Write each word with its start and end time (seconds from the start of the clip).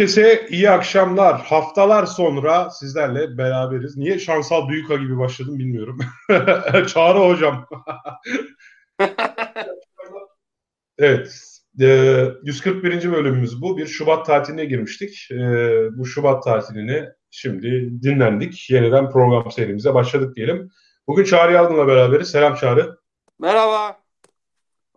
Herkese 0.00 0.46
iyi 0.50 0.70
akşamlar. 0.70 1.40
Haftalar 1.40 2.06
sonra 2.06 2.70
sizlerle 2.70 3.38
beraberiz. 3.38 3.96
Niye 3.96 4.18
şansal 4.18 4.68
büyüka 4.68 4.96
gibi 4.96 5.18
başladım 5.18 5.58
bilmiyorum. 5.58 5.98
Çağrı 6.86 7.18
hocam. 7.18 7.68
evet. 10.98 11.40
E, 11.80 12.24
141. 12.42 13.12
bölümümüz 13.12 13.62
bu. 13.62 13.78
Bir 13.78 13.86
Şubat 13.86 14.26
tatiline 14.26 14.64
girmiştik. 14.64 15.28
E, 15.30 15.36
bu 15.92 16.06
Şubat 16.06 16.44
tatilini 16.44 17.08
şimdi 17.30 17.90
dinlendik. 18.02 18.70
Yeniden 18.70 19.10
program 19.10 19.50
serimize 19.50 19.94
başladık 19.94 20.36
diyelim. 20.36 20.70
Bugün 21.06 21.24
Çağrı 21.24 21.52
Yalgın'la 21.52 21.86
beraberiz. 21.86 22.30
Selam 22.30 22.54
Çağrı. 22.54 22.98
Merhaba. 23.38 24.00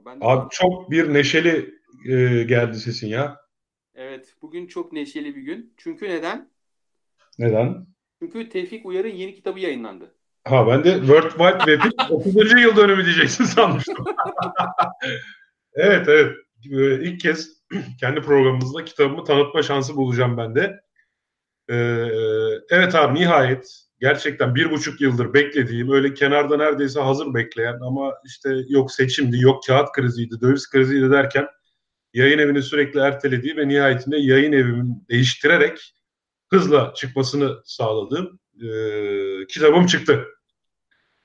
Ben 0.05 0.17
Abi 0.21 0.47
çok 0.51 0.91
bir 0.91 1.13
neşeli 1.13 1.75
e, 2.09 2.43
geldi 2.43 2.77
sesin 2.77 3.07
ya. 3.07 3.42
Evet, 3.95 4.33
bugün 4.41 4.67
çok 4.67 4.93
neşeli 4.93 5.35
bir 5.35 5.41
gün. 5.41 5.73
Çünkü 5.77 6.09
neden? 6.09 6.49
Neden? 7.39 7.87
Çünkü 8.19 8.49
Tevfik 8.49 8.85
Uyar'ın 8.85 9.09
yeni 9.09 9.35
kitabı 9.35 9.59
yayınlandı. 9.59 10.15
Ha 10.43 10.67
ben 10.67 10.83
de 10.83 10.91
World 10.93 11.29
Wide 11.29 11.57
Web'in 11.57 12.13
30. 12.15 12.61
yıl 12.61 12.75
dönümü 12.75 13.05
diyeceksin 13.05 13.43
sanmıştım. 13.43 14.05
evet 15.73 16.07
evet. 16.07 16.35
Ee, 16.71 17.03
ilk 17.03 17.19
kez 17.19 17.49
kendi 17.99 18.21
programımızda 18.21 18.85
kitabımı 18.85 19.23
tanıtma 19.23 19.63
şansı 19.63 19.95
bulacağım 19.95 20.37
ben 20.37 20.55
de. 20.55 20.81
Ee, 21.69 21.75
evet 22.69 22.95
abi 22.95 23.19
nihayet 23.19 23.83
gerçekten 23.99 24.55
bir 24.55 24.71
buçuk 24.71 25.01
yıldır 25.01 25.33
beklediğim 25.33 25.91
öyle 25.91 26.13
kenarda 26.13 26.57
neredeyse 26.57 26.99
hazır 26.99 27.33
bekleyen 27.33 27.79
ama 27.81 28.13
işte 28.25 28.55
yok 28.67 28.91
seçimdi, 28.91 29.41
yok 29.41 29.63
kağıt 29.67 29.91
kriziydi, 29.91 30.41
döviz 30.41 30.69
kriziydi 30.69 31.11
derken 31.11 31.47
yayın 32.13 32.39
evini 32.39 32.63
sürekli 32.63 32.99
ertelediği 32.99 33.57
ve 33.57 33.67
nihayetinde 33.67 34.17
yayın 34.17 34.51
evimi 34.51 34.85
değiştirerek 35.09 35.93
hızla 36.49 36.93
çıkmasını 36.93 37.61
sağladığım 37.65 38.39
e, 38.61 38.67
kitabım 39.47 39.85
çıktı. 39.85 40.25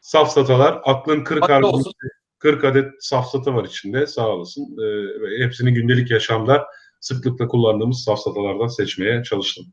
Safsatalar, 0.01 0.81
aklın 0.85 1.25
40 1.25 1.49
harcı, 1.49 1.91
40 2.39 2.65
adet 2.65 2.93
safsata 3.01 3.55
var 3.55 3.65
içinde 3.65 4.07
sağ 4.07 4.29
olasın. 4.29 4.63
E, 4.63 5.45
hepsini 5.45 5.75
gündelik 5.75 6.11
yaşamda 6.11 6.67
sıklıkla 7.01 7.49
kullandığımız 7.49 8.05
safsatalardan 8.05 8.67
seçmeye 8.67 9.23
çalıştım. 9.23 9.67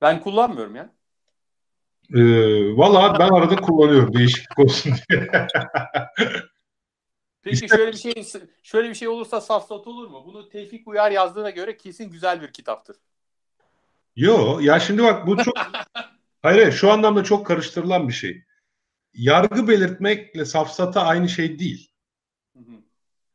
Ben 0.00 0.20
kullanmıyorum 0.20 0.76
ya. 0.76 0.94
E, 2.14 2.22
Valla 2.76 3.18
ben 3.18 3.28
arada 3.28 3.56
kullanıyorum 3.56 4.14
değişiklik 4.14 4.58
olsun 4.58 4.92
diye. 5.10 5.30
Peki 7.44 7.68
şöyle 7.68 7.92
bir 7.92 7.96
şey 7.96 8.26
şöyle 8.62 8.88
bir 8.88 8.94
şey 8.94 9.08
olursa 9.08 9.40
safsat 9.40 9.86
olur 9.86 10.08
mu? 10.08 10.22
Bunu 10.26 10.48
Tevfik 10.48 10.88
Uyar 10.88 11.10
yazdığına 11.10 11.50
göre 11.50 11.76
kesin 11.76 12.10
güzel 12.10 12.42
bir 12.42 12.52
kitaptır. 12.52 12.96
Yo 14.16 14.58
ya 14.60 14.80
şimdi 14.80 15.02
bak 15.02 15.26
bu 15.26 15.36
çok 15.36 15.54
hayır 16.42 16.72
şu 16.72 16.90
anlamda 16.90 17.24
çok 17.24 17.46
karıştırılan 17.46 18.08
bir 18.08 18.12
şey. 18.12 18.42
Yargı 19.14 19.68
belirtmekle 19.68 20.44
safsata 20.44 21.02
aynı 21.02 21.28
şey 21.28 21.58
değil. 21.58 21.90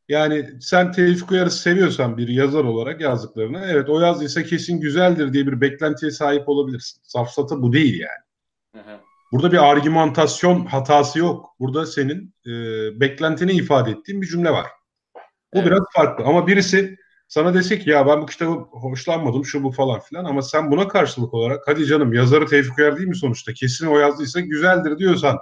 Yani 0.10 0.62
sen 0.62 0.92
Tevfik 0.92 1.32
Uyar'ı 1.32 1.52
seviyorsan 1.52 2.18
bir 2.18 2.28
yazar 2.28 2.64
olarak 2.64 3.02
yazdıklarını 3.02 3.66
evet 3.66 3.90
o 3.90 4.00
yazdıysa 4.00 4.44
kesin 4.44 4.80
güzeldir 4.80 5.34
diye 5.34 5.48
bir 5.48 5.62
beklentiye 5.62 6.12
sahip 6.12 6.50
olabilirsin. 6.50 7.02
Safsata 7.04 7.62
bu 7.62 7.74
değil 7.74 8.00
yani. 8.00 8.84
Hı 8.84 8.92
hı. 8.92 9.00
Burada 9.32 9.52
bir 9.52 9.72
argümantasyon 9.72 10.66
hatası 10.66 11.20
yok. 11.20 11.56
Burada 11.60 11.86
senin 11.86 12.36
e, 12.46 12.52
beklentini 13.00 13.52
ifade 13.52 13.92
ettiğin 13.92 14.22
bir 14.22 14.28
cümle 14.28 14.52
var. 14.52 14.68
Bu 15.54 15.58
evet. 15.60 15.66
biraz 15.66 15.84
farklı 15.96 16.26
ama 16.26 16.48
birisi 16.48 16.98
sana 17.28 17.54
dese 17.54 17.80
ki 17.80 17.90
ya 17.90 18.08
ben 18.08 18.22
bu 18.22 18.26
kitabı 18.26 18.52
hoşlanmadım 18.72 19.46
şu 19.46 19.64
bu 19.64 19.72
falan 19.72 20.00
filan 20.00 20.26
ama 20.26 20.42
sen 20.42 20.72
buna 20.72 20.88
karşılık 20.88 21.34
olarak 21.34 21.64
hadi 21.66 21.86
canım 21.86 22.14
yazarı 22.14 22.46
Tevfik 22.46 22.78
Uyar 22.78 22.98
değil 22.98 23.08
mi 23.08 23.16
sonuçta 23.16 23.54
kesin 23.54 23.88
o 23.88 24.00
yazdıysa 24.00 24.40
güzeldir 24.40 24.98
diyorsan 24.98 25.38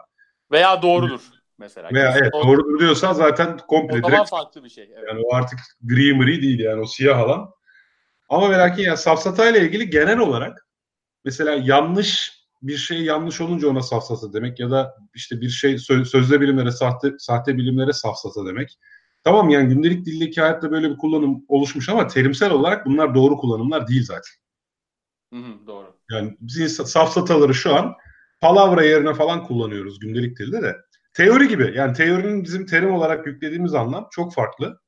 veya 0.51 0.81
doğrudur 0.81 1.21
mesela. 1.57 1.89
Veya 1.93 2.15
evet 2.17 2.33
doğrudur, 2.33 2.47
doğrudur 2.47 2.79
diyorsan 2.79 3.13
zaten 3.13 3.57
komple 3.57 3.99
o 4.03 4.11
direkt 4.11 4.29
farklı 4.29 4.63
bir 4.63 4.69
şey. 4.69 4.83
Evet. 4.83 5.03
Yani 5.07 5.21
o 5.25 5.35
artık 5.35 5.59
gri 5.81 6.13
mri 6.13 6.41
değil 6.41 6.59
yani 6.59 6.81
o 6.81 6.85
siyah 6.85 7.19
alan. 7.19 7.49
Ama 8.29 8.47
merak 8.47 8.79
ya 8.79 8.97
safsata 8.97 9.49
ile 9.49 9.61
ilgili 9.61 9.89
genel 9.89 10.19
olarak 10.19 10.67
mesela 11.25 11.61
yanlış 11.63 12.36
bir 12.61 12.77
şey 12.77 13.03
yanlış 13.03 13.41
olunca 13.41 13.67
ona 13.67 13.81
safsata 13.81 14.33
demek 14.33 14.59
ya 14.59 14.71
da 14.71 14.95
işte 15.15 15.41
bir 15.41 15.49
şey 15.49 15.77
sözde 16.05 16.41
bilimlere 16.41 16.71
sahte, 16.71 17.11
sahte 17.19 17.57
bilimlere 17.57 17.93
safsata 17.93 18.45
demek. 18.45 18.79
Tamam 19.23 19.49
yani 19.49 19.69
gündelik 19.69 20.05
dildeki 20.05 20.41
hayatta 20.41 20.71
böyle 20.71 20.89
bir 20.89 20.97
kullanım 20.97 21.45
oluşmuş 21.47 21.89
ama 21.89 22.07
terimsel 22.07 22.51
olarak 22.51 22.85
bunlar 22.85 23.15
doğru 23.15 23.37
kullanımlar 23.37 23.87
değil 23.87 24.05
zaten. 24.05 24.33
Hı 25.33 25.39
hı, 25.39 25.67
doğru. 25.67 25.95
Yani 26.11 26.37
biz 26.41 26.75
safsataları 26.75 27.53
şu 27.53 27.75
an 27.75 27.93
palavra 28.41 28.83
yerine 28.83 29.13
falan 29.13 29.43
kullanıyoruz 29.43 29.99
gündelik 29.99 30.39
dilde 30.39 30.61
de. 30.61 30.75
Teori 31.13 31.47
gibi 31.47 31.73
yani 31.75 31.93
teorinin 31.93 32.43
bizim 32.43 32.65
terim 32.65 32.93
olarak 32.93 33.27
yüklediğimiz 33.27 33.73
anlam 33.73 34.07
çok 34.11 34.33
farklı. 34.33 34.79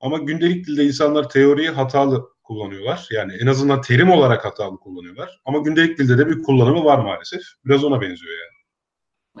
Ama 0.00 0.18
gündelik 0.18 0.66
dilde 0.66 0.84
insanlar 0.84 1.28
teoriyi 1.28 1.70
hatalı 1.70 2.28
kullanıyorlar. 2.42 3.08
Yani 3.10 3.32
en 3.40 3.46
azından 3.46 3.80
terim 3.80 4.10
olarak 4.10 4.44
hatalı 4.44 4.76
kullanıyorlar. 4.76 5.40
Ama 5.44 5.58
gündelik 5.58 5.98
dilde 5.98 6.18
de 6.18 6.28
bir 6.28 6.42
kullanımı 6.42 6.84
var 6.84 6.98
maalesef. 6.98 7.42
Biraz 7.64 7.84
ona 7.84 8.00
benziyor 8.00 8.32
yani. 8.32 8.62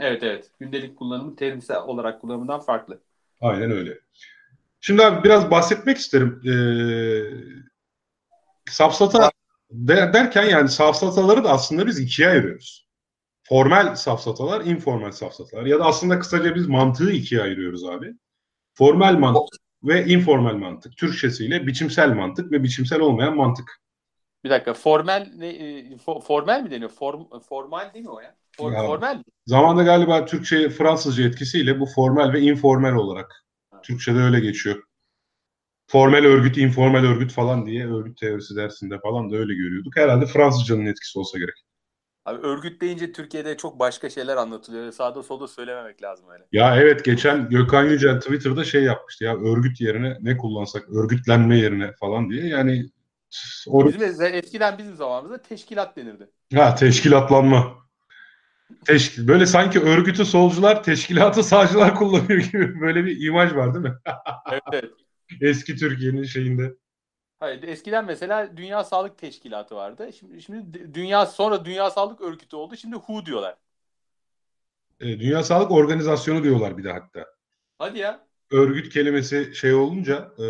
Evet 0.06 0.22
evet. 0.22 0.50
Gündelik 0.60 0.96
kullanımı 0.96 1.36
terimsel 1.36 1.82
olarak 1.82 2.20
kullanımından 2.20 2.60
farklı. 2.60 3.00
Aynen 3.40 3.70
öyle. 3.70 3.98
Şimdi 4.80 5.04
abi 5.04 5.24
biraz 5.24 5.50
bahsetmek 5.50 5.96
isterim. 5.96 6.40
Ee, 6.46 6.52
safsata 8.70 9.30
de, 9.70 10.10
derken 10.12 10.44
yani 10.44 10.68
safsataları 10.68 11.44
da 11.44 11.50
aslında 11.50 11.86
biz 11.86 12.00
ikiye 12.00 12.28
ayırıyoruz. 12.28 12.86
Formal 13.42 13.94
safsatalar, 13.94 14.60
informal 14.64 15.10
safsatalar. 15.10 15.66
Ya 15.66 15.78
da 15.78 15.84
aslında 15.84 16.18
kısaca 16.18 16.54
biz 16.54 16.66
mantığı 16.68 17.12
ikiye 17.12 17.42
ayırıyoruz 17.42 17.84
abi. 17.84 18.14
Formal 18.74 19.18
mantık 19.18 19.61
ve 19.84 20.06
informal 20.06 20.54
mantık. 20.54 20.96
Türkçesiyle 20.96 21.66
biçimsel 21.66 22.14
mantık 22.14 22.52
ve 22.52 22.62
biçimsel 22.62 23.00
olmayan 23.00 23.36
mantık. 23.36 23.82
Bir 24.44 24.50
dakika 24.50 24.74
formel 24.74 25.32
ne 25.36 25.48
e, 25.48 25.96
formal 26.26 26.62
mi 26.62 26.70
deniyor? 26.70 26.90
Form, 26.90 27.24
formal 27.48 27.94
değil 27.94 28.04
mi 28.04 28.10
o 28.10 28.20
ya? 28.20 28.36
For, 28.56 28.72
ya 28.72 28.86
formal 28.86 29.16
mi? 29.16 29.22
Zamanda 29.46 29.82
galiba 29.82 30.24
Türkçe 30.24 30.68
Fransızca 30.68 31.24
etkisiyle 31.24 31.80
bu 31.80 31.86
formal 31.86 32.32
ve 32.32 32.40
informal 32.40 32.94
olarak 32.94 33.44
ha. 33.70 33.80
Türkçe'de 33.82 34.18
öyle 34.18 34.40
geçiyor. 34.40 34.82
Formel 35.86 36.26
örgüt, 36.26 36.58
informal 36.58 37.04
örgüt 37.04 37.32
falan 37.32 37.66
diye 37.66 37.86
örgüt 37.86 38.18
teorisi 38.18 38.56
dersinde 38.56 38.98
falan 38.98 39.30
da 39.30 39.36
öyle 39.36 39.54
görüyorduk. 39.54 39.96
Herhalde 39.96 40.26
Fransızcanın 40.26 40.86
etkisi 40.86 41.18
olsa 41.18 41.38
gerek. 41.38 41.54
Abi 42.24 42.46
örgüt 42.46 42.80
deyince 42.80 43.12
Türkiye'de 43.12 43.56
çok 43.56 43.78
başka 43.78 44.10
şeyler 44.10 44.36
anlatılıyor. 44.36 44.92
Sağda 44.92 45.22
solda 45.22 45.48
söylememek 45.48 46.02
lazım 46.02 46.26
öyle. 46.30 46.44
Ya 46.52 46.76
evet 46.76 47.04
geçen 47.04 47.50
Gökhan 47.50 47.84
Yücel 47.84 48.20
Twitter'da 48.20 48.64
şey 48.64 48.82
yapmıştı 48.82 49.24
ya 49.24 49.36
örgüt 49.36 49.80
yerine 49.80 50.16
ne 50.20 50.36
kullansak 50.36 50.88
örgütlenme 50.88 51.58
yerine 51.58 51.92
falan 52.00 52.30
diye 52.30 52.46
yani 52.46 52.86
or- 53.66 53.86
bizim 53.86 54.24
eskiden 54.34 54.78
bizim 54.78 54.94
zamanımızda 54.96 55.42
teşkilat 55.42 55.96
denirdi. 55.96 56.30
Ha 56.54 56.74
teşkilatlanma. 56.74 57.82
Teşkil, 58.86 59.28
böyle 59.28 59.46
sanki 59.46 59.80
örgütü 59.80 60.24
solcular, 60.24 60.82
teşkilatı 60.82 61.42
sağcılar 61.42 61.94
kullanıyor 61.94 62.40
gibi 62.40 62.80
böyle 62.80 63.04
bir 63.04 63.26
imaj 63.26 63.54
var 63.54 63.74
değil 63.74 63.84
mi? 63.84 63.94
evet, 64.52 64.62
evet. 64.72 64.90
Eski 65.40 65.76
Türkiye'nin 65.76 66.24
şeyinde. 66.24 66.72
Hayır, 67.42 67.62
eskiden 67.62 68.04
mesela 68.04 68.56
Dünya 68.56 68.84
Sağlık 68.84 69.18
Teşkilatı 69.18 69.74
vardı. 69.76 70.10
Şimdi 70.18 70.42
şimdi 70.42 70.94
dünya 70.94 71.26
sonra 71.26 71.64
Dünya 71.64 71.90
Sağlık 71.90 72.20
Örgütü 72.20 72.56
oldu. 72.56 72.76
Şimdi 72.76 72.96
WHO 72.96 73.26
diyorlar. 73.26 73.56
E, 75.00 75.20
dünya 75.20 75.42
Sağlık 75.42 75.70
Organizasyonu 75.70 76.42
diyorlar 76.42 76.78
bir 76.78 76.84
de 76.84 76.92
hatta. 76.92 77.26
Hadi 77.78 77.98
ya. 77.98 78.26
Örgüt 78.50 78.92
kelimesi 78.92 79.54
şey 79.54 79.74
olunca 79.74 80.32
e, 80.38 80.44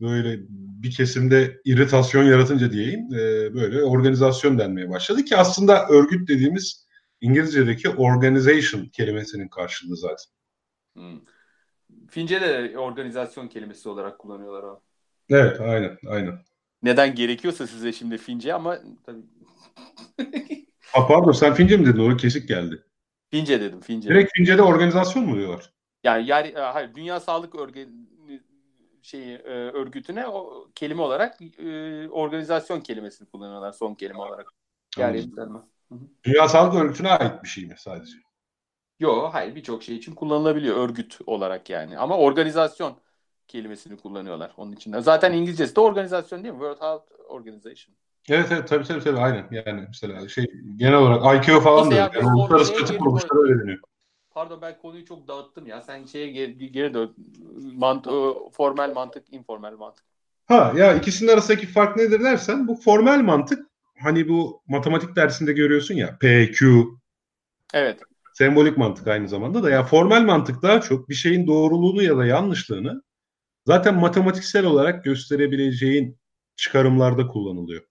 böyle 0.00 0.38
bir 0.82 0.90
kesimde 0.90 1.60
iritasyon 1.64 2.24
yaratınca 2.24 2.72
diyeyim 2.72 3.14
e, 3.14 3.54
böyle 3.54 3.82
organizasyon 3.82 4.58
denmeye 4.58 4.90
başladı 4.90 5.24
ki 5.24 5.36
aslında 5.36 5.88
örgüt 5.88 6.28
dediğimiz 6.28 6.86
İngilizce'deki 7.20 7.88
organization 7.88 8.86
kelimesinin 8.86 9.48
karşılığı 9.48 9.96
zaten. 9.96 10.32
Hmm. 10.92 11.20
Fince'de 12.08 12.72
de 12.72 12.78
organizasyon 12.78 13.48
kelimesi 13.48 13.88
olarak 13.88 14.18
kullanıyorlar 14.18 14.62
o. 14.62 14.82
Evet 15.30 15.60
aynen 15.60 15.98
aynen. 16.06 16.38
Neden 16.82 17.14
gerekiyorsa 17.14 17.66
size 17.66 17.92
şimdi 17.92 18.18
Fince 18.18 18.54
ama 18.54 18.78
tabii. 19.06 19.22
ha, 20.92 21.06
pardon 21.06 21.32
sen 21.32 21.54
Fince 21.54 21.76
mi 21.76 21.86
dedin? 21.86 22.10
O 22.10 22.16
kesik 22.16 22.48
geldi. 22.48 22.82
Fince 23.30 23.60
dedim 23.60 23.80
Fince. 23.80 24.08
Direkt 24.08 24.32
Fince'de 24.36 24.62
organizasyon 24.62 25.26
mu 25.26 25.36
diyorlar? 25.36 25.72
Yani 26.04 26.26
yani 26.26 26.48
e, 26.48 26.60
hayır 26.60 26.94
Dünya 26.94 27.20
Sağlık 27.20 27.54
Örgü 27.54 27.88
şeyi 29.02 29.34
e, 29.34 29.50
örgütüne 29.50 30.26
o 30.26 30.68
kelime 30.74 31.02
olarak 31.02 31.40
e, 31.58 32.08
organizasyon 32.08 32.80
kelimesini 32.80 33.28
kullanıyorlar 33.28 33.72
son 33.72 33.94
kelime 33.94 34.18
olarak. 34.18 34.52
Yani 34.98 35.24
Dünya 36.24 36.48
Sağlık 36.48 36.74
Örgütü'ne 36.74 37.10
ait 37.10 37.42
bir 37.42 37.48
şey 37.48 37.66
mi 37.66 37.74
sadece? 37.78 38.12
Yok 39.00 39.34
hayır 39.34 39.54
birçok 39.54 39.82
şey 39.82 39.96
için 39.96 40.14
kullanılabiliyor 40.14 40.76
örgüt 40.76 41.18
olarak 41.26 41.70
yani. 41.70 41.98
Ama 41.98 42.18
organizasyon 42.18 42.96
kelimesini 43.48 43.96
kullanıyorlar 43.96 44.52
onun 44.56 44.72
için. 44.72 45.00
Zaten 45.00 45.32
İngilizcesi 45.32 45.76
de 45.76 45.80
organizasyon 45.80 46.44
değil 46.44 46.54
mi? 46.54 46.58
World 46.58 46.80
Health 46.80 47.04
Organization. 47.28 47.94
Evet 48.28 48.46
evet 48.52 48.68
tabii 48.68 48.84
tabii 48.84 49.04
tabii 49.04 49.18
aynen 49.18 49.48
yani 49.50 49.84
mesela 49.88 50.28
şey 50.28 50.46
genel 50.76 50.94
olarak 50.94 51.48
IQ 51.48 51.60
falan 51.60 51.90
da 51.90 51.94
yani 51.94 52.10
uluslararası 52.18 52.72
ortaya 52.72 52.80
katı 52.80 52.92
geri 52.92 53.02
kuruluşlar 53.02 53.42
öyle 53.42 53.60
deniyor. 53.62 53.78
Pardon 54.30 54.62
ben 54.62 54.78
konuyu 54.78 55.04
çok 55.04 55.28
dağıttım 55.28 55.66
ya. 55.66 55.82
Sen 55.82 56.04
şeye 56.04 56.28
geri, 56.28 56.72
geri 56.72 56.94
dön. 56.94 57.14
Mant 57.74 58.06
formal 58.52 58.94
mantık, 58.94 59.32
informal 59.32 59.76
mantık. 59.76 60.04
Ha 60.46 60.72
ya 60.76 60.94
ikisinin 60.94 61.32
arasındaki 61.32 61.66
fark 61.66 61.96
nedir 61.96 62.20
dersen 62.20 62.68
bu 62.68 62.76
formal 62.76 63.22
mantık 63.22 63.66
hani 64.02 64.28
bu 64.28 64.62
matematik 64.68 65.16
dersinde 65.16 65.52
görüyorsun 65.52 65.94
ya 65.94 66.18
P, 66.20 66.50
Q, 66.50 66.84
Evet. 67.74 68.00
sembolik 68.32 68.78
mantık 68.78 69.08
aynı 69.08 69.28
zamanda 69.28 69.62
da 69.62 69.70
ya 69.70 69.82
formal 69.82 70.22
mantık 70.22 70.62
daha 70.62 70.80
çok 70.80 71.08
bir 71.08 71.14
şeyin 71.14 71.46
doğruluğunu 71.46 72.02
ya 72.02 72.16
da 72.16 72.26
yanlışlığını 72.26 73.02
zaten 73.66 73.94
matematiksel 73.94 74.64
olarak 74.64 75.04
gösterebileceğin 75.04 76.18
çıkarımlarda 76.56 77.26
kullanılıyor. 77.26 77.82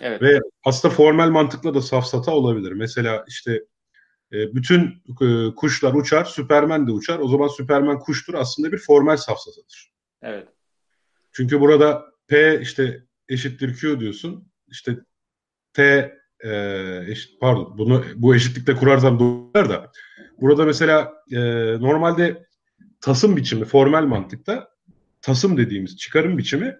Evet. 0.00 0.22
Ve 0.22 0.40
aslında 0.64 0.94
formal 0.94 1.30
mantıkla 1.30 1.74
da 1.74 1.82
safsata 1.82 2.32
olabilir. 2.32 2.72
Mesela 2.72 3.24
işte 3.28 3.64
e, 4.32 4.54
bütün 4.54 5.02
e, 5.20 5.54
kuşlar 5.54 5.94
uçar, 5.94 6.24
Süpermen 6.24 6.86
de 6.86 6.92
uçar. 6.92 7.18
O 7.18 7.28
zaman 7.28 7.48
Süpermen 7.48 7.98
kuştur 7.98 8.34
aslında 8.34 8.72
bir 8.72 8.78
formal 8.78 9.16
safsatadır. 9.16 9.92
Evet. 10.22 10.48
Çünkü 11.32 11.60
burada 11.60 12.04
P 12.28 12.60
işte 12.60 13.04
eşittir 13.28 13.76
Q 13.76 14.00
diyorsun. 14.00 14.52
İşte 14.68 14.96
T 15.72 15.82
e, 16.40 16.50
eşit, 17.08 17.40
pardon 17.40 17.78
bunu 17.78 18.04
bu 18.14 18.34
eşitlikte 18.34 18.74
kurarsam 18.74 19.18
doğru 19.18 19.68
da 19.68 19.92
burada 20.40 20.64
mesela 20.64 21.12
e, 21.32 21.40
normalde 21.80 22.46
tasım 23.00 23.36
biçimi 23.36 23.64
formal 23.64 24.06
mantıkta 24.06 24.69
tasım 25.22 25.56
dediğimiz 25.56 25.96
çıkarım 25.96 26.38
biçimi 26.38 26.76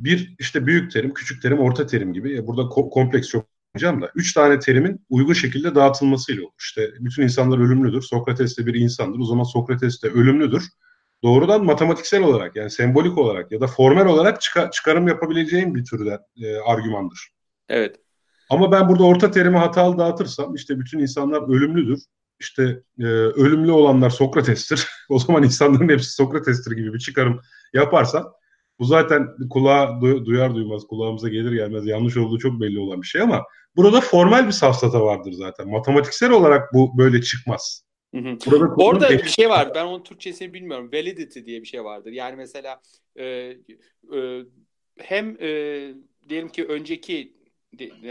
bir 0.00 0.34
işte 0.38 0.66
büyük 0.66 0.92
terim, 0.92 1.14
küçük 1.14 1.42
terim, 1.42 1.58
orta 1.58 1.86
terim 1.86 2.12
gibi. 2.12 2.46
Burada 2.46 2.62
ko- 2.62 2.90
kompleks 2.90 3.28
çok 3.28 3.46
yapacağım 3.74 4.02
da. 4.02 4.10
Üç 4.14 4.32
tane 4.32 4.58
terimin 4.58 5.06
uygun 5.10 5.32
şekilde 5.32 5.74
dağıtılmasıyla 5.74 6.42
olur. 6.42 6.52
İşte 6.60 6.90
bütün 7.00 7.22
insanlar 7.22 7.58
ölümlüdür. 7.58 8.02
Sokrates 8.02 8.58
de 8.58 8.66
bir 8.66 8.74
insandır. 8.74 9.18
O 9.18 9.24
zaman 9.24 9.44
Sokrates 9.44 10.02
de 10.02 10.08
ölümlüdür. 10.08 10.64
Doğrudan 11.22 11.64
matematiksel 11.64 12.22
olarak 12.22 12.56
yani 12.56 12.70
sembolik 12.70 13.18
olarak 13.18 13.52
ya 13.52 13.60
da 13.60 13.66
formel 13.66 14.06
olarak 14.06 14.40
çıka- 14.42 14.70
çıkarım 14.70 15.08
yapabileceğim 15.08 15.74
bir 15.74 15.84
türden 15.84 16.18
e, 16.42 16.56
argümandır. 16.56 17.28
Evet. 17.68 17.96
Ama 18.50 18.72
ben 18.72 18.88
burada 18.88 19.04
orta 19.04 19.30
terimi 19.30 19.56
hatalı 19.56 19.98
dağıtırsam 19.98 20.54
işte 20.54 20.78
bütün 20.78 20.98
insanlar 20.98 21.54
ölümlüdür. 21.56 22.00
İşte 22.40 22.82
e, 22.98 23.04
ölümlü 23.04 23.72
olanlar 23.72 24.10
Sokrates'tir. 24.10 24.88
o 25.08 25.18
zaman 25.18 25.42
insanların 25.42 25.88
hepsi 25.88 26.12
Sokrates'tir 26.12 26.76
gibi 26.76 26.94
bir 26.94 26.98
çıkarım 26.98 27.40
yaparsam 27.72 28.32
bu 28.78 28.84
zaten 28.84 29.28
kulağa 29.50 30.00
duyar 30.00 30.54
duymaz 30.54 30.86
kulağımıza 30.86 31.28
gelir 31.28 31.52
gelmez 31.52 31.86
yanlış 31.86 32.16
olduğu 32.16 32.38
çok 32.38 32.60
belli 32.60 32.78
olan 32.78 33.02
bir 33.02 33.06
şey 33.06 33.20
ama 33.20 33.44
burada 33.76 34.00
formal 34.00 34.46
bir 34.46 34.52
safsata 34.52 35.00
vardır 35.00 35.32
zaten. 35.32 35.68
Matematiksel 35.68 36.30
olarak 36.30 36.74
bu 36.74 36.98
böyle 36.98 37.22
çıkmaz. 37.22 37.84
Hı 38.14 38.20
hı. 38.20 38.38
Orada 38.76 39.10
bir 39.10 39.28
şey 39.28 39.48
var. 39.48 39.72
Ben 39.74 39.84
onun 39.84 40.02
Türkçesini 40.02 40.54
bilmiyorum. 40.54 40.90
Validity 40.92 41.40
diye 41.46 41.60
bir 41.60 41.66
şey 41.66 41.84
vardır. 41.84 42.12
Yani 42.12 42.36
mesela 42.36 42.80
e, 43.16 43.24
e, 43.24 43.56
hem 44.98 45.36
e, 45.40 45.48
diyelim 46.28 46.48
ki 46.48 46.64
önceki 46.64 47.32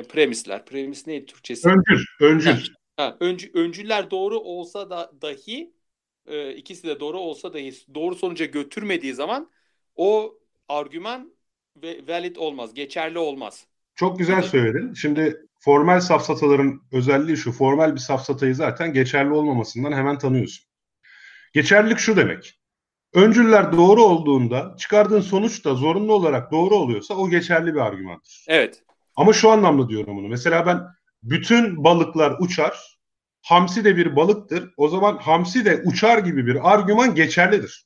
premisler. 0.09 0.65
Premis 0.65 1.07
neydi 1.07 1.25
Türkçesi? 1.25 1.69
Öncül. 1.69 2.05
Öncül. 2.21 2.73
Ha, 2.99 3.17
öncü, 3.19 3.51
öncüller 3.53 4.11
doğru 4.11 4.39
olsa 4.39 4.89
da 4.89 5.11
dahi 5.21 5.73
e, 6.27 6.53
ikisi 6.53 6.87
de 6.87 6.99
doğru 6.99 7.17
olsa 7.17 7.53
dahi 7.53 7.73
doğru 7.95 8.15
sonuca 8.15 8.45
götürmediği 8.45 9.13
zaman 9.13 9.49
o 9.95 10.37
argüman 10.69 11.33
ve 11.83 12.07
valid 12.07 12.35
olmaz. 12.35 12.73
Geçerli 12.73 13.19
olmaz. 13.19 13.67
Çok 13.95 14.19
güzel 14.19 14.41
söyledin. 14.41 14.93
Şimdi 14.93 15.45
formal 15.59 15.99
safsataların 15.99 16.81
özelliği 16.91 17.37
şu. 17.37 17.51
Formal 17.51 17.95
bir 17.95 17.99
safsatayı 17.99 18.55
zaten 18.55 18.93
geçerli 18.93 19.33
olmamasından 19.33 19.91
hemen 19.91 20.17
tanıyorsun. 20.17 20.65
Geçerlilik 21.53 21.97
şu 21.97 22.17
demek. 22.17 22.59
Öncüller 23.13 23.71
doğru 23.71 24.03
olduğunda 24.03 24.75
çıkardığın 24.79 25.21
sonuç 25.21 25.65
da 25.65 25.75
zorunlu 25.75 26.13
olarak 26.13 26.51
doğru 26.51 26.75
oluyorsa 26.75 27.13
o 27.13 27.29
geçerli 27.29 27.73
bir 27.73 27.79
argümandır. 27.79 28.45
Evet. 28.47 28.83
Ama 29.15 29.33
şu 29.33 29.49
anlamda 29.49 29.89
diyorum 29.89 30.17
bunu. 30.17 30.27
Mesela 30.27 30.65
ben 30.65 30.98
bütün 31.23 31.83
balıklar 31.83 32.35
uçar, 32.39 32.99
hamsi 33.41 33.83
de 33.83 33.97
bir 33.97 34.15
balıktır. 34.15 34.73
O 34.77 34.87
zaman 34.87 35.17
hamsi 35.17 35.65
de 35.65 35.81
uçar 35.85 36.17
gibi 36.17 36.47
bir 36.47 36.73
argüman 36.73 37.15
geçerlidir. 37.15 37.85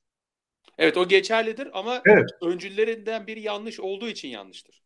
Evet 0.78 0.98
o 0.98 1.08
geçerlidir 1.08 1.68
ama 1.74 2.02
evet. 2.06 2.30
öncüllerinden 2.42 3.28
biri 3.28 3.42
yanlış 3.42 3.80
olduğu 3.80 4.08
için 4.08 4.28
yanlıştır. 4.28 4.84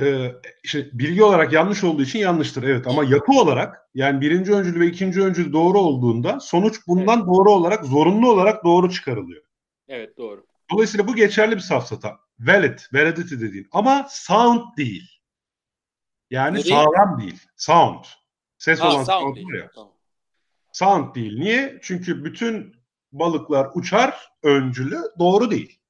Ee, 0.00 0.32
işte 0.64 0.88
bilgi 0.92 1.24
olarak 1.24 1.52
yanlış 1.52 1.84
olduğu 1.84 2.02
için 2.02 2.18
yanlıştır 2.18 2.62
evet 2.62 2.86
ama 2.86 3.04
yapı 3.04 3.32
olarak 3.32 3.88
yani 3.94 4.20
birinci 4.20 4.52
öncül 4.52 4.80
ve 4.80 4.86
ikinci 4.86 5.22
öncül 5.22 5.52
doğru 5.52 5.78
olduğunda 5.78 6.40
sonuç 6.40 6.80
bundan 6.86 7.18
evet. 7.18 7.26
doğru 7.26 7.50
olarak 7.52 7.84
zorunlu 7.84 8.30
olarak 8.30 8.64
doğru 8.64 8.90
çıkarılıyor. 8.90 9.42
Evet 9.88 10.18
doğru. 10.18 10.46
Dolayısıyla 10.72 11.08
bu 11.08 11.14
geçerli 11.14 11.54
bir 11.56 11.60
safsata. 11.60 12.18
Valid, 12.40 12.78
validity 12.92 13.34
dediğin 13.34 13.68
ama 13.72 14.06
sound 14.10 14.60
değil. 14.76 15.13
Yani 16.34 16.58
Nereye? 16.58 16.68
sağlam 16.68 17.20
değil. 17.20 17.40
Sound. 17.56 18.04
Ses 18.58 18.80
ha, 18.80 18.88
olan 18.88 19.04
sound, 19.04 19.36
sound 19.36 19.54
ya. 19.54 19.70
Tamam. 19.74 19.92
Sound 20.72 21.14
değil. 21.14 21.38
Niye? 21.38 21.78
Çünkü 21.82 22.24
bütün 22.24 22.76
balıklar 23.12 23.70
uçar 23.74 24.32
öncülü 24.42 24.98
doğru 25.18 25.50
değil. 25.50 25.80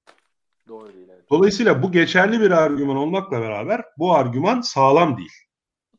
Doğru 0.68 0.92
değil. 0.92 1.08
Evet. 1.12 1.30
Dolayısıyla 1.30 1.82
bu 1.82 1.92
geçerli 1.92 2.40
bir 2.40 2.50
argüman 2.50 2.96
olmakla 2.96 3.40
beraber 3.40 3.84
bu 3.98 4.14
argüman 4.14 4.60
sağlam 4.60 5.18
değil. 5.18 5.32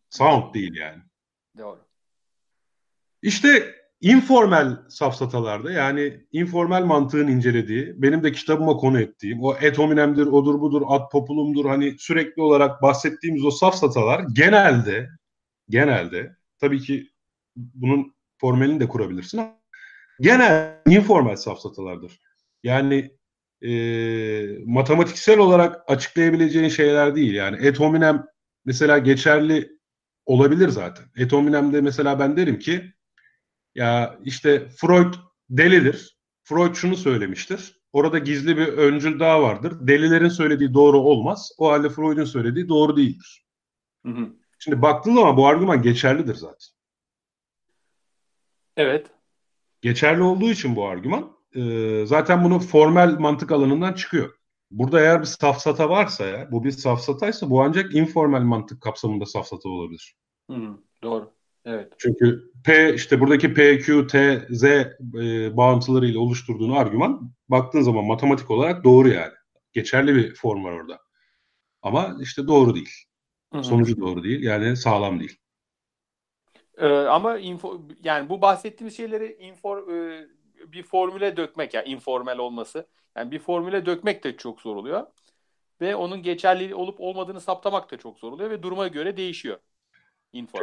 Sound 0.09 0.53
değil 0.53 0.75
yani. 0.75 1.01
Doğru. 1.57 1.79
İşte 3.21 3.75
informal 4.01 4.77
safsatalarda 4.89 5.71
yani 5.71 6.25
informal 6.31 6.85
mantığın 6.85 7.27
incelediği, 7.27 7.93
benim 7.97 8.23
de 8.23 8.31
kitabıma 8.31 8.77
konu 8.77 9.01
ettiğim, 9.01 9.43
o 9.43 9.55
et 9.61 9.77
hominemdir, 9.77 10.25
odur 10.25 10.59
budur, 10.61 10.81
ad 10.87 11.09
populumdur 11.11 11.65
hani 11.65 11.95
sürekli 11.99 12.41
olarak 12.41 12.81
bahsettiğimiz 12.81 13.45
o 13.45 13.51
safsatalar 13.51 14.25
genelde, 14.33 15.09
genelde 15.69 16.35
tabii 16.59 16.79
ki 16.79 17.09
bunun 17.55 18.15
formalini 18.37 18.79
de 18.79 18.87
kurabilirsin 18.87 19.37
ama 19.37 19.59
genel 20.21 20.81
informal 20.87 21.35
safsatalardır. 21.35 22.19
Yani 22.63 23.11
e, 23.61 23.71
matematiksel 24.65 25.39
olarak 25.39 25.83
açıklayabileceğin 25.87 26.69
şeyler 26.69 27.15
değil. 27.15 27.33
Yani 27.33 27.57
et 27.67 27.79
hominem 27.79 28.25
mesela 28.65 28.97
geçerli 28.97 29.71
olabilir 30.25 30.69
zaten. 30.69 31.05
Et 31.17 31.31
hominemde 31.31 31.81
mesela 31.81 32.19
ben 32.19 32.37
derim 32.37 32.59
ki 32.59 32.93
ya 33.75 34.19
işte 34.23 34.69
Freud 34.69 35.13
delidir. 35.49 36.17
Freud 36.43 36.75
şunu 36.75 36.95
söylemiştir. 36.95 37.81
Orada 37.93 38.19
gizli 38.19 38.57
bir 38.57 38.67
öncül 38.67 39.19
daha 39.19 39.41
vardır. 39.41 39.87
Delilerin 39.87 40.29
söylediği 40.29 40.73
doğru 40.73 40.99
olmaz. 40.99 41.51
O 41.57 41.71
halde 41.71 41.89
Freud'un 41.89 42.25
söylediği 42.25 42.69
doğru 42.69 42.97
değildir. 42.97 43.45
Hı 44.05 44.11
hı. 44.11 44.29
Şimdi 44.59 44.81
baktığın 44.81 45.15
zaman 45.15 45.37
bu 45.37 45.47
argüman 45.47 45.81
geçerlidir 45.81 46.35
zaten. 46.35 46.67
Evet. 48.77 49.07
Geçerli 49.81 50.23
olduğu 50.23 50.49
için 50.49 50.75
bu 50.75 50.87
argüman 50.87 51.37
e, 51.55 52.05
zaten 52.05 52.43
bunu 52.43 52.59
formal 52.59 53.19
mantık 53.19 53.51
alanından 53.51 53.93
çıkıyor. 53.93 54.33
Burada 54.71 55.01
eğer 55.01 55.21
bir 55.21 55.25
safsata 55.25 55.89
varsa 55.89 56.25
ya, 56.25 56.51
bu 56.51 56.63
bir 56.63 56.71
safsataysa 56.71 57.49
bu 57.49 57.63
ancak 57.63 57.95
informal 57.95 58.41
mantık 58.41 58.81
kapsamında 58.81 59.25
safsata 59.25 59.69
olabilir. 59.69 60.15
Hı, 60.51 60.77
doğru. 61.03 61.34
Evet. 61.65 61.93
Çünkü 61.97 62.51
P 62.63 62.93
işte 62.93 63.19
buradaki 63.19 63.53
P, 63.53 63.79
Q, 63.79 64.07
T, 64.07 64.47
Z 64.49 64.63
e, 64.63 65.57
bağıntılarıyla 65.57 66.19
oluşturduğun 66.19 66.71
argüman 66.71 67.31
baktığın 67.49 67.81
zaman 67.81 68.05
matematik 68.05 68.51
olarak 68.51 68.83
doğru 68.83 69.07
yani. 69.07 69.33
Geçerli 69.73 70.15
bir 70.15 70.35
form 70.35 70.63
var 70.63 70.71
orada. 70.71 70.99
Ama 71.81 72.17
işte 72.21 72.47
doğru 72.47 72.75
değil. 72.75 72.89
Hı-hı. 73.53 73.63
Sonucu 73.63 73.99
doğru 73.99 74.23
değil. 74.23 74.43
Yani 74.43 74.77
sağlam 74.77 75.19
değil. 75.19 75.37
Ee, 76.77 76.87
ama 76.87 77.37
info 77.37 77.81
yani 78.03 78.29
bu 78.29 78.41
bahsettiğimiz 78.41 78.97
şeyleri 78.97 79.37
info 79.39 79.91
e, 79.91 80.27
bir 80.67 80.83
formüle 80.83 81.37
dökmek 81.37 81.73
yani 81.73 81.87
informal 81.87 82.37
olması. 82.37 82.87
Yani 83.17 83.31
bir 83.31 83.39
formüle 83.39 83.85
dökmek 83.85 84.23
de 84.23 84.37
çok 84.37 84.61
zor 84.61 84.75
oluyor. 84.75 85.07
Ve 85.81 85.95
onun 85.95 86.23
geçerli 86.23 86.75
olup 86.75 87.01
olmadığını 87.01 87.41
saptamak 87.41 87.91
da 87.91 87.97
çok 87.97 88.19
zor 88.19 88.31
oluyor 88.31 88.49
ve 88.49 88.63
duruma 88.63 88.87
göre 88.87 89.17
değişiyor. 89.17 89.59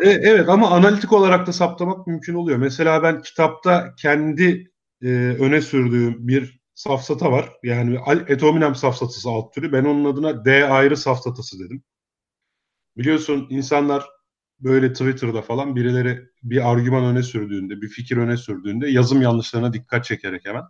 E, 0.02 0.10
evet 0.10 0.48
ama 0.48 0.70
analitik 0.70 1.12
olarak 1.12 1.46
da 1.46 1.52
saptamak 1.52 2.06
mümkün 2.06 2.34
oluyor. 2.34 2.58
Mesela 2.58 3.02
ben 3.02 3.22
kitapta 3.22 3.94
kendi 3.94 4.72
e, 5.02 5.08
öne 5.40 5.60
sürdüğüm 5.60 6.28
bir 6.28 6.60
safsata 6.74 7.32
var. 7.32 7.52
Yani 7.62 7.98
etominem 8.28 8.74
safsatası 8.74 9.28
alt 9.28 9.54
türü. 9.54 9.72
Ben 9.72 9.84
onun 9.84 10.04
adına 10.04 10.44
D 10.44 10.64
ayrı 10.68 10.96
safsatası 10.96 11.58
dedim. 11.58 11.82
Biliyorsun 12.96 13.46
insanlar 13.50 14.04
böyle 14.60 14.92
Twitter'da 14.92 15.42
falan 15.42 15.76
birileri 15.76 16.20
bir 16.42 16.70
argüman 16.70 17.04
öne 17.04 17.22
sürdüğünde, 17.22 17.82
bir 17.82 17.88
fikir 17.88 18.16
öne 18.16 18.36
sürdüğünde 18.36 18.90
yazım 18.90 19.22
yanlışlarına 19.22 19.72
dikkat 19.72 20.04
çekerek 20.04 20.46
hemen 20.46 20.62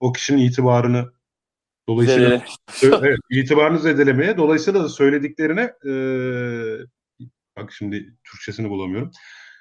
o 0.00 0.12
kişinin 0.12 0.38
itibarını 0.38 1.12
Dolayısıyla 1.88 2.42
evet, 2.82 3.18
itibarını 3.30 3.78
zedelemeye, 3.78 4.36
dolayısıyla 4.36 4.84
da 4.84 4.88
söylediklerine 4.88 5.72
e, 5.86 5.92
bak 7.58 7.72
şimdi 7.72 8.16
Türkçesini 8.24 8.70
bulamıyorum. 8.70 9.10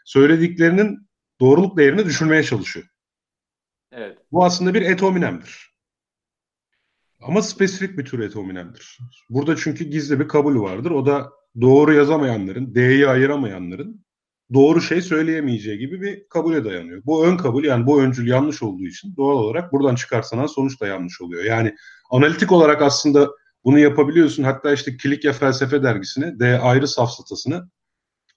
Söylediklerinin 0.06 1.08
doğruluk 1.40 1.78
değerini 1.78 2.06
düşürmeye 2.06 2.44
çalışıyor. 2.44 2.86
Evet. 3.92 4.18
Bu 4.32 4.46
aslında 4.46 4.74
bir 4.74 4.82
etominemdir. 4.82 5.78
Ama 7.22 7.42
spesifik 7.42 7.98
bir 7.98 8.06
tür 8.06 8.20
etominemdir. 8.20 8.98
Burada 9.30 9.56
çünkü 9.56 9.86
gizli 9.86 10.20
bir 10.20 10.28
kabul 10.28 10.62
vardır. 10.62 10.92
O 10.92 11.06
da 11.06 11.32
doğru 11.62 11.94
yazamayanların, 11.94 12.76
D'yi 12.76 13.08
ayıramayanların 13.08 14.06
doğru 14.54 14.82
şey 14.82 15.02
söyleyemeyeceği 15.02 15.78
gibi 15.78 16.02
bir 16.02 16.30
kabule 16.30 16.66
dayanıyor. 16.66 17.02
Bu 17.06 17.26
ön 17.26 17.38
kabul 17.38 17.64
yani 17.64 17.88
bu 17.88 18.02
öncül 18.02 18.28
yanlış 18.28 18.64
olduğu 18.64 18.86
için 18.86 19.16
doğal 19.16 19.36
olarak 19.36 19.74
buradan 19.74 19.96
çıkarsanan 19.96 20.46
sonuç 20.46 20.82
da 20.82 20.88
yanlış 20.88 21.22
oluyor. 21.22 21.44
Yani 21.44 21.76
analitik 22.12 22.52
olarak 22.52 22.82
aslında 22.82 23.30
bunu 23.64 23.80
yapabiliyorsun. 23.80 24.44
Hatta 24.44 24.74
işte 24.74 24.98
Kilikya 24.98 25.34
Felsefe 25.34 25.84
Dergisi'ne 25.84 26.40
D 26.40 26.60
ayrı 26.60 26.88
safsatasını 26.88 27.70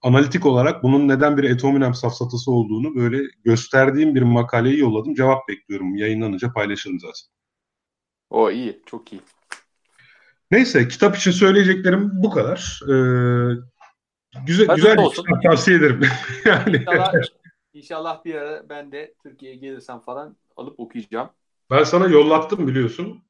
analitik 0.02 0.46
olarak 0.46 0.82
bunun 0.82 1.08
neden 1.08 1.36
bir 1.36 1.44
etominem 1.44 1.94
safsatası 1.94 2.52
olduğunu 2.52 2.94
böyle 2.94 3.22
gösterdiğim 3.44 4.14
bir 4.14 4.22
makaleyi 4.22 4.78
yolladım. 4.78 5.14
Cevap 5.14 5.48
bekliyorum. 5.48 5.96
Yayınlanınca 5.96 6.52
paylaşırım 6.52 7.00
zaten. 7.00 7.34
O 8.30 8.50
iyi. 8.50 8.82
Çok 8.86 9.12
iyi. 9.12 9.20
Neyse 10.50 10.88
kitap 10.88 11.16
için 11.16 11.30
söyleyeceklerim 11.30 12.10
bu 12.12 12.30
kadar. 12.30 12.80
Ee, 12.82 12.92
güzel 14.46 14.66
Hadi 14.66 14.76
güzel 14.76 14.98
bir 14.98 15.10
kitap 15.10 15.42
tavsiye 15.42 15.76
ederim. 15.76 16.00
yani. 16.44 16.76
İnşallah, 16.76 17.12
inşallah 17.72 18.24
bir 18.24 18.34
ara 18.34 18.68
ben 18.68 18.92
de 18.92 19.14
Türkiye'ye 19.22 19.56
gelirsem 19.58 20.00
falan 20.00 20.36
alıp 20.56 20.80
okuyacağım. 20.80 21.30
Ben 21.70 21.84
sana 21.84 22.06
yollattım 22.06 22.68
biliyorsun. 22.68 23.22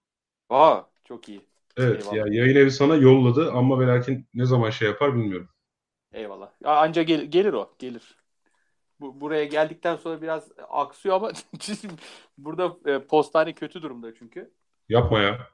Aa 0.50 0.81
çok 1.05 1.29
iyi. 1.29 1.41
Evet 1.77 2.03
Eyvallah. 2.03 2.17
ya 2.17 2.25
yayın 2.43 2.57
evi 2.57 2.71
sana 2.71 2.95
yolladı 2.95 3.53
ama 3.53 3.81
ve 3.81 3.87
lakin 3.87 4.29
ne 4.35 4.45
zaman 4.45 4.71
şey 4.71 4.89
yapar 4.89 5.15
bilmiyorum. 5.15 5.49
Eyvallah. 6.12 6.50
Anca 6.64 7.02
gel, 7.02 7.25
gelir 7.25 7.52
o. 7.52 7.75
Gelir. 7.79 8.17
Bu, 9.00 9.21
buraya 9.21 9.45
geldikten 9.45 9.97
sonra 9.97 10.23
biraz 10.23 10.49
aksıyor 10.69 11.17
ama 11.17 11.33
burada 12.38 12.90
e, 12.90 12.99
postane 12.99 13.52
kötü 13.52 13.83
durumda 13.83 14.14
çünkü. 14.14 14.50
Yapma 14.88 15.21
ya. 15.21 15.50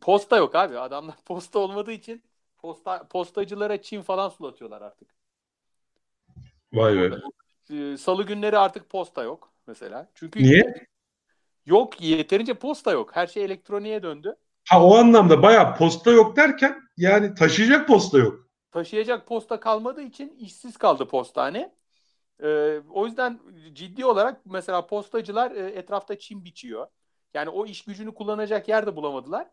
Posta 0.00 0.36
yok 0.36 0.54
abi. 0.54 0.78
Adamlar 0.78 1.16
posta 1.26 1.58
olmadığı 1.58 1.92
için 1.92 2.22
posta 2.58 3.08
postacılara 3.08 3.82
çim 3.82 4.02
falan 4.02 4.28
sulatıyorlar 4.28 4.82
artık. 4.82 5.08
Vay 6.72 6.96
be. 6.96 7.16
E, 7.70 7.96
salı 7.96 8.26
günleri 8.26 8.58
artık 8.58 8.90
posta 8.90 9.22
yok 9.22 9.52
mesela. 9.66 10.10
Çünkü 10.14 10.42
Niye? 10.42 10.86
Yok 11.66 12.00
yeterince 12.00 12.54
posta 12.54 12.92
yok. 12.92 13.16
Her 13.16 13.26
şey 13.26 13.44
elektroniğe 13.44 14.02
döndü. 14.02 14.36
Ha 14.68 14.84
o 14.84 14.94
anlamda 14.96 15.42
bayağı 15.42 15.76
posta 15.76 16.10
yok 16.10 16.36
derken 16.36 16.80
yani 16.96 17.34
taşıyacak 17.34 17.88
posta 17.88 18.18
yok 18.18 18.47
taşıyacak 18.70 19.26
posta 19.26 19.60
kalmadığı 19.60 20.02
için 20.02 20.36
işsiz 20.38 20.76
kaldı 20.76 21.08
postane. 21.08 21.74
Ee, 22.42 22.80
o 22.90 23.06
yüzden 23.06 23.40
ciddi 23.74 24.06
olarak 24.06 24.46
mesela 24.46 24.86
postacılar 24.86 25.50
e, 25.50 25.58
etrafta 25.70 26.18
çim 26.18 26.44
biçiyor. 26.44 26.86
Yani 27.34 27.50
o 27.50 27.66
iş 27.66 27.84
gücünü 27.84 28.14
kullanacak 28.14 28.68
yer 28.68 28.86
de 28.86 28.96
bulamadılar. 28.96 29.48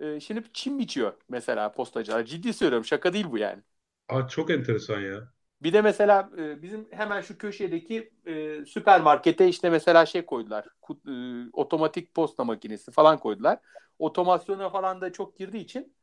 Ee, 0.00 0.20
şimdi 0.20 0.44
çim 0.52 0.78
biçiyor 0.78 1.14
mesela 1.28 1.72
postacılar. 1.72 2.24
Ciddi 2.24 2.52
söylüyorum 2.54 2.84
şaka 2.84 3.12
değil 3.12 3.26
bu 3.30 3.38
yani. 3.38 3.62
Aa, 4.08 4.28
çok 4.28 4.50
enteresan 4.50 5.00
ya. 5.00 5.32
Bir 5.62 5.72
de 5.72 5.82
mesela 5.82 6.30
e, 6.38 6.62
bizim 6.62 6.88
hemen 6.92 7.20
şu 7.20 7.38
köşedeki 7.38 8.12
e, 8.26 8.64
süpermarkete 8.66 9.48
işte 9.48 9.70
mesela 9.70 10.06
şey 10.06 10.26
koydular. 10.26 10.66
E, 11.08 11.50
otomatik 11.52 12.14
posta 12.14 12.44
makinesi 12.44 12.90
falan 12.92 13.18
koydular. 13.18 13.58
Otomasyona 13.98 14.70
falan 14.70 15.00
da 15.00 15.12
çok 15.12 15.38
girdiği 15.38 15.60
için 15.64 15.94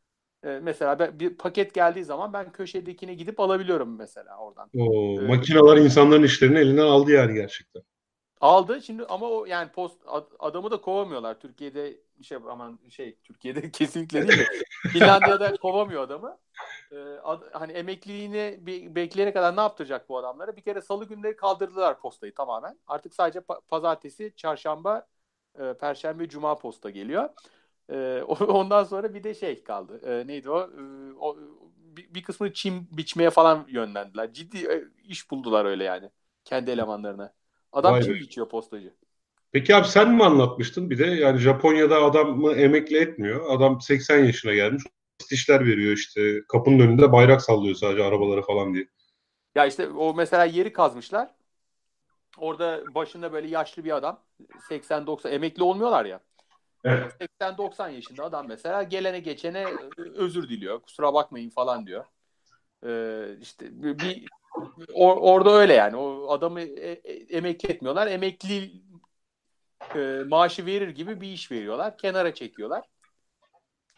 e, 0.46 0.60
mesela 0.64 1.20
bir 1.20 1.38
paket 1.38 1.74
geldiği 1.74 2.04
zaman 2.04 2.34
ben 2.34 2.52
köşedekine 2.52 3.14
gidip 3.14 3.40
alabiliyorum 3.40 3.96
mesela 3.98 4.38
oradan. 4.38 4.70
O 4.78 5.22
ee, 5.22 5.28
makineler 5.28 5.78
insanların 5.78 6.24
işlerini 6.24 6.60
elinden 6.60 6.86
aldı 6.86 7.12
yani 7.12 7.34
gerçekten. 7.34 7.82
Aldı 8.42 8.82
şimdi 8.82 9.06
ama 9.06 9.30
o 9.30 9.46
yani 9.46 9.72
post 9.72 10.02
adamı 10.40 10.72
da 10.72 10.82
kovamıyorlar. 10.82 11.40
Türkiye'de 11.40 11.98
şey 12.22 12.38
aman 12.50 12.80
şey 12.90 13.16
Türkiye'de 13.24 13.72
kesinlikle 13.72 14.28
değil 14.28 14.38
de 14.40 14.48
Finlandiya'da 14.94 15.56
kovamıyor 15.58 16.02
adamı. 16.04 16.38
Ee, 16.92 16.96
ad, 17.24 17.42
hani 17.54 17.72
emekliliğini 17.72 18.58
bir 18.62 18.96
bekleyene 18.96 19.34
kadar 19.34 19.56
ne 19.56 19.60
yaptıracak 19.62 20.10
bu 20.10 20.18
adamlara? 20.18 20.56
Bir 20.56 20.62
kere 20.62 20.82
salı 20.82 21.06
günleri 21.06 21.36
kaldırdılar 21.36 22.00
postayı 22.00 22.34
tamamen. 22.34 22.80
Artık 22.88 23.14
sadece 23.14 23.40
pa- 23.40 23.62
pazartesi, 23.68 24.34
çarşamba, 24.36 25.08
e, 25.60 25.74
perşembe, 25.74 26.30
cuma 26.30 26.56
posta 26.56 26.90
geliyor. 26.90 27.30
E, 27.89 28.22
ondan 28.48 28.84
sonra 28.84 29.13
bir 29.13 29.24
de 29.24 29.34
şey 29.34 29.63
kaldı. 29.63 30.01
E, 30.04 30.27
neydi 30.27 30.50
o? 30.50 30.62
E, 30.62 31.13
o 31.20 31.38
bir, 31.77 32.13
bir 32.13 32.24
kısmını 32.24 32.54
çim 32.54 32.88
biçmeye 32.92 33.30
falan 33.30 33.65
yönlendiler. 33.70 34.34
Ciddi 34.34 34.58
e, 34.58 34.84
iş 35.04 35.32
buldular 35.32 35.65
öyle 35.65 35.84
yani. 35.84 36.10
Kendi 36.44 36.72
elemanlarına. 36.72 37.34
Adam 37.72 37.94
Vay 37.94 38.01
çim 38.01 38.13
be. 38.13 38.20
biçiyor 38.20 38.50
postacı. 38.50 38.94
Peki 39.51 39.75
abi 39.75 39.88
sen 39.88 40.15
mi 40.15 40.24
anlatmıştın 40.24 40.89
bir 40.89 40.98
de 40.98 41.06
yani 41.06 41.38
Japonya'da 41.39 42.04
adamı 42.04 42.54
emekli 42.54 42.98
etmiyor. 42.98 43.46
Adam 43.50 43.82
80 43.82 44.25
yaşına 44.25 44.54
gelmiş. 44.54 44.84
işler 45.32 45.65
veriyor 45.68 45.94
işte. 45.94 46.42
Kapının 46.48 46.80
önünde 46.80 47.12
bayrak 47.12 47.42
sallıyor 47.42 47.75
sadece 47.75 48.04
arabalara 48.04 48.42
falan 48.42 48.74
diye. 48.74 48.88
Ya 49.56 49.65
işte 49.65 49.89
o 49.89 50.13
mesela 50.13 50.46
yeri 50.46 50.74
kazmışlar. 50.74 51.30
Orada 52.38 52.96
başında 52.96 53.34
böyle 53.34 53.48
yaşlı 53.48 53.84
bir 53.84 53.96
adam 53.96 54.24
80-90 54.70 55.30
emekli 55.30 55.63
olmuyorlar 55.63 56.06
ya. 56.06 56.20
Evet. 56.86 57.15
80-90 57.39 57.92
yaşında 57.92 58.24
adam 58.24 58.48
mesela 58.48 58.84
gelene 58.84 59.20
geçene 59.20 59.60
e, 59.60 60.01
özür 60.15 60.50
diliyor. 60.50 60.80
Kusura 60.80 61.13
bakmayın 61.13 61.50
falan 61.50 61.88
diyor. 61.88 62.06
Ee, 62.86 63.38
işte 63.42 63.65
bir 63.72 64.25
or, 64.94 65.18
orada 65.18 65.51
öyle 65.51 65.74
yani. 65.74 65.96
O 65.96 66.32
adamı 66.32 66.62
e, 66.62 66.92
e, 66.92 67.38
emekli 67.38 67.72
etmiyorlar. 67.72 68.08
Emekli 68.08 68.72
e, 69.96 70.24
maaşı 70.27 70.65
verir 70.65 70.89
gibi 70.89 71.22
bir 71.22 71.27
iş 71.27 71.51
veriyorlar. 71.51 71.98
Kenara 71.98 72.34
çekiyorlar. 72.34 72.84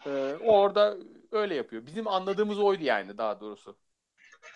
Ee, 0.05 0.35
orada 0.43 0.97
öyle 1.31 1.55
yapıyor. 1.55 1.85
Bizim 1.85 2.07
anladığımız 2.07 2.59
oydu 2.59 2.83
yani 2.83 3.17
daha 3.17 3.39
doğrusu. 3.39 3.77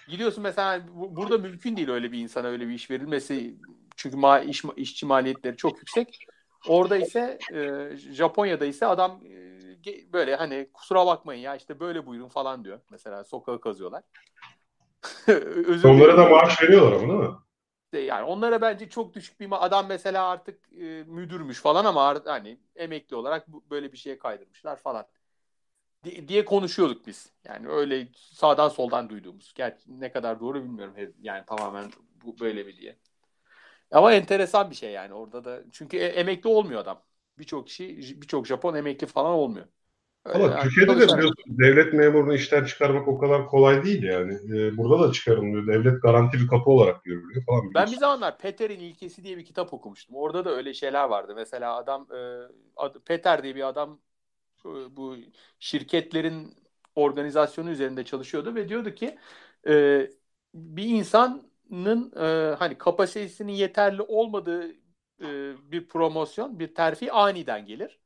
Gidiyorsun 0.07 0.43
mesela 0.43 0.83
burada 0.93 1.37
mümkün 1.37 1.77
değil 1.77 1.89
öyle 1.89 2.11
bir 2.11 2.19
insana 2.19 2.47
öyle 2.47 2.67
bir 2.67 2.73
iş 2.73 2.91
verilmesi. 2.91 3.55
Çünkü 3.95 4.17
ma 4.17 4.39
iş, 4.39 4.63
işçi 4.75 5.05
maliyetleri 5.05 5.57
çok 5.57 5.77
yüksek. 5.77 6.25
Orada 6.67 6.97
ise 6.97 7.39
e, 7.53 7.89
Japonya'da 7.97 8.65
ise 8.65 8.85
adam 8.85 9.21
e, 9.85 10.13
böyle 10.13 10.35
hani 10.35 10.69
kusura 10.73 11.05
bakmayın 11.05 11.41
ya 11.41 11.55
işte 11.55 11.79
böyle 11.79 12.05
buyurun 12.05 12.27
falan 12.27 12.65
diyor. 12.65 12.79
Mesela 12.91 13.23
sokağı 13.23 13.61
kazıyorlar. 13.61 14.03
Özür 15.67 15.89
Onlara 15.89 16.17
da 16.17 16.25
maaş 16.25 16.61
veriyorlar 16.63 16.91
ama 16.91 17.07
değil 17.07 17.29
mi? 17.29 17.35
Yani 18.07 18.23
onlara 18.23 18.61
bence 18.61 18.89
çok 18.89 19.13
düşük 19.13 19.39
bir 19.39 19.65
adam 19.65 19.87
mesela 19.87 20.27
artık 20.27 20.73
e, 20.73 21.03
müdürmüş 21.07 21.61
falan 21.61 21.85
ama 21.85 22.21
hani 22.25 22.57
emekli 22.75 23.15
olarak 23.15 23.47
böyle 23.47 23.91
bir 23.91 23.97
şeye 23.97 24.19
kaydırmışlar 24.19 24.75
falan 24.75 25.05
diye 26.03 26.45
konuşuyorduk 26.45 27.07
biz. 27.07 27.31
Yani 27.45 27.69
öyle 27.69 28.07
sağdan 28.15 28.69
soldan 28.69 29.09
duyduğumuz. 29.09 29.53
Gerçi 29.55 29.99
ne 29.99 30.11
kadar 30.11 30.39
doğru 30.39 30.63
bilmiyorum. 30.63 30.95
Yani 31.21 31.45
tamamen 31.45 31.91
bu 32.25 32.39
böyle 32.39 32.63
mi 32.63 32.77
diye. 32.77 32.97
Ama 33.91 34.13
enteresan 34.13 34.69
bir 34.69 34.75
şey 34.75 34.91
yani 34.91 35.13
orada 35.13 35.45
da. 35.45 35.63
Çünkü 35.71 35.97
e, 35.97 36.05
emekli 36.05 36.49
olmuyor 36.49 36.81
adam. 36.81 37.01
Birçok 37.39 37.67
kişi, 37.67 37.97
birçok 38.21 38.47
Japon 38.47 38.75
emekli 38.75 39.07
falan 39.07 39.31
olmuyor. 39.31 39.67
Öyle 40.25 40.43
Ama 40.43 40.53
yani, 40.53 40.63
Türkiye'de 40.63 40.99
de 40.99 41.07
biliyorsun 41.07 41.35
devlet 41.47 41.93
memurunu 41.93 42.33
işten 42.33 42.65
çıkarmak 42.65 43.07
o 43.07 43.17
kadar 43.17 43.47
kolay 43.47 43.83
değil 43.83 44.03
yani. 44.03 44.33
Ee, 44.33 44.77
burada 44.77 45.07
da 45.07 45.11
çıkarılmıyor. 45.11 45.67
Devlet 45.67 46.01
garanti 46.01 46.39
bir 46.39 46.47
kapı 46.47 46.69
olarak 46.69 47.03
görülüyor 47.03 47.45
falan. 47.45 47.61
Biliyorsun. 47.61 47.75
Ben 47.75 47.91
bir 47.91 47.97
zamanlar 47.97 48.37
Peter'in 48.37 48.79
ilkesi 48.79 49.23
diye 49.23 49.37
bir 49.37 49.45
kitap 49.45 49.73
okumuştum. 49.73 50.15
Orada 50.15 50.45
da 50.45 50.49
öyle 50.51 50.73
şeyler 50.73 51.03
vardı. 51.03 51.33
Mesela 51.35 51.75
adam 51.75 52.07
e, 52.11 52.99
Peter 53.05 53.43
diye 53.43 53.55
bir 53.55 53.67
adam 53.67 53.99
e, 54.65 54.69
bu 54.97 55.15
şirketlerin 55.59 56.55
organizasyonu 56.95 57.69
üzerinde 57.69 58.05
çalışıyordu 58.05 58.55
ve 58.55 58.69
diyordu 58.69 58.95
ki 58.95 59.17
e, 59.67 60.07
bir 60.53 60.85
insan 60.85 61.50
nın 61.71 62.13
e, 62.17 62.55
hani 62.55 62.77
kapasitesinin 62.77 63.53
yeterli 63.53 64.01
olmadığı 64.01 64.71
e, 65.21 65.71
bir 65.71 65.87
promosyon, 65.87 66.59
bir 66.59 66.75
terfi 66.75 67.11
aniden 67.11 67.65
gelir. 67.65 67.99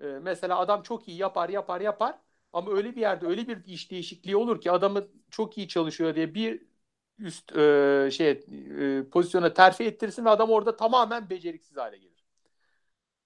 E, 0.00 0.06
mesela 0.06 0.58
adam 0.58 0.82
çok 0.82 1.08
iyi 1.08 1.18
yapar, 1.18 1.48
yapar, 1.48 1.80
yapar 1.80 2.18
ama 2.52 2.72
öyle 2.72 2.96
bir 2.96 3.00
yerde 3.00 3.26
öyle 3.26 3.48
bir 3.48 3.64
iş 3.66 3.90
değişikliği 3.90 4.36
olur 4.36 4.60
ki 4.60 4.70
adamı 4.72 5.08
çok 5.30 5.58
iyi 5.58 5.68
çalışıyor 5.68 6.14
diye 6.14 6.34
bir 6.34 6.62
üst 7.18 7.56
e, 7.56 8.10
şey 8.12 8.30
e, 9.00 9.10
pozisyona 9.10 9.54
terfi 9.54 9.84
ettirsin 9.84 10.24
ve 10.24 10.30
adam 10.30 10.50
orada 10.50 10.76
tamamen 10.76 11.30
beceriksiz 11.30 11.76
hale 11.76 11.98
gelir 11.98 12.24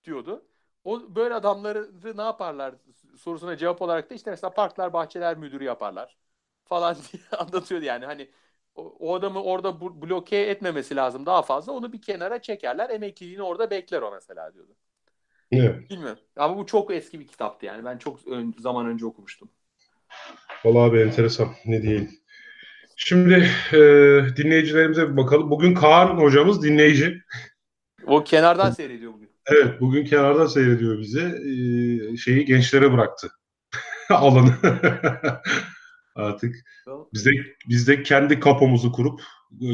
diyordu. 0.05 0.47
O 0.85 1.15
böyle 1.17 1.35
adamları 1.35 1.91
ne 2.19 2.23
yaparlar 2.23 2.75
sorusuna 3.17 3.57
cevap 3.57 3.83
olarak 3.83 4.11
da 4.11 4.15
işte 4.15 4.31
mesela 4.31 4.51
parklar 4.55 4.93
bahçeler 4.93 5.37
müdürü 5.39 5.65
yaparlar 5.65 6.17
falan 6.65 6.97
diye 7.13 7.23
anlatıyordu 7.39 7.85
yani 7.85 8.07
hani 8.07 8.31
o 8.77 9.15
adamı 9.15 9.43
orada 9.43 9.81
bloke 9.81 10.37
etmemesi 10.37 10.97
lazım 10.97 11.27
daha 11.27 11.43
fazla. 11.43 11.73
Onu 11.73 11.93
bir 11.93 12.03
kenara 12.03 12.43
çekerler. 12.43 12.91
Emekliliğini 12.91 13.43
orada 13.43 13.71
bekler 13.71 14.03
o 14.03 14.11
mesela 14.11 14.55
diyordu. 14.55 14.73
Evet. 15.53 15.91
Bilmiyorum. 15.91 16.19
Ama 16.37 16.57
bu 16.57 16.67
çok 16.67 16.91
eski 16.91 17.21
bir 17.21 17.27
kitaptı 17.27 17.67
yani. 17.67 17.85
Ben 17.85 17.99
çok 17.99 18.27
ön, 18.27 18.55
zaman 18.59 18.87
önce 18.87 19.07
okumuştum. 19.07 19.49
Vallahi 20.65 20.91
abi 20.91 21.01
enteresan. 21.01 21.49
Ne 21.67 21.83
diyeyim. 21.83 22.11
Şimdi 22.97 23.51
e, 23.73 23.79
dinleyicilerimize 24.37 25.13
bir 25.13 25.17
bakalım. 25.17 25.51
Bugün 25.51 25.75
Kaan 25.75 26.07
hocamız 26.07 26.63
dinleyici. 26.63 27.23
O 28.07 28.25
kenardan 28.25 28.71
seyrediyor 28.71 29.13
bugün. 29.13 29.31
Evet, 29.47 29.81
bugün 29.81 30.05
kenardan 30.05 30.47
seyrediyor 30.47 30.99
bizi. 30.99 31.21
E, 31.21 32.17
şeyi 32.17 32.45
gençlere 32.45 32.93
bıraktı. 32.93 33.31
Alanı. 34.11 34.55
Artık 36.17 36.55
biz 37.15 37.27
de, 37.27 37.31
biz 37.69 37.89
de 37.89 38.03
kendi 38.03 38.41
kapomuzu 38.41 38.93
kurup 38.93 39.23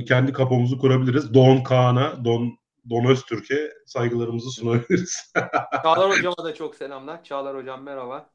kendi 0.09 0.33
kapomuzu 0.33 0.79
kurabiliriz. 0.79 1.35
Don 1.35 1.63
Kaan'a, 1.63 2.25
Don 2.25 2.59
Don 2.91 3.05
Öztürk'e 3.05 3.73
saygılarımızı 3.87 4.51
sunabiliriz. 4.51 5.33
Çağlar 5.83 6.11
Hocam'a 6.11 6.45
da 6.45 6.55
çok 6.55 6.75
selamlar. 6.75 7.25
Çağlar 7.25 7.57
Hocam 7.57 7.83
merhaba. 7.83 8.31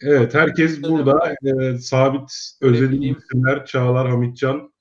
Evet, 0.00 0.34
herkes 0.34 0.82
burada. 0.82 1.34
E, 1.44 1.78
sabit 1.78 2.30
özelliği 2.60 3.16
isimler 3.16 3.66
Çağlar 3.66 4.08
Hamitcan, 4.08 4.72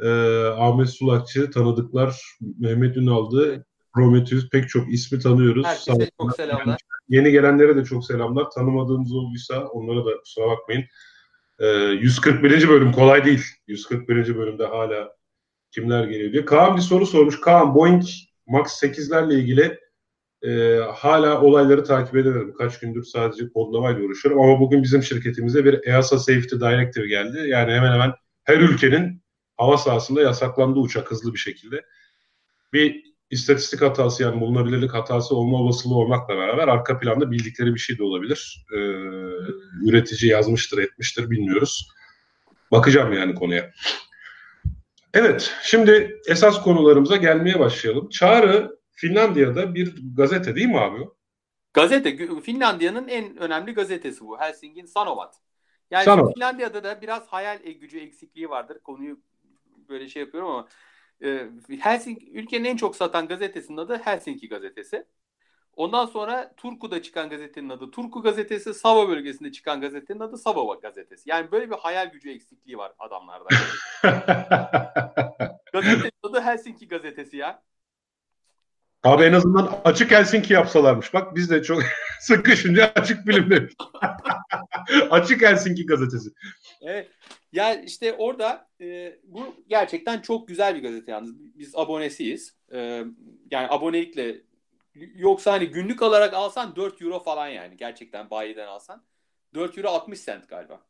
e, 0.00 0.08
Ahmet 0.46 0.88
Sulakçı, 0.88 1.50
tanıdıklar 1.50 2.20
Mehmet 2.58 2.96
Ünal'dı, 2.96 3.66
Prometheus 3.94 4.48
pek 4.48 4.68
çok 4.68 4.92
ismi 4.92 5.18
tanıyoruz. 5.18 5.66
Herkese 5.66 6.10
çok 6.20 6.36
selamlar. 6.36 6.80
Yeni 7.08 7.30
gelenlere 7.30 7.76
de 7.76 7.84
çok 7.84 8.04
selamlar. 8.04 8.50
Tanımadığımız 8.50 9.12
olduysa 9.12 9.66
onlara 9.66 10.06
da 10.06 10.18
kusura 10.20 10.46
bakmayın. 10.46 10.84
E, 11.58 11.66
141. 11.66 12.68
bölüm 12.68 12.92
kolay 12.92 13.24
değil. 13.24 13.44
141. 13.66 14.36
bölümde 14.36 14.66
hala 14.66 15.16
kimler 15.70 16.04
geliyor 16.04 16.32
diye. 16.32 16.44
Kaan 16.44 16.76
bir 16.76 16.82
soru 16.82 17.06
sormuş. 17.06 17.40
Kaan 17.40 17.74
Boeing 17.74 18.02
Max 18.46 18.82
8'lerle 18.82 19.34
ilgili 19.34 19.78
e, 20.42 20.80
hala 20.94 21.42
olayları 21.42 21.84
takip 21.84 22.16
edemedim. 22.16 22.54
Kaç 22.58 22.78
gündür 22.78 23.04
sadece 23.04 23.48
kodlamayla 23.48 24.04
uğraşıyorum. 24.04 24.40
Ama 24.40 24.60
bugün 24.60 24.82
bizim 24.82 25.02
şirketimize 25.02 25.64
bir 25.64 25.86
EASA 25.86 26.18
Safety 26.18 26.56
Directive 26.56 27.06
geldi. 27.06 27.48
Yani 27.48 27.72
hemen 27.72 27.92
hemen 27.92 28.12
her 28.44 28.58
ülkenin 28.58 29.22
hava 29.56 29.76
sahasında 29.76 30.22
yasaklandığı 30.22 30.80
uçak 30.80 31.10
hızlı 31.10 31.32
bir 31.32 31.38
şekilde. 31.38 31.84
Bir 32.72 33.04
istatistik 33.30 33.82
hatası 33.82 34.22
yani 34.22 34.40
bulunabilirlik 34.40 34.94
hatası 34.94 35.36
olma 35.36 35.58
olasılığı 35.58 35.94
olmakla 35.94 36.36
beraber 36.36 36.68
arka 36.68 36.98
planda 36.98 37.30
bildikleri 37.30 37.74
bir 37.74 37.78
şey 37.78 37.98
de 37.98 38.02
olabilir. 38.02 38.66
Ee, 38.72 38.76
üretici 39.88 40.30
yazmıştır 40.30 40.78
etmiştir 40.78 41.30
bilmiyoruz. 41.30 41.88
Bakacağım 42.72 43.12
yani 43.12 43.34
konuya. 43.34 43.70
Evet, 45.14 45.54
şimdi 45.62 46.20
esas 46.26 46.62
konularımıza 46.62 47.16
gelmeye 47.16 47.58
başlayalım. 47.58 48.08
Çağrı 48.08 48.78
Finlandiya'da 48.92 49.74
bir 49.74 49.94
gazete 50.16 50.56
değil 50.56 50.66
mi 50.66 50.80
abi? 50.80 51.08
Gazete, 51.74 52.40
Finlandiya'nın 52.40 53.08
en 53.08 53.36
önemli 53.36 53.74
gazetesi 53.74 54.20
bu. 54.20 54.40
Helsingin 54.40 54.86
Sanomat. 54.86 55.34
Yani 55.90 56.04
Sanomat. 56.04 56.34
Finlandiya'da 56.34 56.84
da 56.84 57.02
biraz 57.02 57.26
hayal 57.26 57.58
gücü 57.80 57.98
eksikliği 57.98 58.50
vardır. 58.50 58.78
Konuyu 58.84 59.20
böyle 59.88 60.08
şey 60.08 60.22
yapıyorum 60.22 60.50
ama 60.50 60.68
e, 61.22 61.48
Helsinki 61.80 62.32
ülkenin 62.32 62.64
en 62.64 62.76
çok 62.76 62.96
satan 62.96 63.28
gazetesinin 63.28 63.76
adı 63.76 63.96
Helsinki 63.96 64.48
gazetesi. 64.48 65.06
Ondan 65.76 66.06
sonra 66.06 66.54
Turku'da 66.56 67.02
çıkan 67.02 67.30
gazetenin 67.30 67.68
adı 67.68 67.90
Turku 67.90 68.22
gazetesi, 68.22 68.74
Sava 68.74 69.08
bölgesinde 69.08 69.52
çıkan 69.52 69.80
gazetenin 69.80 70.20
adı 70.20 70.38
Sava 70.38 70.74
gazetesi. 70.74 71.30
Yani 71.30 71.52
böyle 71.52 71.70
bir 71.70 71.76
hayal 71.76 72.10
gücü 72.10 72.30
eksikliği 72.30 72.78
var 72.78 72.92
adamlarda. 72.98 73.48
gazetenin 75.72 76.12
adı 76.22 76.40
Helsinki 76.40 76.88
gazetesi 76.88 77.36
ya. 77.36 77.62
Abi 79.06 79.24
en 79.24 79.32
azından 79.32 79.80
açık 79.84 80.10
Helsinki 80.10 80.52
yapsalarmış. 80.52 81.14
Bak 81.14 81.34
biz 81.34 81.50
de 81.50 81.62
çok 81.62 81.82
sıkışınca 82.20 82.92
açık 82.94 83.26
bilimde. 83.26 83.68
açık 85.10 85.42
Helsinki 85.42 85.86
gazetesi. 85.86 86.30
Evet. 86.82 87.08
Ya 87.52 87.74
işte 87.74 88.12
orada 88.12 88.68
e, 88.80 89.16
bu 89.24 89.54
gerçekten 89.68 90.20
çok 90.20 90.48
güzel 90.48 90.74
bir 90.74 90.82
gazete 90.82 91.12
yalnız. 91.12 91.58
Biz 91.58 91.76
abonesiyiz. 91.76 92.54
E, 92.72 92.78
yani 93.50 93.68
abonelikle 93.70 94.36
yoksa 95.14 95.52
hani 95.52 95.66
günlük 95.66 96.02
olarak 96.02 96.34
alsan 96.34 96.76
4 96.76 97.02
euro 97.02 97.18
falan 97.22 97.48
yani. 97.48 97.76
Gerçekten 97.76 98.30
bayiden 98.30 98.66
alsan. 98.66 99.02
4 99.54 99.78
euro 99.78 99.88
60 99.88 100.24
cent 100.24 100.48
galiba. 100.48 100.80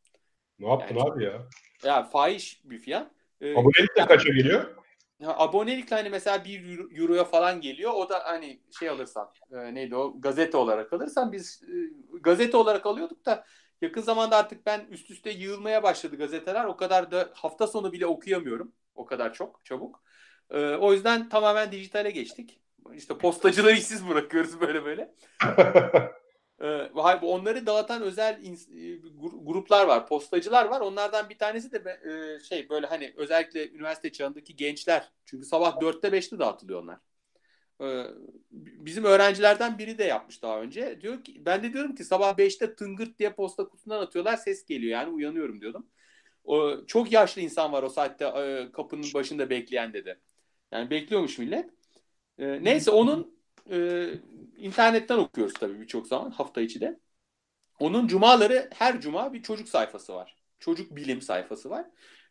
Ne 0.59 0.69
yaptın 0.69 0.95
yani, 0.95 1.11
abi 1.11 1.23
ya? 1.23 1.47
Ya 1.83 2.03
fahiş 2.03 2.61
bir 2.63 2.77
fiyat. 2.79 3.11
E, 3.41 3.51
abonelik 3.51 3.95
de 3.95 4.05
kaça 4.05 4.29
geliyor? 4.29 4.75
Abonelikle 5.25 5.95
hani 5.95 6.09
mesela 6.09 6.45
1 6.45 6.97
euroya 6.99 7.23
falan 7.23 7.61
geliyor. 7.61 7.91
O 7.95 8.09
da 8.09 8.19
hani 8.25 8.59
şey 8.79 8.89
alırsan 8.89 9.29
e, 9.51 9.73
neydi 9.73 9.95
o 9.95 10.21
gazete 10.21 10.57
olarak 10.57 10.93
alırsan 10.93 11.31
biz 11.31 11.63
e, 11.63 11.75
gazete 12.21 12.57
olarak 12.57 12.85
alıyorduk 12.85 13.25
da 13.25 13.45
yakın 13.81 14.01
zamanda 14.01 14.37
artık 14.37 14.65
ben 14.65 14.85
üst 14.89 15.11
üste 15.11 15.31
yığılmaya 15.31 15.83
başladı 15.83 16.15
gazeteler. 16.15 16.65
O 16.65 16.77
kadar 16.77 17.11
da 17.11 17.29
hafta 17.33 17.67
sonu 17.67 17.91
bile 17.91 18.05
okuyamıyorum. 18.05 18.71
O 18.95 19.05
kadar 19.05 19.33
çok 19.33 19.65
çabuk. 19.65 20.03
E, 20.49 20.75
o 20.75 20.93
yüzden 20.93 21.29
tamamen 21.29 21.71
dijitale 21.71 22.11
geçtik. 22.11 22.61
İşte 22.93 23.17
postacıları 23.17 23.73
işsiz 23.73 24.09
bırakıyoruz 24.09 24.61
böyle 24.61 24.85
böyle. 24.85 25.13
Ee, 26.61 26.89
onları 27.21 27.65
dağıtan 27.65 28.01
özel 28.01 28.41
gruplar 29.41 29.87
var, 29.87 30.07
postacılar 30.07 30.65
var. 30.65 30.81
Onlardan 30.81 31.29
bir 31.29 31.37
tanesi 31.37 31.71
de 31.71 31.99
şey 32.49 32.69
böyle 32.69 32.87
hani 32.87 33.13
özellikle 33.17 33.71
üniversite 33.71 34.11
çağındaki 34.11 34.55
gençler. 34.55 35.11
Çünkü 35.25 35.45
sabah 35.45 35.81
4'te 35.81 36.11
5'te 36.11 36.39
dağıtılıyor 36.39 36.83
onlar. 36.83 36.97
Ee, 37.81 38.03
bizim 38.51 39.03
öğrencilerden 39.03 39.77
biri 39.77 39.97
de 39.97 40.03
yapmış 40.03 40.41
daha 40.41 40.61
önce. 40.61 41.01
Diyor 41.01 41.23
ki 41.23 41.45
ben 41.45 41.63
de 41.63 41.73
diyorum 41.73 41.95
ki 41.95 42.03
sabah 42.03 42.37
5'te 42.37 42.75
tıngırt 42.75 43.19
diye 43.19 43.33
posta 43.33 43.63
kutusundan 43.63 44.01
atıyorlar 44.01 44.37
ses 44.37 44.65
geliyor 44.65 44.91
yani 44.91 45.09
uyanıyorum 45.09 45.61
diyordum. 45.61 45.87
çok 46.87 47.11
yaşlı 47.11 47.41
insan 47.41 47.71
var 47.71 47.83
o 47.83 47.89
saatte 47.89 48.25
kapının 48.73 49.13
başında 49.13 49.49
bekleyen 49.49 49.93
dedi. 49.93 50.19
Yani 50.71 50.89
bekliyormuş 50.89 51.37
millet. 51.37 51.69
Ee, 52.39 52.63
neyse 52.63 52.91
onun 52.91 53.36
e, 53.71 54.09
internetten 54.57 55.17
okuyoruz 55.17 55.53
tabii 55.53 55.79
birçok 55.81 56.07
zaman 56.07 56.31
hafta 56.31 56.61
içi 56.61 56.81
de. 56.81 56.99
Onun 57.79 58.07
cumaları 58.07 58.69
her 58.73 59.01
cuma 59.01 59.33
bir 59.33 59.43
çocuk 59.43 59.69
sayfası 59.69 60.13
var. 60.13 60.35
Çocuk 60.59 60.95
bilim 60.95 61.21
sayfası 61.21 61.69
var. 61.69 61.85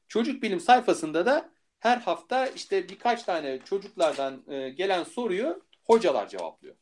Çocuk 0.09 0.42
bilim 0.42 0.61
sayfasında 0.61 1.27
da 1.27 1.51
her 1.79 1.96
hafta 1.96 2.46
işte 2.46 2.88
birkaç 2.88 3.22
tane 3.22 3.59
çocuklardan 3.64 4.42
e, 4.49 4.70
gelen 4.70 5.05
soruyu 5.05 5.62
hocalar 5.85 6.29
cevaplıyor. 6.29 6.75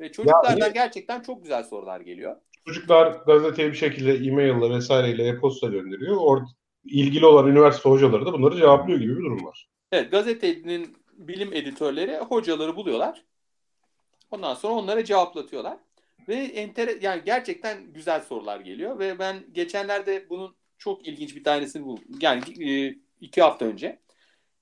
Ve 0.00 0.12
çocuklardan 0.12 0.66
ya, 0.66 0.68
gerçekten 0.68 1.20
çok 1.20 1.42
güzel 1.42 1.64
sorular 1.64 2.00
geliyor. 2.00 2.36
Çocuklar 2.66 3.12
gazeteye 3.26 3.68
bir 3.68 3.76
şekilde 3.76 4.14
e-mail'la 4.14 4.70
vesaireyle 4.70 5.28
e-posta 5.28 5.66
gönderiyor. 5.66 6.16
Orada 6.20 6.46
ilgili 6.84 7.26
olan 7.26 7.46
üniversite 7.46 7.88
hocaları 7.88 8.26
da 8.26 8.32
bunları 8.32 8.56
cevaplıyor 8.56 9.00
gibi 9.00 9.16
bir 9.16 9.24
durum 9.24 9.44
var. 9.44 9.68
Evet 9.92 10.10
gazetenin 10.10 10.96
bilim 11.12 11.52
editörleri 11.52 12.16
hocaları 12.16 12.76
buluyorlar. 12.76 13.24
Ondan 14.32 14.54
sonra 14.54 14.72
onlara 14.74 15.04
cevaplatıyorlar. 15.04 15.78
Ve 16.28 16.34
enter 16.34 17.00
yani 17.02 17.22
gerçekten 17.24 17.92
güzel 17.92 18.20
sorular 18.20 18.60
geliyor 18.60 18.98
ve 18.98 19.18
ben 19.18 19.44
geçenlerde 19.52 20.26
bunun 20.30 20.54
çok 20.78 21.08
ilginç 21.08 21.36
bir 21.36 21.44
tanesini 21.44 21.84
buldum. 21.84 22.04
Yani 22.20 22.70
e, 22.70 22.96
iki 23.20 23.42
hafta 23.42 23.64
önce. 23.64 23.98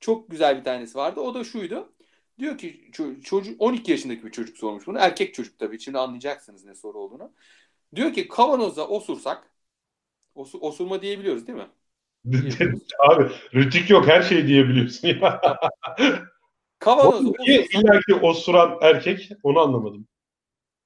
Çok 0.01 0.31
güzel 0.31 0.59
bir 0.59 0.65
tanesi 0.65 0.99
vardı. 0.99 1.21
O 1.21 1.35
da 1.35 1.45
şuydu. 1.45 1.93
Diyor 2.39 2.59
ki 2.59 2.91
çocuk 3.23 3.63
12 3.63 3.91
yaşındaki 3.91 4.25
bir 4.27 4.31
çocuk 4.31 4.59
sormuş 4.59 4.87
bunu. 4.87 4.99
Erkek 4.99 5.35
çocuk 5.35 5.59
tabii. 5.59 5.81
Şimdi 5.81 5.99
anlayacaksınız 5.99 6.65
ne 6.65 6.75
soru 6.75 6.99
olduğunu. 6.99 7.33
Diyor 7.97 8.13
ki 8.13 8.29
kavanoza 8.29 8.89
osursak 8.89 9.51
osu, 10.35 10.59
osurma 10.59 11.03
diyebiliyoruz 11.03 11.47
değil 11.47 11.59
mi? 11.59 11.69
Abi 12.99 13.31
rütük 13.55 13.91
yok 13.91 14.09
her 14.09 14.23
şey 14.23 14.47
diyebiliyorsun 14.47 15.09
ya. 15.09 15.41
Kavanozu 16.81 17.35
Niye 17.47 17.67
illa 17.75 18.01
ki 18.01 18.15
osuran 18.15 18.79
erkek 18.83 19.31
onu 19.43 19.59
anlamadım. 19.61 20.09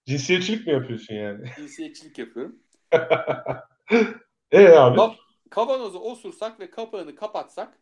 Cinsiyetçilik 0.07 0.66
mi 0.66 0.72
yapıyorsun 0.72 1.14
yani? 1.14 1.46
Cinsiyetçilik 1.57 2.18
yapıyorum. 2.18 2.59
e 4.52 4.68
abi? 4.68 4.98
Ka- 4.98 5.16
kavanozu 5.50 5.98
osursak 5.98 6.61
ve 6.61 6.70
kapağını 6.70 7.14
kapatsak 7.14 7.78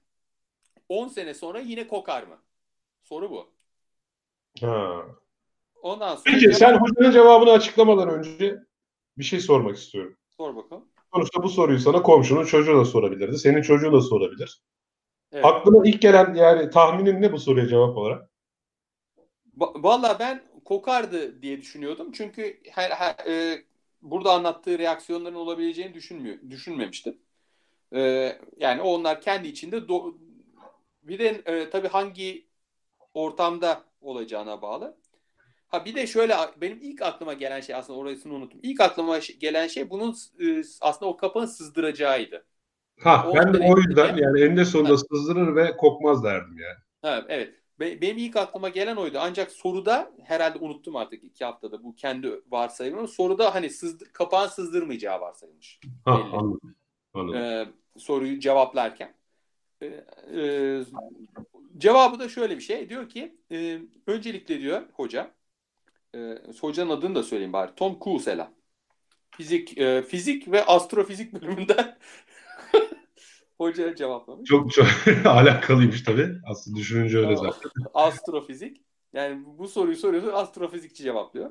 10 0.88 1.08
sene 1.08 1.34
sonra 1.34 1.60
yine 1.60 1.88
kokar 1.88 2.22
mı? 2.22 2.38
Soru 3.02 3.30
bu. 3.30 3.52
Ha. 4.60 5.02
Ondan 5.82 6.16
sonra 6.16 6.24
Peki 6.24 6.54
sen 6.54 6.78
hocanın 6.78 7.12
cevabını 7.12 7.50
açıklamadan 7.50 8.08
önce 8.08 8.56
bir 9.18 9.24
şey 9.24 9.40
sormak 9.40 9.76
istiyorum. 9.76 10.16
Sor 10.36 10.56
bakalım. 10.56 10.88
Sonuçta 11.14 11.42
bu 11.42 11.48
soruyu 11.48 11.78
sana 11.78 12.02
komşunun 12.02 12.44
çocuğu 12.44 12.78
da 12.78 12.84
sorabilirdi. 12.84 13.38
Senin 13.38 13.62
çocuğun 13.62 13.92
da 13.92 14.00
sorabilir. 14.00 14.62
Evet. 15.32 15.44
Aklına 15.44 15.88
ilk 15.88 16.02
gelen 16.02 16.34
yani 16.34 16.70
tahminin 16.70 17.22
ne 17.22 17.32
bu 17.32 17.38
soruya 17.38 17.68
cevap 17.68 17.96
olarak? 17.96 18.30
Valla 19.56 20.18
ben 20.18 20.42
kokardı 20.64 21.42
diye 21.42 21.60
düşünüyordum. 21.60 22.12
Çünkü 22.12 22.60
her, 22.70 22.90
her 22.90 23.26
e, 23.26 23.64
burada 24.02 24.32
anlattığı 24.32 24.78
reaksiyonların 24.78 25.34
olabileceğini 25.34 25.94
düşünmüyor, 25.94 26.36
düşünmemiştim. 26.50 27.18
E, 27.94 28.32
yani 28.56 28.82
onlar 28.82 29.20
kendi 29.20 29.48
içinde 29.48 29.76
do- 29.76 30.14
bir 31.02 31.18
de 31.18 31.28
e, 31.46 31.70
tabii 31.70 31.88
hangi 31.88 32.46
ortamda 33.14 33.84
olacağına 34.00 34.62
bağlı. 34.62 34.96
Ha 35.68 35.84
bir 35.84 35.94
de 35.94 36.06
şöyle 36.06 36.36
benim 36.60 36.78
ilk 36.82 37.02
aklıma 37.02 37.32
gelen 37.32 37.60
şey 37.60 37.74
aslında 37.74 37.98
orasını 37.98 38.34
unuttum. 38.34 38.60
İlk 38.62 38.80
aklıma 38.80 39.18
gelen 39.18 39.66
şey 39.66 39.90
bunun 39.90 40.16
e, 40.40 40.62
aslında 40.80 41.10
o 41.10 41.16
kapağın 41.16 41.46
sızdıracağıydı. 41.46 42.46
Ha 43.02 43.26
o 43.28 43.34
ben 43.34 43.54
de 43.54 43.58
o 43.58 43.78
yüzden 43.78 44.16
yani 44.16 44.40
eninde 44.40 44.64
sonunda 44.64 44.92
ha. 44.92 44.96
sızdırır 44.96 45.56
ve 45.56 45.76
kokmaz 45.76 46.24
derdim 46.24 46.58
yani. 46.58 46.78
Ha, 47.02 47.24
evet. 47.28 47.54
Benim 47.80 48.18
ilk 48.18 48.36
aklıma 48.36 48.68
gelen 48.68 48.96
oydu. 48.96 49.18
Ancak 49.20 49.52
soruda 49.52 50.12
herhalde 50.24 50.58
unuttum 50.58 50.96
artık 50.96 51.24
iki 51.24 51.44
haftada 51.44 51.82
bu 51.82 51.94
kendi 51.94 52.40
varsayımını. 52.48 53.08
Soruda 53.08 53.54
hani 53.54 53.70
sızdır, 53.70 54.08
kapağın 54.12 54.48
sızdırmayacağı 54.48 55.20
varsayılmış. 55.20 55.80
Ha, 56.04 56.18
belli. 56.18 56.36
anladım. 56.36 56.74
anladım. 57.14 57.40
Ee, 57.40 57.68
soruyu 57.98 58.40
cevaplarken. 58.40 59.14
Ee, 59.82 60.04
e, 60.34 60.80
cevabı 61.78 62.18
da 62.18 62.28
şöyle 62.28 62.56
bir 62.56 62.62
şey. 62.62 62.88
Diyor 62.88 63.08
ki 63.08 63.36
e, 63.52 63.78
öncelikle 64.06 64.60
diyor 64.60 64.82
hoca 64.92 65.30
e, 66.14 66.38
hocanın 66.60 66.90
adını 66.90 67.14
da 67.14 67.22
söyleyeyim 67.22 67.52
bari. 67.52 67.74
Tom 67.76 67.98
Kusela. 67.98 68.52
Fizik, 69.30 69.78
e, 69.78 70.02
fizik 70.02 70.52
ve 70.52 70.64
astrofizik 70.64 71.32
bölümünden 71.32 71.98
hoca 73.58 73.94
cevaplamış. 73.94 74.48
Çok 74.48 74.72
çok 74.72 74.86
alakalıymış 75.24 76.02
tabii. 76.02 76.28
Aslında 76.46 76.76
düşününce 76.76 77.18
öyle 77.18 77.36
zaten. 77.36 77.70
Astrofizik. 77.94 78.80
Yani 79.12 79.42
bu 79.46 79.68
soruyu 79.68 79.96
soruyorsa 79.96 80.32
astrofizikçi 80.32 81.02
cevaplıyor. 81.02 81.50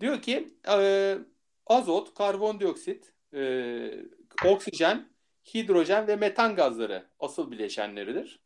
Diyor 0.00 0.22
ki 0.22 0.58
e, 0.68 1.18
azot, 1.66 2.14
karbondioksit, 2.14 3.12
e, 3.34 4.04
oksijen, 4.44 5.08
hidrojen 5.54 6.06
ve 6.06 6.16
metan 6.16 6.56
gazları 6.56 7.06
asıl 7.20 7.50
bileşenleridir 7.50 8.40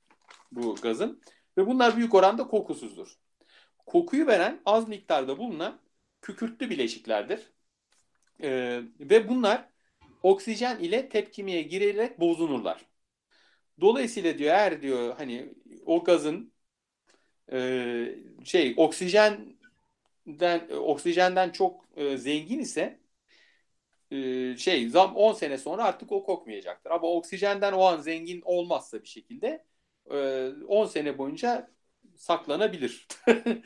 bu 0.52 0.74
gazın. 0.74 1.22
Ve 1.58 1.66
bunlar 1.66 1.96
büyük 1.96 2.14
oranda 2.14 2.46
kokusuzdur. 2.46 3.18
Kokuyu 3.86 4.26
veren 4.26 4.60
az 4.66 4.88
miktarda 4.88 5.38
bulunan 5.38 5.80
kükürtlü 6.22 6.70
bileşiklerdir. 6.70 7.52
E, 8.42 8.80
ve 9.00 9.28
bunlar 9.28 9.68
oksijen 10.22 10.78
ile 10.78 11.08
tepkimeye 11.08 11.62
girerek 11.62 12.20
bozunurlar. 12.20 12.86
Dolayısıyla 13.80 14.38
diyor 14.38 14.54
eğer 14.54 14.82
diyor 14.82 15.14
hani 15.18 15.54
o 15.86 16.04
gazın 16.04 16.52
e, 17.52 18.14
şey 18.44 18.74
oksijenden 18.76 19.56
oksijenden 20.70 21.50
çok 21.50 21.84
e, 21.96 22.16
zengin 22.16 22.58
ise 22.58 23.00
e, 24.10 24.56
şey 24.56 24.88
zam 24.88 25.16
10 25.16 25.32
sene 25.32 25.58
sonra 25.58 25.84
artık 25.84 26.12
o 26.12 26.24
kokmayacaktır. 26.24 26.90
Ama 26.90 27.08
oksijenden 27.08 27.72
o 27.72 27.82
an 27.84 28.00
zengin 28.00 28.42
olmazsa 28.44 29.02
bir 29.02 29.08
şekilde 29.08 29.64
e, 30.10 30.48
10 30.68 30.86
sene 30.86 31.18
boyunca 31.18 31.70
saklanabilir. 32.16 33.06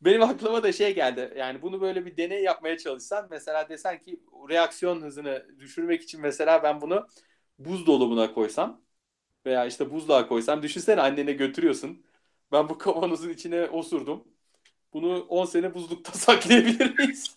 Benim 0.00 0.22
aklıma 0.22 0.62
da 0.62 0.72
şey 0.72 0.94
geldi. 0.94 1.34
Yani 1.36 1.62
bunu 1.62 1.80
böyle 1.80 2.06
bir 2.06 2.16
deney 2.16 2.42
yapmaya 2.42 2.78
çalışsan 2.78 3.26
mesela 3.30 3.68
desen 3.68 3.98
ki 4.02 4.20
reaksiyon 4.48 5.02
hızını 5.02 5.46
düşürmek 5.60 6.02
için 6.02 6.20
mesela 6.20 6.62
ben 6.62 6.80
bunu 6.80 7.08
buzdolabına 7.58 8.34
koysam 8.34 8.80
veya 9.46 9.66
işte 9.66 9.90
buzluğa 9.90 10.28
koysam 10.28 10.62
düşünsene 10.62 11.00
annene 11.00 11.32
götürüyorsun. 11.32 12.04
Ben 12.52 12.68
bu 12.68 12.78
kavanozun 12.78 13.30
içine 13.30 13.64
osurdum. 13.64 14.24
Bunu 14.92 15.20
10 15.20 15.44
sene 15.44 15.74
buzlukta 15.74 16.12
saklayabilir 16.18 16.98
miyiz? 16.98 17.36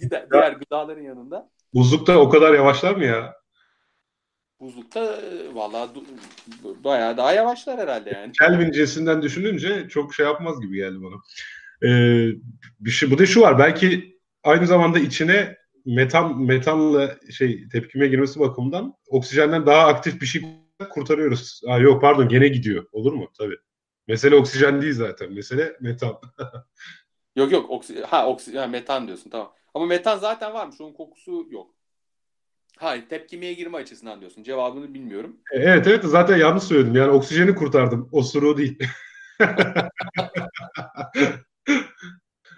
Gider, 0.00 0.30
diğer 0.32 0.52
gıdaların 0.52 1.02
yanında. 1.02 1.50
Buzlukta 1.74 2.18
o 2.18 2.28
kadar 2.28 2.54
yavaşlar 2.54 2.94
mı 2.94 3.04
ya? 3.04 3.39
Buzlukta 4.60 5.00
e, 5.00 5.54
vallahi 5.54 5.90
bayağı 6.84 7.16
daha 7.16 7.32
yavaşlar 7.32 7.78
herhalde 7.78 8.10
yani. 8.10 8.32
Kelvin 8.32 8.72
cinsinden 8.72 9.22
düşününce 9.22 9.88
çok 9.88 10.14
şey 10.14 10.26
yapmaz 10.26 10.60
gibi 10.60 10.76
geldi 10.76 10.98
bana. 11.02 11.14
Ee, 11.82 12.28
bir 12.80 12.90
şey, 12.90 13.10
bu 13.10 13.18
da 13.18 13.26
şu 13.26 13.40
var 13.40 13.58
belki 13.58 14.18
aynı 14.42 14.66
zamanda 14.66 14.98
içine 14.98 15.56
metan 15.86 16.42
metanla 16.42 17.16
şey 17.30 17.68
tepkime 17.68 18.08
girmesi 18.08 18.40
bakımından 18.40 18.94
oksijenden 19.08 19.66
daha 19.66 19.86
aktif 19.86 20.20
bir 20.20 20.26
şey 20.26 20.42
kurtarıyoruz. 20.90 21.60
Aa, 21.66 21.78
yok 21.78 22.02
pardon 22.02 22.28
gene 22.28 22.48
gidiyor. 22.48 22.86
Olur 22.92 23.12
mu? 23.12 23.30
Tabii. 23.38 23.56
Mesele 24.08 24.34
oksijen 24.34 24.82
değil 24.82 24.94
zaten. 24.94 25.32
Mesele 25.32 25.76
metan. 25.80 26.20
yok 27.36 27.52
yok. 27.52 27.70
Oksi 27.70 28.02
ha 28.02 28.26
oksijen 28.26 28.70
metan 28.70 29.06
diyorsun 29.06 29.30
tamam. 29.30 29.52
Ama 29.74 29.86
metan 29.86 30.18
zaten 30.18 30.54
varmış. 30.54 30.80
Onun 30.80 30.92
kokusu 30.92 31.46
yok. 31.50 31.74
Hayır 32.80 33.08
tepkimeye 33.08 33.54
girme 33.54 33.78
açısından 33.78 34.20
diyorsun. 34.20 34.42
Cevabını 34.42 34.94
bilmiyorum. 34.94 35.36
E, 35.52 35.58
evet 35.58 35.86
evet 35.86 36.04
zaten 36.04 36.36
yanlış 36.36 36.64
söyledim. 36.64 36.96
Yani 36.96 37.10
oksijeni 37.10 37.54
kurtardım. 37.54 38.08
O 38.12 38.22
suru 38.22 38.56
değil. 38.58 38.78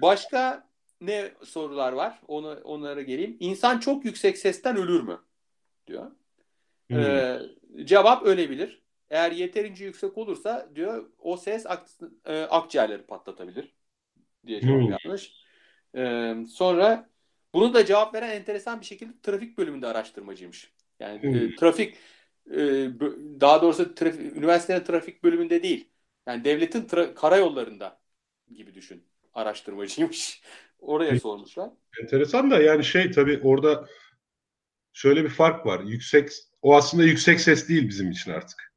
Başka 0.02 0.68
ne 1.00 1.32
sorular 1.44 1.92
var? 1.92 2.20
Onu 2.28 2.60
onlara 2.64 3.02
geleyim. 3.02 3.36
İnsan 3.40 3.78
çok 3.78 4.04
yüksek 4.04 4.38
sesten 4.38 4.76
ölür 4.76 5.02
mü? 5.02 5.18
diyor. 5.86 6.10
Hmm. 6.90 7.00
Ee, 7.00 7.40
cevap 7.84 8.22
ölebilir. 8.26 8.82
Eğer 9.10 9.32
yeterince 9.32 9.84
yüksek 9.84 10.18
olursa 10.18 10.68
diyor 10.74 11.10
o 11.18 11.36
ses 11.36 11.66
ak, 11.66 11.86
e, 12.26 12.42
akciğerleri 12.42 13.02
patlatabilir 13.02 13.74
diye 14.46 14.60
cevap 14.60 14.80
hmm. 14.80 14.96
yanlış. 15.04 15.34
Ee, 15.96 16.36
sonra 16.48 17.11
bunu 17.54 17.74
da 17.74 17.86
cevap 17.86 18.14
veren 18.14 18.30
enteresan 18.30 18.80
bir 18.80 18.86
şekilde 18.86 19.12
trafik 19.22 19.58
bölümünde 19.58 19.86
araştırmacıymış. 19.86 20.72
Yani 21.00 21.18
e, 21.18 21.22
hmm. 21.22 21.36
e, 21.36 21.56
trafik 21.56 21.96
e, 22.50 22.58
daha 23.40 23.62
doğrusu 23.62 23.94
trafik, 23.94 24.36
üniversitenin 24.36 24.84
trafik 24.84 25.22
bölümünde 25.22 25.62
değil. 25.62 25.88
Yani 26.26 26.44
devletin 26.44 26.82
tra- 26.82 27.14
karayollarında 27.14 28.00
gibi 28.54 28.74
düşün. 28.74 29.04
Araştırmacıymış. 29.34 30.42
Oraya 30.78 31.20
sormuşlar. 31.20 31.70
Enteresan 32.02 32.50
da 32.50 32.62
yani 32.62 32.84
şey 32.84 33.10
tabii 33.10 33.40
orada 33.42 33.88
şöyle 34.92 35.24
bir 35.24 35.28
fark 35.28 35.66
var. 35.66 35.80
Yüksek 35.80 36.30
o 36.62 36.76
aslında 36.76 37.04
yüksek 37.04 37.40
ses 37.40 37.68
değil 37.68 37.88
bizim 37.88 38.10
için 38.10 38.32
artık. 38.32 38.72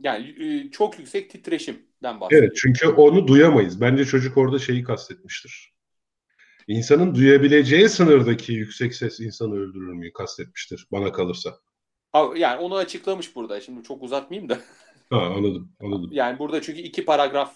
Yani 0.00 0.44
e, 0.44 0.70
çok 0.70 0.98
yüksek 0.98 1.30
titreşimden 1.30 2.20
bahsediyor. 2.20 2.42
Evet 2.42 2.56
çünkü 2.56 2.88
onu 2.88 3.28
duyamayız. 3.28 3.80
Bence 3.80 4.04
çocuk 4.04 4.36
orada 4.36 4.58
şeyi 4.58 4.84
kastetmiştir. 4.84 5.71
İnsanın 6.68 7.14
duyabileceği 7.14 7.88
sınırdaki 7.88 8.52
yüksek 8.52 8.94
ses 8.94 9.20
insanı 9.20 9.54
öldürür 9.54 9.92
müyü 9.92 10.12
kastetmiştir 10.12 10.86
bana 10.92 11.12
kalırsa. 11.12 11.58
Yani 12.36 12.60
onu 12.60 12.76
açıklamış 12.76 13.36
burada. 13.36 13.60
Şimdi 13.60 13.82
çok 13.82 14.02
uzatmayayım 14.02 14.48
da. 14.48 14.58
Ha 15.10 15.20
anladım 15.20 15.72
anladım. 15.80 16.08
Yani 16.12 16.38
burada 16.38 16.62
çünkü 16.62 16.80
iki 16.80 17.04
paragraf 17.04 17.54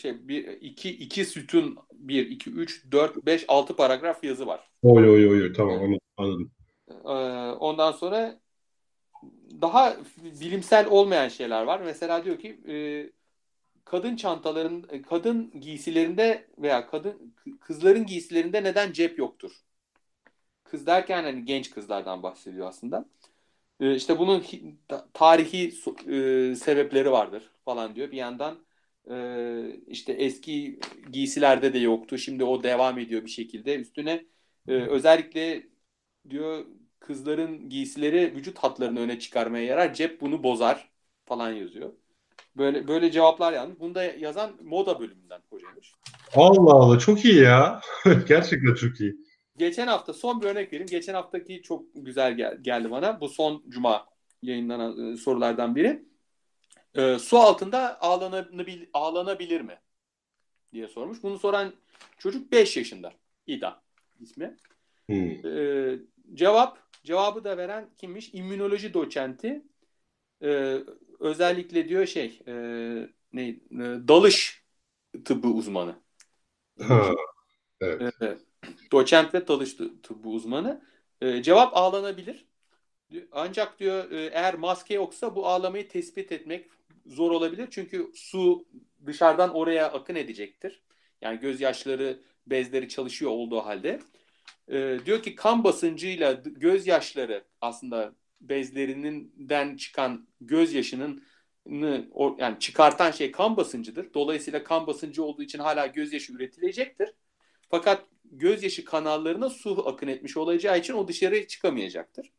şey 0.00 0.28
bir 0.28 0.48
iki 0.48 0.90
iki 0.90 1.24
sütun 1.24 1.76
bir 1.92 2.26
iki 2.26 2.50
üç 2.50 2.92
dört 2.92 3.26
beş 3.26 3.44
altı 3.48 3.76
paragraf 3.76 4.24
yazı 4.24 4.46
var. 4.46 4.70
Oy 4.82 5.10
oy 5.10 5.28
oy 5.28 5.52
tamam 5.52 5.74
anladım. 5.74 6.00
anladım. 6.16 6.50
Ee, 6.88 7.10
ondan 7.58 7.92
sonra 7.92 8.40
daha 9.62 9.96
bilimsel 10.40 10.86
olmayan 10.90 11.28
şeyler 11.28 11.62
var. 11.62 11.80
Mesela 11.84 12.24
diyor 12.24 12.38
ki 12.38 12.60
e, 12.68 12.74
kadın 13.90 14.16
çantaların 14.16 15.02
kadın 15.02 15.60
giysilerinde 15.60 16.46
veya 16.58 16.86
kadın 16.86 17.34
kızların 17.60 18.06
giysilerinde 18.06 18.64
neden 18.64 18.92
cep 18.92 19.18
yoktur? 19.18 19.52
Kız 20.64 20.86
derken 20.86 21.22
hani 21.22 21.44
genç 21.44 21.70
kızlardan 21.70 22.22
bahsediyor 22.22 22.68
aslında. 22.68 23.04
E, 23.80 23.94
işte 23.94 24.18
bunun 24.18 24.44
tarihi 25.14 25.74
e, 26.08 26.54
sebepleri 26.56 27.10
vardır 27.10 27.50
falan 27.64 27.94
diyor. 27.94 28.10
Bir 28.10 28.16
yandan 28.16 28.58
e, 29.10 29.16
işte 29.86 30.12
eski 30.12 30.80
giysilerde 31.12 31.72
de 31.72 31.78
yoktu. 31.78 32.18
Şimdi 32.18 32.44
o 32.44 32.62
devam 32.62 32.98
ediyor 32.98 33.24
bir 33.24 33.30
şekilde. 33.30 33.76
Üstüne 33.76 34.24
e, 34.68 34.72
özellikle 34.72 35.66
diyor 36.30 36.66
kızların 37.00 37.68
giysileri 37.68 38.34
vücut 38.36 38.58
hatlarını 38.58 39.00
öne 39.00 39.18
çıkarmaya 39.18 39.64
yarar. 39.64 39.94
Cep 39.94 40.20
bunu 40.20 40.42
bozar 40.42 40.90
falan 41.26 41.52
yazıyor. 41.52 41.92
Böyle 42.56 42.88
böyle 42.88 43.10
cevaplar 43.10 43.52
yazmış. 43.52 43.80
Bunu 43.80 43.94
da 43.94 44.02
yazan 44.04 44.52
moda 44.62 45.00
bölümünden 45.00 45.40
hocaymış. 45.50 45.92
Allah 46.34 46.74
Allah 46.74 46.98
çok 46.98 47.24
iyi 47.24 47.42
ya. 47.42 47.80
Gerçekten 48.28 48.74
çok 48.74 49.00
iyi. 49.00 49.16
Geçen 49.56 49.86
hafta 49.86 50.12
son 50.12 50.42
bir 50.42 50.46
örnek 50.46 50.72
vereyim. 50.72 50.86
Geçen 50.90 51.14
haftaki 51.14 51.62
çok 51.62 51.84
güzel 51.94 52.36
gel- 52.36 52.58
geldi 52.62 52.90
bana. 52.90 53.20
Bu 53.20 53.28
son 53.28 53.62
cuma 53.68 54.06
yayınlanan 54.42 55.12
e, 55.12 55.16
sorulardan 55.16 55.76
biri. 55.76 56.04
E, 56.94 57.18
su 57.18 57.38
altında 57.38 58.00
ağlanabil, 58.00 58.86
ağlanabilir 58.92 59.60
mi? 59.60 59.78
diye 60.72 60.88
sormuş. 60.88 61.22
Bunu 61.22 61.38
soran 61.38 61.72
çocuk 62.18 62.52
5 62.52 62.76
yaşında. 62.76 63.12
İda 63.46 63.82
ismi. 64.20 64.56
Hmm. 65.06 65.46
E, 65.46 65.98
cevap 66.34 66.78
cevabı 67.04 67.44
da 67.44 67.56
veren 67.56 67.88
kimmiş? 67.98 68.34
İmmünoloji 68.34 68.94
doçenti. 68.94 69.62
E, 70.42 70.78
özellikle 71.20 71.88
diyor 71.88 72.06
şey 72.06 72.42
e, 72.46 72.54
ne 73.32 73.48
e, 73.48 73.58
dalış 74.08 74.64
tıbbı 75.24 75.48
uzmanı. 75.48 75.94
Ha, 76.82 77.10
evet. 77.80 78.22
E, 78.22 78.38
doçent 78.92 79.34
ve 79.34 79.48
dalış 79.48 79.74
tıbbı 79.74 80.28
uzmanı. 80.28 80.84
E, 81.20 81.42
cevap 81.42 81.76
ağlanabilir. 81.76 82.46
Ancak 83.32 83.78
diyor 83.78 84.10
e, 84.10 84.26
eğer 84.26 84.54
maske 84.54 84.94
yoksa 84.94 85.36
bu 85.36 85.46
ağlamayı 85.46 85.88
tespit 85.88 86.32
etmek 86.32 86.66
zor 87.06 87.30
olabilir. 87.30 87.68
Çünkü 87.70 88.10
su 88.14 88.66
dışarıdan 89.06 89.54
oraya 89.54 89.92
akın 89.92 90.14
edecektir. 90.14 90.82
Yani 91.20 91.40
gözyaşları 91.40 92.20
bezleri 92.46 92.88
çalışıyor 92.88 93.30
olduğu 93.30 93.60
halde. 93.60 94.00
E, 94.68 94.98
diyor 95.06 95.22
ki 95.22 95.34
kan 95.34 95.64
basıncıyla 95.64 96.32
gözyaşları 96.32 97.44
aslında 97.60 98.14
bezlerinden 98.40 99.76
çıkan 99.76 100.28
gözyaşının 100.40 101.24
yani 102.38 102.58
çıkartan 102.58 103.10
şey 103.10 103.32
kan 103.32 103.56
basıncıdır. 103.56 104.14
Dolayısıyla 104.14 104.64
kan 104.64 104.86
basıncı 104.86 105.24
olduğu 105.24 105.42
için 105.42 105.58
hala 105.58 105.86
gözyaşı 105.86 106.32
üretilecektir. 106.32 107.14
Fakat 107.70 108.04
gözyaşı 108.24 108.84
kanallarına 108.84 109.50
su 109.50 109.88
akın 109.88 110.08
etmiş 110.08 110.36
olacağı 110.36 110.78
için 110.78 110.94
o 110.94 111.08
dışarı 111.08 111.46
çıkamayacaktır. 111.46 112.32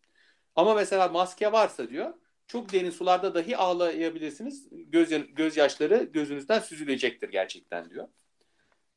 Ama 0.55 0.75
mesela 0.75 1.07
maske 1.07 1.51
varsa 1.51 1.89
diyor 1.89 2.13
çok 2.51 2.73
derin 2.73 2.89
sularda 2.89 3.35
dahi 3.35 3.57
ağlayabilirsiniz. 3.57 4.67
Göz, 4.71 5.09
gözyaşları 5.35 6.03
gözünüzden 6.03 6.59
süzülecektir 6.59 7.29
gerçekten 7.29 7.89
diyor. 7.89 8.07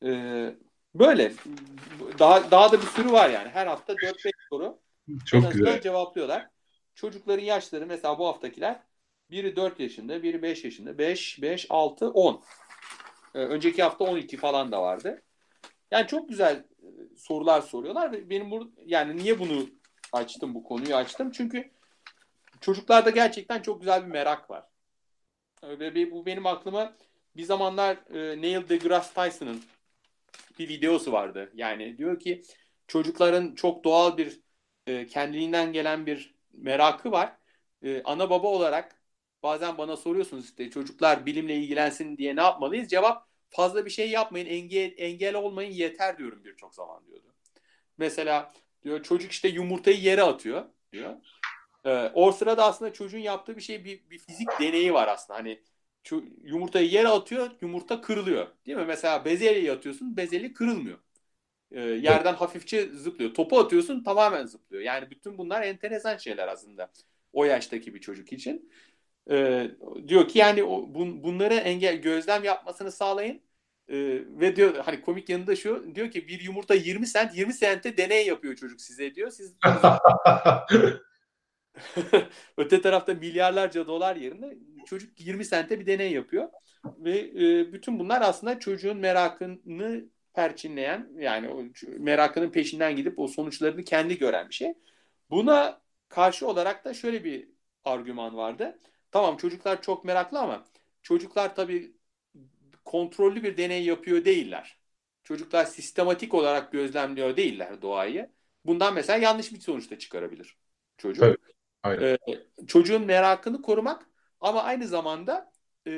Ee, 0.03 0.55
böyle. 0.95 1.33
Daha, 2.19 2.51
daha 2.51 2.71
da 2.71 2.81
bir 2.81 2.87
sürü 2.87 3.11
var 3.11 3.29
yani. 3.29 3.49
Her 3.49 3.67
hafta 3.67 3.93
4-5 3.93 4.31
soru. 4.49 4.79
Çok 5.25 5.51
güzel. 5.51 5.81
cevaplıyorlar. 5.81 6.49
Çocukların 6.95 7.43
yaşları 7.43 7.85
mesela 7.85 8.19
bu 8.19 8.27
haftakiler 8.27 8.83
biri 9.31 9.55
4 9.55 9.79
yaşında, 9.79 10.23
biri 10.23 10.41
5 10.41 10.63
yaşında. 10.63 10.97
5, 10.97 11.41
5, 11.41 11.65
6, 11.69 12.09
10. 12.09 12.43
Ee, 13.35 13.39
önceki 13.39 13.83
hafta 13.83 14.05
12 14.05 14.37
falan 14.37 14.71
da 14.71 14.81
vardı. 14.81 15.21
Yani 15.91 16.07
çok 16.07 16.29
güzel 16.29 16.55
e, 16.55 17.17
sorular 17.17 17.61
soruyorlar. 17.61 18.29
Benim 18.29 18.51
bu 18.51 18.71
yani 18.85 19.17
niye 19.17 19.39
bunu 19.39 19.69
açtım 20.11 20.55
bu 20.55 20.63
konuyu 20.63 20.95
açtım? 20.95 21.31
Çünkü 21.31 21.71
çocuklarda 22.61 23.09
gerçekten 23.09 23.61
çok 23.61 23.81
güzel 23.81 24.05
bir 24.05 24.11
merak 24.11 24.49
var. 24.49 24.63
Ve 25.63 26.11
bu 26.11 26.25
benim 26.25 26.45
aklıma 26.45 26.95
bir 27.35 27.43
zamanlar 27.43 27.97
e, 28.15 28.41
Neil 28.41 28.69
deGrasse 28.69 29.13
Tyson'ın 29.13 29.61
bir 30.59 30.69
videosu 30.69 31.11
vardı. 31.11 31.51
Yani 31.55 31.97
diyor 31.97 32.19
ki 32.19 32.41
çocukların 32.87 33.55
çok 33.55 33.83
doğal 33.83 34.17
bir 34.17 34.39
e, 34.87 35.07
kendiliğinden 35.07 35.73
gelen 35.73 36.05
bir 36.05 36.34
merakı 36.57 37.11
var. 37.11 37.37
E, 37.83 38.01
ana 38.03 38.29
baba 38.29 38.47
olarak 38.47 39.01
bazen 39.43 39.77
bana 39.77 39.97
soruyorsunuz 39.97 40.45
işte 40.45 40.69
çocuklar 40.69 41.25
bilimle 41.25 41.55
ilgilensin 41.55 42.17
diye 42.17 42.35
ne 42.35 42.41
yapmalıyız? 42.41 42.89
Cevap 42.89 43.27
fazla 43.49 43.85
bir 43.85 43.89
şey 43.89 44.09
yapmayın, 44.09 44.45
engel, 44.45 44.93
engel 44.97 45.35
olmayın 45.35 45.71
yeter 45.71 46.17
diyorum 46.17 46.43
birçok 46.45 46.75
zaman 46.75 47.07
diyordu. 47.07 47.33
Mesela 47.97 48.53
diyor 48.83 49.03
çocuk 49.03 49.31
işte 49.31 49.47
yumurtayı 49.47 49.99
yere 49.99 50.23
atıyor 50.23 50.65
diyor. 50.91 51.15
Ee, 51.85 52.11
o 52.13 52.31
sırada 52.31 52.65
aslında 52.65 52.93
çocuğun 52.93 53.19
yaptığı 53.19 53.57
bir 53.57 53.61
şey 53.61 53.85
bir, 53.85 54.09
bir 54.09 54.19
fizik 54.19 54.47
deneyi 54.59 54.93
var 54.93 55.07
aslında. 55.07 55.39
Hani 55.39 55.61
yumurtayı 56.43 56.89
yere 56.89 57.07
atıyor, 57.07 57.51
yumurta 57.61 58.01
kırılıyor. 58.01 58.47
Değil 58.65 58.77
mi? 58.77 58.85
Mesela 58.85 59.25
bezelye 59.25 59.71
atıyorsun, 59.71 60.17
bezelye 60.17 60.53
kırılmıyor. 60.53 60.99
Ee, 61.71 61.81
yerden 61.81 62.33
hafifçe 62.33 62.89
zıplıyor. 62.89 63.33
Topu 63.33 63.59
atıyorsun, 63.59 64.03
tamamen 64.03 64.45
zıplıyor. 64.45 64.83
Yani 64.83 65.11
bütün 65.11 65.37
bunlar 65.37 65.61
enteresan 65.61 66.17
şeyler 66.17 66.47
aslında. 66.47 66.91
O 67.33 67.45
yaştaki 67.45 67.95
bir 67.95 68.01
çocuk 68.01 68.33
için. 68.33 68.71
Ee, 69.31 69.71
diyor 70.07 70.27
ki 70.27 70.39
yani 70.39 70.63
o, 70.63 70.93
bun, 70.93 71.23
bunları 71.23 71.53
engel 71.53 72.01
gözlem 72.01 72.43
yapmasını 72.43 72.91
sağlayın. 72.91 73.41
Ee, 73.89 73.95
ve 74.27 74.55
diyor 74.55 74.75
hani 74.75 75.01
komik 75.01 75.29
yanında 75.29 75.55
şu 75.55 75.95
diyor 75.95 76.11
ki 76.11 76.27
bir 76.27 76.39
yumurta 76.39 76.75
20 76.75 77.07
sent 77.07 77.37
20 77.37 77.53
sente 77.53 77.97
deney 77.97 78.27
yapıyor 78.27 78.55
çocuk 78.55 78.81
size 78.81 79.15
diyor. 79.15 79.31
Siz 79.31 79.55
Öte 82.57 82.81
tarafta 82.81 83.13
milyarlarca 83.13 83.87
dolar 83.87 84.15
yerine 84.15 84.57
çocuk 84.85 85.21
20 85.21 85.45
sente 85.45 85.79
bir 85.79 85.85
deney 85.85 86.11
yapıyor. 86.11 86.49
Ve 86.85 87.19
e, 87.19 87.73
bütün 87.73 87.99
bunlar 87.99 88.21
aslında 88.21 88.59
çocuğun 88.59 88.97
merakını 88.97 90.05
perçinleyen 90.35 91.09
yani 91.17 91.49
o 91.49 91.63
merakının 91.99 92.49
peşinden 92.49 92.95
gidip 92.95 93.19
o 93.19 93.27
sonuçlarını 93.27 93.83
kendi 93.83 94.17
gören 94.17 94.49
bir 94.49 94.53
şey. 94.53 94.73
Buna 95.29 95.81
karşı 96.09 96.47
olarak 96.47 96.85
da 96.85 96.93
şöyle 96.93 97.23
bir 97.23 97.49
argüman 97.83 98.37
vardı. 98.37 98.79
Tamam 99.11 99.37
çocuklar 99.37 99.81
çok 99.81 100.05
meraklı 100.05 100.39
ama 100.39 100.65
çocuklar 101.01 101.55
tabii 101.55 101.95
kontrollü 102.85 103.43
bir 103.43 103.57
deney 103.57 103.83
yapıyor 103.85 104.25
değiller. 104.25 104.79
Çocuklar 105.23 105.65
sistematik 105.65 106.33
olarak 106.33 106.71
gözlemliyor 106.71 107.37
değiller 107.37 107.81
doğayı. 107.81 108.29
Bundan 108.65 108.93
mesela 108.93 109.19
yanlış 109.19 109.53
bir 109.53 109.59
sonuç 109.59 109.91
da 109.91 109.99
çıkarabilir 109.99 110.57
çocuk. 110.97 111.23
Evet. 111.23 111.39
Aynen. 111.83 112.03
Ee, 112.03 112.17
çocuğun 112.67 113.05
merakını 113.05 113.61
korumak 113.61 114.09
ama 114.41 114.63
aynı 114.63 114.87
zamanda 114.87 115.51
e, 115.87 115.91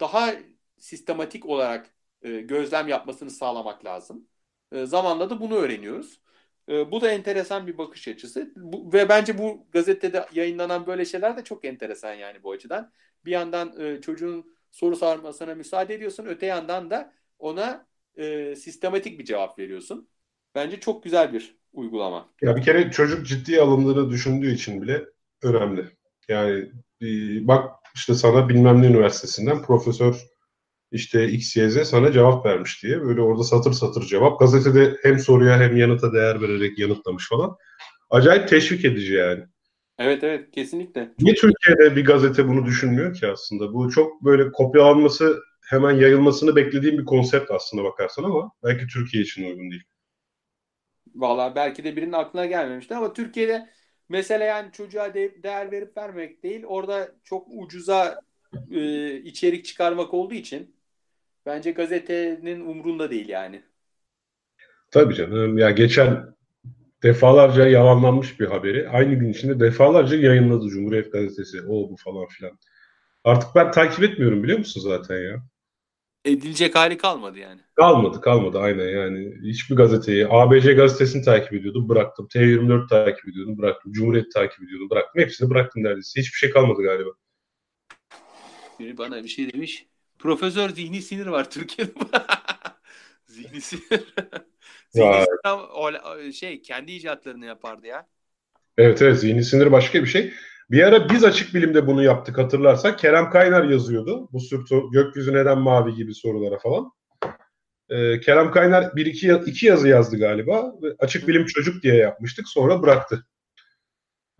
daha 0.00 0.34
sistematik 0.78 1.46
olarak 1.46 1.94
e, 2.22 2.40
gözlem 2.40 2.88
yapmasını 2.88 3.30
sağlamak 3.30 3.84
lazım. 3.84 4.28
E, 4.72 4.86
zamanla 4.86 5.30
da 5.30 5.40
bunu 5.40 5.54
öğreniyoruz. 5.54 6.20
E, 6.68 6.90
bu 6.90 7.00
da 7.00 7.10
enteresan 7.10 7.66
bir 7.66 7.78
bakış 7.78 8.08
açısı 8.08 8.52
bu, 8.56 8.92
ve 8.92 9.08
bence 9.08 9.38
bu 9.38 9.66
gazetede 9.72 10.26
yayınlanan 10.34 10.86
böyle 10.86 11.04
şeyler 11.04 11.36
de 11.36 11.44
çok 11.44 11.64
enteresan 11.64 12.14
yani 12.14 12.42
bu 12.42 12.52
açıdan. 12.52 12.92
Bir 13.24 13.30
yandan 13.30 14.00
çocuğun 14.00 14.54
soru 14.70 14.96
sormasına 14.96 15.54
müsaade 15.54 15.94
ediyorsun, 15.94 16.26
öte 16.26 16.46
yandan 16.46 16.90
da 16.90 17.12
ona 17.38 17.86
e, 18.16 18.56
sistematik 18.56 19.18
bir 19.18 19.24
cevap 19.24 19.58
veriyorsun. 19.58 20.08
Bence 20.54 20.80
çok 20.80 21.04
güzel 21.04 21.32
bir 21.32 21.56
uygulama. 21.72 22.28
Ya 22.42 22.56
bir 22.56 22.62
kere 22.62 22.90
çocuk 22.90 23.26
ciddiye 23.26 23.60
alındığını 23.60 24.10
düşündüğü 24.10 24.54
için 24.54 24.82
bile 24.82 25.04
önemli. 25.42 25.88
Yani 26.28 26.70
bak 27.48 27.70
işte 27.94 28.14
sana 28.14 28.48
bilmem 28.48 28.82
ne 28.82 28.86
üniversitesinden 28.86 29.62
profesör 29.62 30.26
işte 30.92 31.28
XYZ 31.28 31.88
sana 31.88 32.12
cevap 32.12 32.46
vermiş 32.46 32.82
diye 32.82 33.02
böyle 33.02 33.20
orada 33.20 33.44
satır 33.44 33.72
satır 33.72 34.02
cevap. 34.02 34.40
Gazetede 34.40 34.96
hem 35.02 35.18
soruya 35.18 35.60
hem 35.60 35.76
yanıta 35.76 36.12
değer 36.12 36.40
vererek 36.42 36.78
yanıtlamış 36.78 37.28
falan. 37.28 37.56
Acayip 38.10 38.48
teşvik 38.48 38.84
edici 38.84 39.14
yani. 39.14 39.44
Evet 39.98 40.24
evet 40.24 40.50
kesinlikle. 40.50 41.12
Niye 41.20 41.34
Türkiye'de 41.34 41.96
bir 41.96 42.04
gazete 42.04 42.48
bunu 42.48 42.66
düşünmüyor 42.66 43.14
ki 43.14 43.26
aslında? 43.26 43.72
Bu 43.74 43.90
çok 43.90 44.24
böyle 44.24 44.52
kopyalanması 44.52 45.40
hemen 45.70 45.92
yayılmasını 45.92 46.56
beklediğim 46.56 46.98
bir 46.98 47.04
konsept 47.04 47.50
aslında 47.50 47.84
bakarsan 47.84 48.24
ama 48.24 48.52
belki 48.64 48.86
Türkiye 48.86 49.22
için 49.22 49.44
uygun 49.44 49.70
değil. 49.70 49.82
Valla 51.14 51.54
belki 51.54 51.84
de 51.84 51.96
birinin 51.96 52.12
aklına 52.12 52.46
gelmemişti 52.46 52.94
ama 52.94 53.12
Türkiye'de 53.12 53.68
Mesela 54.10 54.44
yani 54.44 54.72
çocuğa 54.72 55.14
de, 55.14 55.42
değer 55.42 55.72
verip 55.72 55.96
vermek 55.96 56.42
değil, 56.42 56.64
orada 56.66 57.14
çok 57.24 57.48
ucuza 57.50 58.20
e, 58.70 59.16
içerik 59.16 59.64
çıkarmak 59.64 60.14
olduğu 60.14 60.34
için 60.34 60.76
bence 61.46 61.70
gazetenin 61.70 62.60
umrunda 62.60 63.10
değil 63.10 63.28
yani. 63.28 63.62
Tabii 64.90 65.14
canım. 65.14 65.58
Ya 65.58 65.70
geçen 65.70 66.36
defalarca 67.02 67.68
yalanlanmış 67.68 68.40
bir 68.40 68.46
haberi 68.46 68.88
aynı 68.88 69.14
gün 69.14 69.28
içinde 69.28 69.60
defalarca 69.60 70.16
yayınladı 70.16 70.68
Cumhuriyet 70.68 71.12
Gazetesi. 71.12 71.62
O 71.62 71.90
bu 71.90 71.96
falan 71.96 72.26
filan. 72.26 72.58
Artık 73.24 73.48
ben 73.54 73.70
takip 73.70 74.04
etmiyorum 74.04 74.42
biliyor 74.42 74.58
musun 74.58 74.80
zaten 74.80 75.18
ya 75.18 75.42
edilecek 76.24 76.74
hali 76.74 76.96
kalmadı 76.96 77.38
yani. 77.38 77.60
Kalmadı 77.76 78.20
kalmadı 78.20 78.58
aynen 78.58 78.88
yani. 78.88 79.34
Hiçbir 79.44 79.76
gazeteyi, 79.76 80.26
ABC 80.30 80.72
gazetesini 80.72 81.24
takip 81.24 81.52
ediyordum 81.52 81.88
bıraktım. 81.88 82.28
T24 82.34 82.88
takip 82.88 83.28
ediyordum 83.28 83.58
bıraktım. 83.58 83.92
Cumhuriyet 83.92 84.32
takip 84.32 84.62
ediyordum 84.62 84.90
bıraktım. 84.90 85.22
Hepsini 85.22 85.50
bıraktım 85.50 85.82
neredeyse. 85.82 86.20
Hiçbir 86.20 86.38
şey 86.38 86.50
kalmadı 86.50 86.82
galiba. 86.82 87.10
Biri 88.80 88.98
bana 88.98 89.24
bir 89.24 89.28
şey 89.28 89.52
demiş. 89.52 89.86
Profesör 90.20 90.68
zihni 90.68 91.02
sinir 91.02 91.26
var 91.26 91.50
Türkiye'de. 91.50 91.92
zihni 93.26 93.60
sinir. 93.60 93.82
zihni 94.90 95.24
sinir 95.24 96.32
şey 96.32 96.62
kendi 96.62 96.92
icatlarını 96.92 97.46
yapardı 97.46 97.86
ya. 97.86 98.06
Evet 98.78 99.02
evet 99.02 99.18
zihni 99.18 99.44
sinir 99.44 99.72
başka 99.72 100.02
bir 100.02 100.06
şey. 100.06 100.32
Bir 100.70 100.82
ara 100.82 101.08
biz 101.08 101.24
açık 101.24 101.54
bilimde 101.54 101.86
bunu 101.86 102.02
yaptık 102.02 102.38
hatırlarsak. 102.38 102.98
Kerem 102.98 103.30
Kaynar 103.30 103.64
yazıyordu. 103.64 104.28
Bu 104.32 104.40
sürtu 104.40 104.90
gökyüzü 104.90 105.34
neden 105.34 105.58
mavi 105.58 105.94
gibi 105.94 106.14
sorulara 106.14 106.58
falan. 106.58 106.92
Ee, 107.88 108.20
Kerem 108.20 108.50
Kaynar 108.50 108.96
bir 108.96 109.06
iki, 109.06 109.32
iki 109.46 109.66
yazı 109.66 109.88
yazdı 109.88 110.18
galiba. 110.18 110.72
Açık 110.98 111.28
bilim 111.28 111.46
çocuk 111.46 111.82
diye 111.82 111.94
yapmıştık. 111.94 112.48
Sonra 112.48 112.82
bıraktı. 112.82 113.26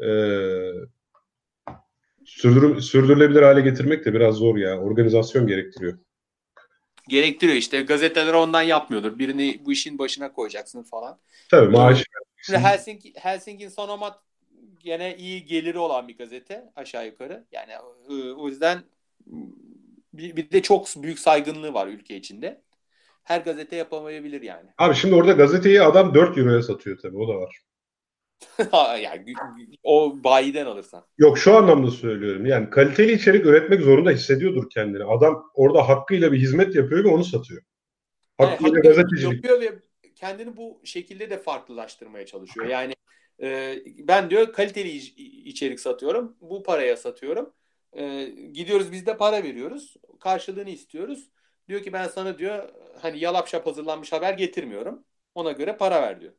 Ee, 0.03 0.73
sürdür, 2.31 2.81
sürdürülebilir 2.81 3.43
hale 3.43 3.61
getirmek 3.61 4.05
de 4.05 4.14
biraz 4.14 4.35
zor 4.35 4.57
ya. 4.57 4.81
Organizasyon 4.81 5.47
gerektiriyor. 5.47 5.99
Gerektiriyor 7.09 7.57
işte. 7.57 7.83
Gazeteler 7.83 8.35
ondan 8.35 8.62
yapmıyordur. 8.62 9.19
Birini 9.19 9.61
bu 9.64 9.73
işin 9.73 9.99
başına 9.99 10.33
koyacaksın 10.33 10.83
falan. 10.83 11.19
Tabii 11.51 11.69
maaş. 11.69 12.05
Helsinki, 12.51 13.12
Helsinki 13.16 13.71
Sonomat 13.71 14.19
gene 14.79 15.16
iyi 15.16 15.45
geliri 15.45 15.79
olan 15.79 16.09
bir 16.09 16.19
gazete 16.19 16.64
aşağı 16.77 17.07
yukarı. 17.07 17.45
Yani 17.53 17.73
e, 18.11 18.33
o 18.33 18.49
yüzden 18.49 18.83
bir, 20.12 20.37
bir 20.37 20.51
de 20.51 20.62
çok 20.62 20.87
büyük 20.97 21.19
saygınlığı 21.19 21.75
var 21.75 21.87
ülke 21.87 22.16
içinde. 22.16 22.61
Her 23.23 23.40
gazete 23.40 23.77
yapamayabilir 23.77 24.43
yani. 24.43 24.71
Abi 24.79 24.95
şimdi 24.95 25.14
orada 25.14 25.33
gazeteyi 25.33 25.83
adam 25.83 26.14
4 26.14 26.38
euroya 26.38 26.62
satıyor 26.62 26.99
tabii 26.99 27.16
o 27.16 27.29
da 27.29 27.35
var. 27.35 27.57
yani 29.03 29.35
o 29.83 30.24
bayiden 30.24 30.66
alırsan. 30.66 31.05
Yok 31.18 31.38
şu 31.38 31.57
anlamda 31.57 31.90
söylüyorum. 31.90 32.46
Yani 32.46 32.70
kaliteli 32.70 33.12
içerik 33.12 33.46
üretmek 33.46 33.81
zorunda 33.81 34.11
hissediyordur 34.11 34.70
kendini. 34.70 35.05
Adam 35.05 35.50
orada 35.55 35.88
hakkıyla 35.88 36.33
bir 36.33 36.38
hizmet 36.38 36.74
yapıyor 36.74 37.05
ve 37.05 37.09
onu 37.09 37.24
satıyor. 37.24 37.62
Hakkıyla 38.38 38.79
yani, 38.79 38.83
gazetecilik. 38.83 39.44
Yapıyor 39.44 39.61
ve 39.61 39.79
kendini 40.14 40.57
bu 40.57 40.81
şekilde 40.85 41.31
de 41.31 41.38
farklılaştırmaya 41.38 42.26
çalışıyor. 42.26 42.66
Yani 42.66 42.94
e, 43.42 43.79
ben 43.98 44.31
diyor 44.31 44.53
kaliteli 44.53 44.88
içerik 45.48 45.81
satıyorum. 45.81 46.37
Bu 46.40 46.62
paraya 46.62 46.96
satıyorum. 46.96 47.53
E, 47.96 48.24
gidiyoruz 48.53 48.92
biz 48.92 49.07
de 49.07 49.16
para 49.16 49.42
veriyoruz. 49.42 49.96
Karşılığını 50.20 50.70
istiyoruz. 50.70 51.31
Diyor 51.68 51.83
ki 51.83 51.92
ben 51.92 52.09
sana 52.09 52.38
diyor 52.38 52.68
hani 53.00 53.18
yalap 53.18 53.48
şap 53.48 53.66
hazırlanmış 53.66 54.12
haber 54.12 54.35
getirmiyorum. 54.35 55.05
Ona 55.35 55.53
göre 55.53 55.76
para 55.76 56.03
ver 56.03 56.20
diyor. 56.20 56.33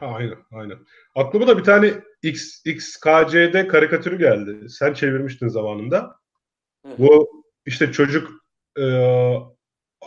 Aynen, 0.00 0.38
aynen. 0.52 0.78
Aklıma 1.14 1.46
da 1.46 1.58
bir 1.58 1.64
tane 1.64 1.94
X, 2.22 2.66
XKC'de 2.66 3.68
karikatürü 3.68 4.18
geldi. 4.18 4.70
Sen 4.70 4.94
çevirmiştin 4.94 5.48
zamanında. 5.48 6.16
Hı. 6.86 6.92
Bu 6.98 7.28
işte 7.66 7.92
çocuk 7.92 8.30
e, 8.78 8.84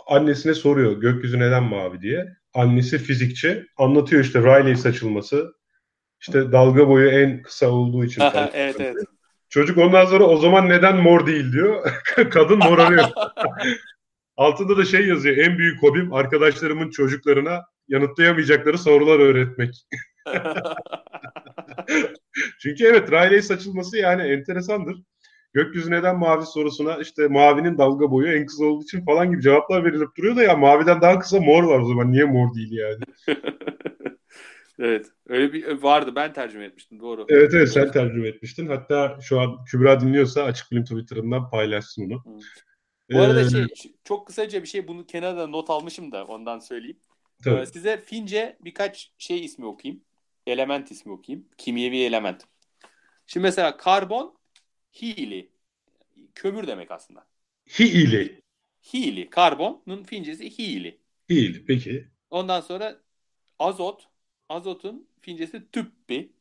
annesine 0.06 0.54
soruyor 0.54 0.92
gökyüzü 0.92 1.38
neden 1.38 1.62
mavi 1.62 2.00
diye. 2.00 2.36
Annesi 2.54 2.98
fizikçi. 2.98 3.66
Anlatıyor 3.76 4.24
işte 4.24 4.42
Rayleigh 4.42 4.76
saçılması. 4.76 5.54
İşte 6.20 6.52
dalga 6.52 6.88
boyu 6.88 7.10
en 7.10 7.42
kısa 7.42 7.70
olduğu 7.70 8.04
için. 8.04 8.22
evet 8.52 8.80
evet. 8.80 9.04
Çocuk 9.48 9.78
ondan 9.78 10.04
sonra 10.04 10.24
o 10.24 10.36
zaman 10.36 10.68
neden 10.68 10.96
mor 10.96 11.26
değil 11.26 11.52
diyor. 11.52 11.92
Kadın 12.30 12.58
morarıyor. 12.58 13.04
Altında 14.36 14.76
da 14.76 14.84
şey 14.84 15.06
yazıyor. 15.06 15.36
En 15.36 15.58
büyük 15.58 15.82
hobim 15.82 16.12
arkadaşlarımın 16.12 16.90
çocuklarına 16.90 17.64
yanıtlayamayacakları 17.90 18.78
sorular 18.78 19.18
öğretmek. 19.18 19.86
Çünkü 22.60 22.84
evet 22.84 23.12
Riley 23.12 23.42
saçılması 23.42 23.96
yani 23.96 24.22
enteresandır. 24.22 24.96
Gökyüzü 25.52 25.90
neden 25.90 26.18
mavi 26.18 26.46
sorusuna 26.46 26.96
işte 26.96 27.28
mavinin 27.28 27.78
dalga 27.78 28.10
boyu 28.10 28.32
en 28.32 28.46
kısa 28.46 28.64
olduğu 28.64 28.84
için 28.84 29.04
falan 29.04 29.30
gibi 29.30 29.42
cevaplar 29.42 29.84
verilip 29.84 30.16
duruyor 30.16 30.36
da 30.36 30.42
ya 30.42 30.56
maviden 30.56 31.00
daha 31.00 31.18
kısa 31.18 31.40
mor 31.40 31.64
var 31.64 31.78
o 31.78 31.88
zaman 31.88 32.12
niye 32.12 32.24
mor 32.24 32.54
değil 32.54 32.72
yani? 32.72 33.04
evet 34.78 35.06
öyle 35.28 35.52
bir 35.52 35.82
vardı 35.82 36.12
ben 36.16 36.32
tercüme 36.32 36.64
etmiştim 36.64 37.00
doğru. 37.00 37.26
Evet 37.28 37.54
evet 37.54 37.68
sen 37.68 37.92
tercüme 37.92 38.28
etmiştin. 38.28 38.66
Hatta 38.66 39.18
şu 39.22 39.40
an 39.40 39.64
Kübra 39.64 40.00
dinliyorsa 40.00 40.42
Açık 40.44 40.68
Film 40.68 40.84
Twitter'ından 40.84 41.50
paylaşsın 41.50 42.10
onu. 42.10 42.22
Bu 43.12 43.20
arada 43.20 43.40
ee, 43.40 43.48
şey 43.48 43.66
çok 44.04 44.26
kısaca 44.26 44.62
bir 44.62 44.68
şey 44.68 44.88
bunu 44.88 45.06
kenarda 45.06 45.46
not 45.46 45.70
almışım 45.70 46.12
da 46.12 46.24
ondan 46.24 46.58
söyleyeyim. 46.58 46.98
Tabii. 47.44 47.60
Ee, 47.60 47.66
size 47.66 48.00
Fince 48.00 48.56
birkaç 48.60 49.12
şey 49.18 49.44
ismi 49.44 49.66
okuyayım. 49.66 50.04
Element 50.46 50.90
ismi 50.90 51.12
okuyayım. 51.12 51.48
Kimyevi 51.58 51.98
element. 51.98 52.44
Şimdi 53.26 53.42
mesela 53.42 53.76
karbon 53.76 54.38
hili. 55.02 55.50
Kömür 56.34 56.66
demek 56.66 56.90
aslında. 56.90 57.26
Hili. 57.80 58.42
Hili. 58.94 59.30
Karbonun 59.30 60.02
Fincesi 60.02 60.58
hili. 60.58 61.00
Hili 61.30 61.64
peki. 61.64 62.08
Ondan 62.30 62.60
sonra 62.60 63.00
azot. 63.58 64.08
Azotun 64.48 65.08
Fincesi 65.20 65.70
tüppi. 65.70 66.32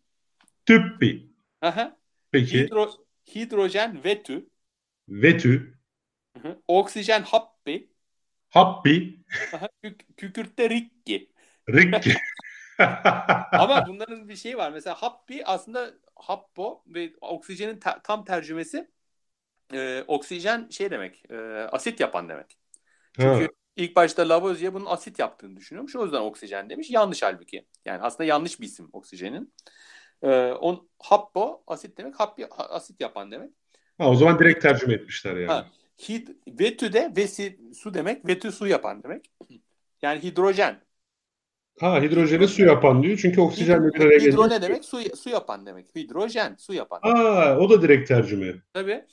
Tüppi. 0.65 1.29
Aha. 1.61 1.97
Peki. 2.31 2.63
Hidro, 2.63 3.05
hidrojen 3.35 4.03
vetü. 4.03 4.49
Vetü. 5.09 5.79
Hı 6.37 6.49
hı. 6.49 6.61
Oksijen 6.67 7.21
happi. 7.21 7.89
Happi. 8.49 9.19
Kük, 9.83 10.17
kükürtte 10.17 10.69
rikki. 10.69 11.29
Rikki. 11.69 12.13
Ama 13.51 13.85
bunların 13.87 14.29
bir 14.29 14.35
şeyi 14.35 14.57
var. 14.57 14.71
Mesela 14.71 14.95
happi 14.95 15.45
aslında 15.45 15.93
happo 16.15 16.83
ve 16.87 17.13
oksijenin 17.21 17.79
ta- 17.79 18.01
tam 18.03 18.25
tercümesi 18.25 18.89
e, 19.73 20.03
oksijen 20.07 20.69
şey 20.69 20.91
demek. 20.91 21.31
E, 21.31 21.37
asit 21.71 21.99
yapan 21.99 22.29
demek. 22.29 22.57
Çünkü 23.13 23.43
ha. 23.43 23.47
ilk 23.75 23.95
başta 23.95 24.29
Lavoisier 24.29 24.73
bunun 24.73 24.85
asit 24.85 25.19
yaptığını 25.19 25.57
düşünüyormuş. 25.57 25.95
O 25.95 26.03
yüzden 26.03 26.21
oksijen 26.21 26.69
demiş. 26.69 26.91
Yanlış 26.91 27.23
halbuki. 27.23 27.65
Yani 27.85 28.01
aslında 28.01 28.23
yanlış 28.23 28.59
bir 28.59 28.65
isim 28.65 28.89
oksijenin. 28.93 29.53
E, 30.21 30.51
on, 30.51 30.89
happo 30.99 31.63
asit 31.67 31.97
demek. 31.97 32.19
Happi 32.19 32.47
asit 32.49 33.01
yapan 33.01 33.31
demek. 33.31 33.51
Ha, 33.97 34.09
o 34.09 34.15
zaman 34.15 34.39
direkt 34.39 34.61
tercüme 34.61 34.93
etmişler 34.93 35.35
yani. 35.35 35.47
Ha, 35.47 35.67
hid, 36.09 36.27
vetü 36.47 36.93
de 36.93 37.13
vesi 37.17 37.59
su 37.75 37.93
demek. 37.93 38.27
Vetü 38.27 38.51
su 38.51 38.67
yapan 38.67 39.03
demek. 39.03 39.31
Yani 40.01 40.23
hidrojen. 40.23 40.81
Ha 41.79 42.01
hidrojeni 42.01 42.47
su 42.47 42.61
yapan 42.61 43.03
diyor. 43.03 43.19
Çünkü 43.21 43.41
oksijenle 43.41 43.93
bir 43.93 44.01
araya 44.01 44.19
Hidro 44.19 44.49
ne 44.49 44.61
demek? 44.61 44.85
Su, 44.85 45.01
su 45.15 45.29
yapan 45.29 45.65
demek. 45.65 45.95
Hidrojen 45.95 46.55
su 46.59 46.73
yapan. 46.73 46.99
Ha 47.01 47.57
o 47.59 47.69
da 47.69 47.81
direkt 47.81 48.07
tercüme. 48.07 48.55
Tabii. 48.73 49.05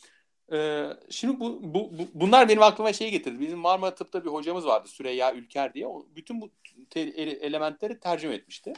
Ee, 0.53 0.87
şimdi 1.11 1.41
bu, 1.41 1.61
bu, 1.63 1.99
bu 1.99 2.09
bunlar 2.15 2.49
benim 2.49 2.63
aklıma 2.63 2.93
şey 2.93 3.11
getirdi. 3.11 3.41
Bizim 3.41 3.59
Marmara 3.59 3.95
Tıp'ta 3.95 4.25
bir 4.25 4.31
hocamız 4.31 4.67
vardı 4.67 4.89
Süreyya 4.89 5.35
Ülker 5.35 5.75
diye. 5.75 5.87
O 5.87 6.07
bütün 6.17 6.41
bu 6.41 6.51
te, 6.91 7.01
elementleri 7.01 8.01
tercüme 8.01 8.35
etmişti. 8.35 8.73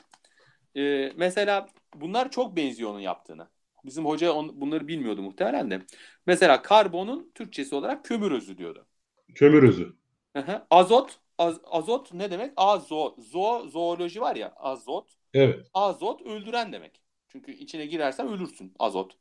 Ee, 0.76 1.12
mesela 1.16 1.68
bunlar 1.94 2.30
çok 2.30 2.56
benziyor 2.56 2.90
onun 2.90 3.00
yaptığını. 3.00 3.48
Bizim 3.84 4.04
hoca 4.04 4.32
on, 4.32 4.60
bunları 4.60 4.88
bilmiyordu 4.88 5.22
muhtemelen 5.22 5.70
de. 5.70 5.82
Mesela 6.26 6.62
karbonun 6.62 7.30
Türkçesi 7.34 7.74
olarak 7.74 8.04
kömür 8.04 8.30
özü 8.30 8.58
diyordu. 8.58 8.86
Kömür 9.34 9.62
özü. 9.62 9.96
Azot 10.70 11.18
az, 11.38 11.60
azot 11.64 12.12
ne 12.14 12.30
demek? 12.30 12.52
Azo, 12.56 13.16
zo, 13.18 13.68
zooloji 13.68 14.20
var 14.20 14.36
ya 14.36 14.52
azot. 14.56 15.10
Evet. 15.34 15.66
Azot 15.74 16.22
öldüren 16.22 16.72
demek. 16.72 17.02
Çünkü 17.28 17.52
içine 17.52 17.86
girersen 17.86 18.28
ölürsün 18.28 18.74
azot. 18.78 19.16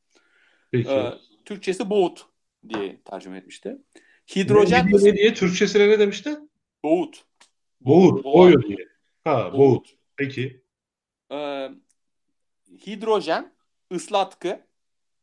Peki. 0.72 0.90
Ee, 0.90 1.14
Türkçesi 1.46 1.90
boğut 1.90 2.26
diye 2.70 3.02
tercüme 3.06 3.38
etmişti. 3.38 3.78
Hidrojen... 4.36 4.86
Ne, 4.86 5.04
ne 5.04 5.14
diye? 5.14 5.34
Türkçesine 5.34 5.90
ne 5.90 6.00
demişti? 6.00 6.38
Boğut. 6.84 7.26
Boğut. 7.82 8.24
Boğut 8.24 8.68
diye. 8.68 8.88
Ha 9.24 9.54
boğut. 9.54 9.58
boğut. 9.58 9.88
Peki. 10.16 10.62
Ee, 11.32 11.70
hidrojen 12.88 13.54
ıslatkı. 13.94 14.60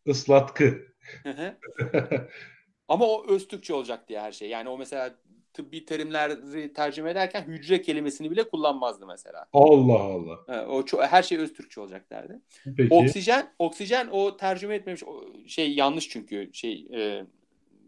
Islatkı. 0.07 0.95
Ama 2.89 3.07
o 3.07 3.27
öz 3.29 3.49
Türkçe 3.49 3.75
olacak 3.75 4.09
diye 4.09 4.21
her 4.21 4.33
şey. 4.33 4.49
Yani 4.49 4.69
o 4.69 4.79
mesela 4.79 5.15
tıbbi 5.53 5.85
terimleri 5.85 6.73
tercüme 6.73 7.11
ederken 7.11 7.43
hücre 7.43 7.83
kelimesini 7.83 8.31
bile 8.31 8.49
kullanmazdı 8.49 9.07
mesela. 9.07 9.47
Allah 9.53 10.01
Allah. 10.01 10.67
o 10.67 10.85
çok, 10.85 11.03
her 11.03 11.23
şey 11.23 11.39
öz 11.39 11.53
Türkçe 11.53 11.81
olacak 11.81 12.11
derdi. 12.11 12.41
Peki. 12.77 12.95
Oksijen, 12.95 13.55
oksijen 13.59 14.09
o 14.11 14.37
tercüme 14.37 14.75
etmemiş 14.75 15.05
o 15.05 15.25
şey 15.47 15.75
yanlış 15.75 16.09
çünkü 16.09 16.51
şey 16.53 16.87
e, 16.95 17.27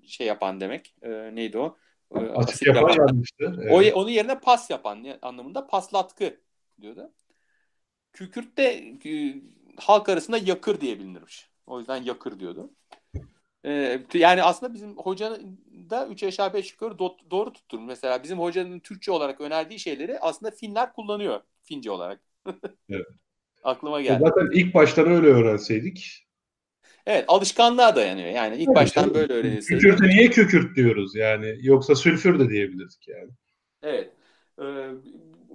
şey 0.07 0.27
yapan 0.27 0.61
demek. 0.61 0.95
E, 1.03 1.11
neydi 1.35 1.59
o? 1.59 1.77
E, 2.15 2.19
asit 2.19 2.67
yapan, 2.67 2.81
yapan 2.81 3.07
yanlıştı. 3.07 3.55
Evet. 3.63 3.95
O, 3.95 4.01
onun 4.01 4.11
yerine 4.11 4.39
pas 4.39 4.71
yapan 4.71 5.07
anlamında 5.23 5.67
paslatkı 5.67 6.41
diyordu. 6.81 7.13
Kükürt 8.13 8.59
de 8.59 8.95
halk 9.79 10.09
arasında 10.09 10.39
yakır 10.39 10.81
diye 10.81 10.99
bilinirmiş. 10.99 11.49
O 11.67 11.79
yüzden 11.79 12.03
yakır 12.03 12.41
diyordu. 12.41 12.71
Ee, 13.65 14.01
yani 14.15 14.43
aslında 14.43 14.75
bizim 14.75 14.97
hocanın 14.97 15.61
da 15.91 16.09
3 16.09 16.23
aşağı 16.23 16.55
5 16.55 16.73
yukarı 16.73 16.95
do- 16.95 17.31
doğru 17.31 17.53
tuttur. 17.53 17.79
Mesela 17.81 18.23
bizim 18.23 18.39
hocanın 18.39 18.81
Türkçe 18.81 19.13
olarak 19.13 19.41
önerdiği 19.41 19.79
şeyleri 19.79 20.19
aslında 20.21 20.51
Finler 20.51 20.93
kullanıyor 20.93 21.41
Fince 21.63 21.91
olarak. 21.91 22.21
evet. 22.91 23.07
Aklıma 23.65 24.01
geldi. 24.01 24.25
Zaten 24.25 24.49
ilk 24.53 24.75
baştan 24.75 25.07
öyle 25.07 25.27
öğrenseydik. 25.27 26.27
Evet 27.07 27.25
alışkanlığa 27.29 27.97
dayanıyor. 27.97 28.29
Yani 28.29 28.57
ilk 28.57 28.69
evet, 28.69 28.77
baştan 28.77 29.15
böyle 29.15 29.33
öğrenilseydik. 29.33 29.83
Kükürtü 29.83 30.09
niye 30.09 30.31
kükürt 30.31 30.77
diyoruz 30.77 31.15
yani. 31.15 31.59
Yoksa 31.61 31.95
sülfür 31.95 32.39
de 32.39 32.49
diyebilirdik 32.49 33.09
yani. 33.09 33.31
Evet. 33.83 34.11
Ee, 34.63 34.91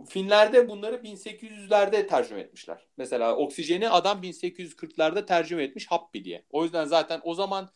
Finlerde 0.10 0.70
bunları 0.70 1.04
1800'lerde 1.04 2.08
tercüme 2.08 2.42
etmişler. 2.42 2.88
Mesela 2.98 3.36
oksijeni 3.36 3.90
adam 3.90 4.22
1840'larda 4.22 5.26
tercüme 5.26 5.64
etmiş 5.64 5.88
happi 5.88 6.24
diye. 6.24 6.46
O 6.50 6.64
yüzden 6.64 6.86
zaten 6.86 7.22
o 7.24 7.34
zaman 7.34 7.70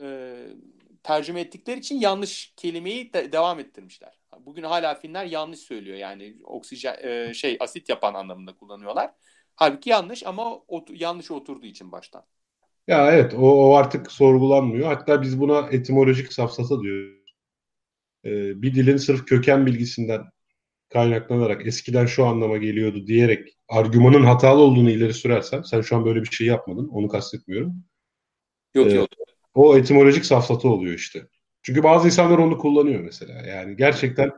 e, 0.00 0.36
tercüme 1.02 1.40
ettikleri 1.40 1.78
için 1.78 2.00
yanlış 2.00 2.54
kelimeyi 2.56 3.12
de, 3.12 3.32
devam 3.32 3.60
ettirmişler. 3.60 4.20
Bugün 4.40 4.62
hala 4.62 4.94
Finler 4.94 5.24
yanlış 5.24 5.60
söylüyor. 5.60 5.96
Yani 5.96 6.36
oksijen 6.44 6.96
e, 7.02 7.34
şey 7.34 7.56
asit 7.60 7.88
yapan 7.88 8.14
anlamında 8.14 8.56
kullanıyorlar. 8.56 9.10
Halbuki 9.54 9.90
yanlış 9.90 10.26
ama 10.26 10.56
ot, 10.56 10.90
yanlış 11.00 11.30
oturduğu 11.30 11.66
için 11.66 11.92
baştan. 11.92 12.24
Ya 12.86 13.12
evet 13.12 13.34
o, 13.34 13.38
o 13.38 13.74
artık 13.74 14.12
sorgulanmıyor. 14.12 14.88
Hatta 14.88 15.22
biz 15.22 15.40
buna 15.40 15.68
etimolojik 15.70 16.32
safsata 16.32 16.82
diyoruz. 16.82 17.24
Ee, 18.24 18.62
bir 18.62 18.74
dilin 18.74 18.96
sırf 18.96 19.26
köken 19.26 19.66
bilgisinden 19.66 20.22
kaynaklanarak 20.88 21.66
eskiden 21.66 22.06
şu 22.06 22.26
anlama 22.26 22.56
geliyordu 22.56 23.06
diyerek 23.06 23.48
argümanın 23.68 24.24
hatalı 24.24 24.60
olduğunu 24.60 24.90
ileri 24.90 25.14
sürersen 25.14 25.62
sen 25.62 25.80
şu 25.80 25.96
an 25.96 26.04
böyle 26.04 26.22
bir 26.22 26.30
şey 26.30 26.46
yapmadın. 26.46 26.88
Onu 26.88 27.08
kastetmiyorum. 27.08 27.74
Yok 28.74 28.86
ee, 28.86 28.94
yok. 28.94 29.08
O 29.54 29.76
etimolojik 29.76 30.24
safsatı 30.24 30.68
oluyor 30.68 30.94
işte. 30.94 31.26
Çünkü 31.62 31.82
bazı 31.82 32.06
insanlar 32.06 32.38
onu 32.38 32.58
kullanıyor 32.58 33.00
mesela. 33.00 33.46
Yani 33.46 33.76
gerçekten 33.76 34.32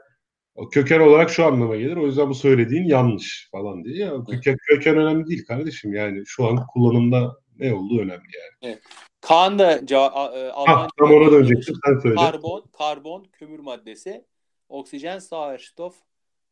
O 0.57 0.68
köken 0.68 1.01
olarak 1.01 1.30
şu 1.30 1.47
anlama 1.47 1.76
gelir. 1.76 1.97
O 1.97 2.07
yüzden 2.07 2.28
bu 2.28 2.34
söylediğin 2.34 2.84
yanlış 2.84 3.49
falan 3.53 3.84
diye. 3.84 4.07
Ya, 4.07 4.24
köken, 4.30 4.57
köken 4.68 4.97
önemli 4.97 5.26
değil 5.26 5.47
kardeşim. 5.47 5.94
Yani 5.94 6.22
şu 6.26 6.47
an 6.47 6.66
kullanımda 6.66 7.36
ne 7.59 7.74
olduğu 7.74 7.99
önemli 7.99 8.11
yani. 8.11 8.57
Evet. 8.62 8.82
Kaan 9.20 9.59
da 9.59 9.76
ca- 9.78 10.47
e, 10.47 10.51
ha, 10.51 10.88
tam 10.99 11.12
ona 11.12 11.32
dönecektim. 11.32 11.74
Sen 11.86 11.99
söyle. 11.99 12.14
Karbon, 12.14 12.64
karbon 12.78 13.24
kömür 13.32 13.59
maddesi, 13.59 14.24
oksijen 14.68 15.18
Sauerstoff 15.18 15.94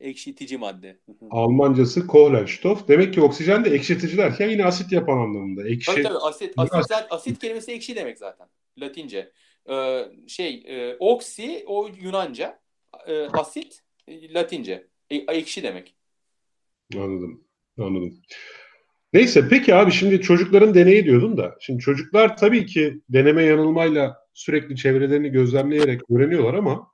ekşitici 0.00 0.58
madde. 0.58 0.98
Almancası 1.30 2.06
Kohlenstoff. 2.06 2.88
Demek 2.88 3.14
ki 3.14 3.20
oksijen 3.20 3.64
de 3.64 3.70
ekşitici 3.70 4.16
derken 4.16 4.48
yine 4.48 4.64
asit 4.64 4.92
yapan 4.92 5.18
anlamında. 5.18 5.68
Ekşi. 5.68 5.92
Tabii 5.92 6.02
tabii 6.02 6.18
asit, 6.18 6.52
asit, 6.56 6.74
asit, 6.74 7.06
asit 7.10 7.38
kelimesi 7.38 7.72
ekşi 7.72 7.96
demek 7.96 8.18
zaten. 8.18 8.46
Latince. 8.78 9.32
Ee, 9.70 10.04
şey, 10.28 10.62
e, 10.66 10.96
oksi 10.98 11.64
o 11.66 11.88
Yunanca. 12.02 12.60
E, 13.06 13.26
asit 13.26 13.82
Latince. 14.08 14.86
E, 15.10 15.16
ekşi 15.16 15.62
demek. 15.62 15.94
Anladım. 16.96 17.44
Anladım. 17.78 18.22
Neyse 19.12 19.48
peki 19.50 19.74
abi 19.74 19.92
şimdi 19.92 20.20
çocukların 20.20 20.74
deneyi 20.74 21.04
diyordun 21.04 21.36
da. 21.36 21.56
Şimdi 21.60 21.80
çocuklar 21.80 22.36
tabii 22.36 22.66
ki 22.66 23.00
deneme 23.08 23.42
yanılmayla 23.42 24.16
sürekli 24.34 24.76
çevrelerini 24.76 25.28
gözlemleyerek 25.28 26.10
öğreniyorlar 26.10 26.54
ama 26.54 26.90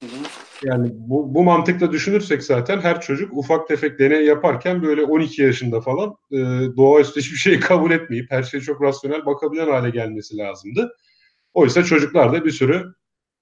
hı 0.00 0.06
hı. 0.06 0.24
Yani 0.64 0.90
bu, 0.94 1.34
bu 1.34 1.44
mantıkla 1.44 1.92
düşünürsek 1.92 2.42
zaten 2.42 2.80
her 2.80 3.00
çocuk 3.00 3.32
ufak 3.36 3.68
tefek 3.68 3.98
deney 3.98 4.24
yaparken 4.24 4.82
böyle 4.82 5.02
12 5.02 5.42
yaşında 5.42 5.80
falan 5.80 6.16
e, 6.32 6.36
doğaüstü 6.76 7.20
hiçbir 7.20 7.36
şeyi 7.36 7.60
kabul 7.60 7.90
etmeyip 7.90 8.30
her 8.30 8.42
şeye 8.42 8.60
çok 8.60 8.82
rasyonel 8.82 9.26
bakabilen 9.26 9.68
hale 9.68 9.90
gelmesi 9.90 10.36
lazımdı. 10.36 10.96
Oysa 11.54 11.84
çocuklar 11.84 12.32
da 12.32 12.44
bir 12.44 12.50
sürü 12.50 12.94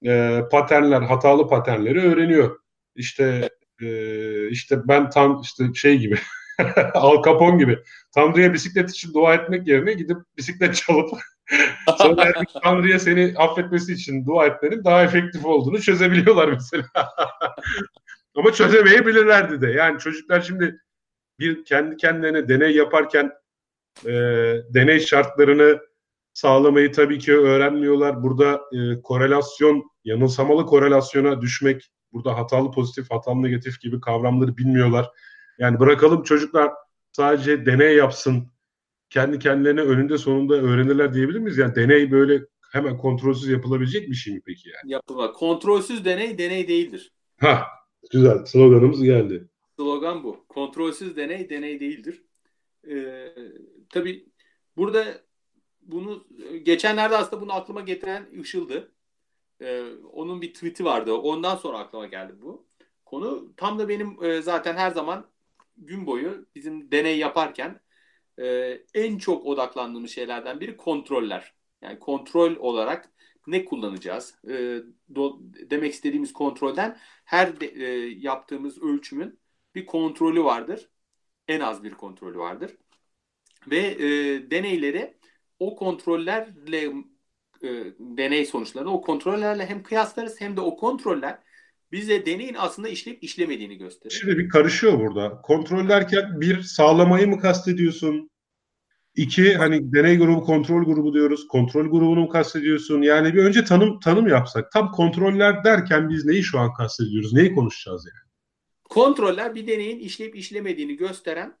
e, 0.05 0.41
paternler, 0.51 1.01
hatalı 1.01 1.47
paternleri 1.47 2.01
öğreniyor. 2.01 2.59
İşte 2.95 3.49
e, 3.81 4.49
işte 4.49 4.87
ben 4.87 5.09
tam 5.09 5.41
işte 5.41 5.63
şey 5.75 5.97
gibi 5.97 6.15
Al 6.93 7.23
Capone 7.23 7.57
gibi. 7.57 7.79
Tanrı'ya 8.15 8.53
bisiklet 8.53 8.89
için 8.89 9.13
dua 9.13 9.33
etmek 9.33 9.67
yerine 9.67 9.93
gidip 9.93 10.17
bisiklet 10.37 10.75
çalıp 10.75 11.09
sonra 11.97 12.31
Tanrı'ya 12.63 12.99
seni 12.99 13.33
affetmesi 13.37 13.93
için 13.93 14.25
dua 14.25 14.45
etmenin 14.45 14.83
daha 14.83 15.03
efektif 15.03 15.45
olduğunu 15.45 15.81
çözebiliyorlar 15.81 16.47
mesela. 16.47 16.85
Ama 18.35 18.53
çözemeyebilirlerdi 18.53 19.61
de. 19.61 19.71
Yani 19.71 19.99
çocuklar 19.99 20.41
şimdi 20.41 20.79
bir 21.39 21.65
kendi 21.65 21.97
kendilerine 21.97 22.49
deney 22.49 22.75
yaparken 22.75 23.31
e, 24.05 24.11
deney 24.73 24.99
şartlarını 24.99 25.79
sağlamayı 26.33 26.91
tabii 26.91 27.19
ki 27.19 27.37
öğrenmiyorlar. 27.37 28.23
Burada 28.23 28.61
e, 28.71 29.01
korelasyon, 29.01 29.83
yanılsamalı 30.03 30.65
korelasyona 30.65 31.41
düşmek, 31.41 31.91
burada 32.13 32.37
hatalı 32.37 32.71
pozitif, 32.71 33.11
hatalı 33.11 33.43
negatif 33.43 33.81
gibi 33.81 34.01
kavramları 34.01 34.57
bilmiyorlar. 34.57 35.09
Yani 35.57 35.79
bırakalım 35.79 36.23
çocuklar 36.23 36.71
sadece 37.11 37.65
deney 37.65 37.95
yapsın, 37.95 38.52
kendi 39.13 39.39
kendilerine 39.39 39.81
önünde 39.81 40.17
sonunda 40.17 40.53
öğrenirler 40.53 41.13
diyebilir 41.13 41.39
miyiz? 41.39 41.57
Yani 41.57 41.75
deney 41.75 42.11
böyle 42.11 42.45
hemen 42.71 42.97
kontrolsüz 42.97 43.49
yapılabilecek 43.49 44.09
bir 44.09 44.15
şey 44.15 44.33
mi 44.33 44.41
peki 44.45 44.69
yani? 44.69 44.91
Yapılma. 44.91 45.33
Kontrolsüz 45.33 46.05
deney 46.05 46.37
deney 46.37 46.67
değildir. 46.67 47.11
Ha, 47.39 47.63
güzel. 48.11 48.45
Sloganımız 48.45 49.03
geldi. 49.03 49.47
Slogan 49.75 50.23
bu. 50.23 50.45
Kontrolsüz 50.49 51.17
deney 51.17 51.49
deney 51.49 51.79
değildir. 51.79 52.23
Ee, 52.89 53.35
tabii 53.89 54.25
burada 54.77 55.05
bunu 55.81 56.27
geçenlerde 56.63 57.17
aslında 57.17 57.41
bunu 57.41 57.53
aklıma 57.53 57.81
getiren 57.81 58.25
Işıl'dı. 58.31 58.91
Ee, 59.61 59.83
onun 60.13 60.41
bir 60.41 60.53
tweet'i 60.53 60.85
vardı. 60.85 61.13
Ondan 61.13 61.55
sonra 61.55 61.77
aklıma 61.77 62.05
geldi 62.05 62.33
bu 62.41 62.65
konu. 63.05 63.53
Tam 63.57 63.79
da 63.79 63.89
benim 63.89 64.23
e, 64.23 64.41
zaten 64.41 64.75
her 64.75 64.91
zaman 64.91 65.25
gün 65.77 66.05
boyu 66.05 66.45
bizim 66.55 66.91
deney 66.91 67.17
yaparken 67.17 67.82
e, 68.39 68.79
en 68.93 69.17
çok 69.17 69.45
odaklandığımız 69.45 70.11
şeylerden 70.11 70.59
biri 70.59 70.77
kontroller. 70.77 71.53
Yani 71.81 71.99
kontrol 71.99 72.55
olarak 72.55 73.11
ne 73.47 73.65
kullanacağız? 73.65 74.35
E, 74.49 74.81
do, 75.15 75.39
demek 75.41 75.93
istediğimiz 75.93 76.33
kontrolden 76.33 76.97
her 77.25 77.59
de, 77.59 77.65
e, 77.65 78.09
yaptığımız 78.19 78.81
ölçümün 78.83 79.39
bir 79.75 79.85
kontrolü 79.85 80.43
vardır. 80.43 80.89
En 81.47 81.59
az 81.59 81.83
bir 81.83 81.91
kontrolü 81.91 82.37
vardır. 82.37 82.77
Ve 83.67 83.77
e, 83.79 84.51
deneyleri 84.51 85.17
o 85.59 85.75
kontrollerle 85.75 86.85
e, 87.63 87.69
deney 87.99 88.45
sonuçlarını 88.45 88.93
o 88.93 89.01
kontrollerle 89.01 89.65
hem 89.65 89.83
kıyaslarız 89.83 90.41
hem 90.41 90.57
de 90.57 90.61
o 90.61 90.77
kontroller 90.77 91.42
bize 91.93 92.25
deneyin 92.25 92.55
aslında 92.57 92.89
işleyip 92.89 93.23
işlemediğini 93.23 93.77
gösterir. 93.77 94.15
Şimdi 94.21 94.37
bir 94.37 94.49
karışıyor 94.49 94.99
burada. 94.99 95.41
Kontrol 95.41 95.89
derken 95.89 96.41
bir 96.41 96.61
sağlamayı 96.61 97.27
mı 97.27 97.39
kastediyorsun? 97.39 98.29
İki 99.15 99.55
hani 99.55 99.93
deney 99.93 100.17
grubu 100.17 100.43
kontrol 100.43 100.85
grubu 100.85 101.13
diyoruz. 101.13 101.47
Kontrol 101.47 101.85
grubunu 101.85 102.19
mu 102.19 102.29
kastediyorsun? 102.29 103.01
Yani 103.01 103.33
bir 103.33 103.43
önce 103.43 103.63
tanım 103.63 103.99
tanım 103.99 104.27
yapsak. 104.27 104.71
Tam 104.71 104.91
kontroller 104.91 105.63
derken 105.63 106.09
biz 106.09 106.25
neyi 106.25 106.43
şu 106.43 106.59
an 106.59 106.73
kastediyoruz? 106.73 107.33
Neyi 107.33 107.55
konuşacağız 107.55 108.05
yani? 108.05 108.31
Kontroller 108.83 109.55
bir 109.55 109.67
deneyin 109.67 109.99
işleyip 109.99 110.35
işlemediğini 110.35 110.97
gösteren 110.97 111.57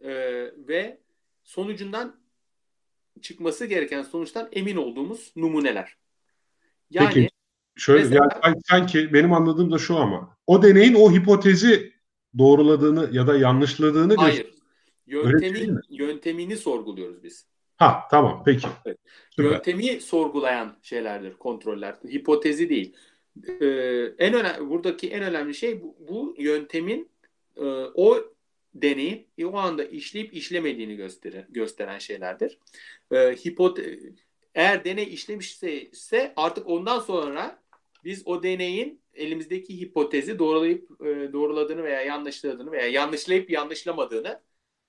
e, 0.00 0.10
ve 0.68 1.00
sonucundan 1.44 2.20
çıkması 3.22 3.66
gereken 3.66 4.02
sonuçtan 4.02 4.48
emin 4.52 4.76
olduğumuz 4.76 5.32
numuneler. 5.36 5.96
Yani 6.90 7.08
Peki 7.14 7.29
Şöyle 7.80 8.02
Mesela, 8.02 8.28
yani 8.44 8.56
sanki 8.68 9.12
benim 9.12 9.32
anladığım 9.32 9.72
da 9.72 9.78
şu 9.78 9.96
ama 9.96 10.36
o 10.46 10.62
deneyin 10.62 10.94
o 10.94 11.12
hipotezi 11.12 11.92
doğruladığını 12.38 13.08
ya 13.12 13.26
da 13.26 13.36
yanlışladığını 13.36 14.16
Hayır. 14.16 14.54
Yöntemin, 15.06 15.80
yöntemini 15.90 16.56
sorguluyoruz 16.56 17.22
biz. 17.22 17.46
Ha 17.76 18.08
tamam 18.10 18.42
peki. 18.46 18.68
Evet. 18.84 18.98
Yöntemi 19.38 20.00
sorgulayan 20.00 20.76
şeylerdir 20.82 21.34
kontroller. 21.34 21.96
Hipotezi 22.08 22.68
değil. 22.68 22.96
Ee, 23.48 23.66
en 24.18 24.34
önemli 24.34 24.70
buradaki 24.70 25.10
en 25.10 25.22
önemli 25.22 25.54
şey 25.54 25.82
bu, 25.82 25.96
bu 26.08 26.34
yöntemin 26.38 27.08
e, 27.56 27.64
o 27.94 28.18
deneyi 28.74 29.26
o 29.44 29.56
anda 29.56 29.84
işleyip 29.84 30.34
işlemediğini 30.34 30.96
gösteren, 30.96 31.46
gösteren 31.48 31.98
şeylerdir. 31.98 32.58
Ee, 33.12 33.36
hipote 33.46 33.98
eğer 34.54 34.84
deney 34.84 35.14
işlemişse 35.14 36.32
artık 36.36 36.66
ondan 36.66 37.00
sonra 37.00 37.59
biz 38.04 38.22
o 38.26 38.42
deneyin 38.42 39.00
elimizdeki 39.14 39.80
hipotezi 39.80 40.38
doğrulayıp 40.38 40.90
e, 41.00 41.32
doğruladığını 41.32 41.82
veya 41.82 42.02
yanlışladığını 42.02 42.72
veya 42.72 42.88
yanlışlayıp 42.88 43.50
yanlışlamadığını 43.50 44.40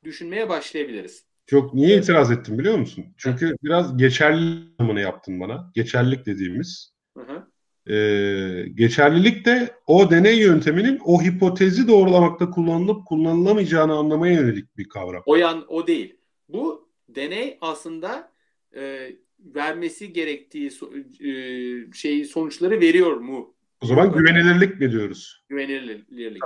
düşünmeye 0.04 0.50
başlayabiliriz. 0.50 1.26
Çok 1.46 1.74
niye 1.74 1.98
itiraz 1.98 2.32
ettim 2.32 2.60
biliyor 2.60 2.78
musun? 2.78 3.06
Çünkü 3.18 3.48
hı. 3.48 3.56
biraz 3.64 3.98
geçerli 3.98 4.64
anlamını 4.80 5.02
yaptın 5.02 5.40
bana. 5.40 5.72
Geçerlilik 5.76 6.26
dediğimiz. 6.26 6.94
Hı 7.18 7.24
hı. 7.24 7.48
Ee, 7.94 8.66
geçerlilik 8.76 9.46
de 9.46 9.76
o 9.88 10.12
deney 10.12 10.40
yönteminin 10.40 11.00
o 11.06 11.22
hipotezi 11.22 11.88
doğrulamakta 11.88 12.50
kullanılıp 12.50 13.06
kullanılamayacağını 13.08 13.94
anlamaya 13.94 14.34
yönelik 14.34 14.78
bir 14.78 14.90
kavram. 14.90 15.24
O 15.26 15.36
yan 15.36 15.66
o 15.68 15.88
değil. 15.88 16.16
Bu 16.50 16.90
deney 17.10 17.58
aslında 17.62 18.32
e, 18.76 19.12
vermesi 19.46 20.14
gerektiği 20.14 20.68
e, 20.68 21.94
şey 21.94 22.26
sonuçları 22.26 22.82
veriyor 22.82 23.18
mu? 23.18 23.56
O 23.82 23.86
zaman 23.86 24.14
güvenilirlik 24.14 24.80
mi 24.80 24.92
diyoruz? 24.92 25.44
Güvenilirlik. 25.50 26.44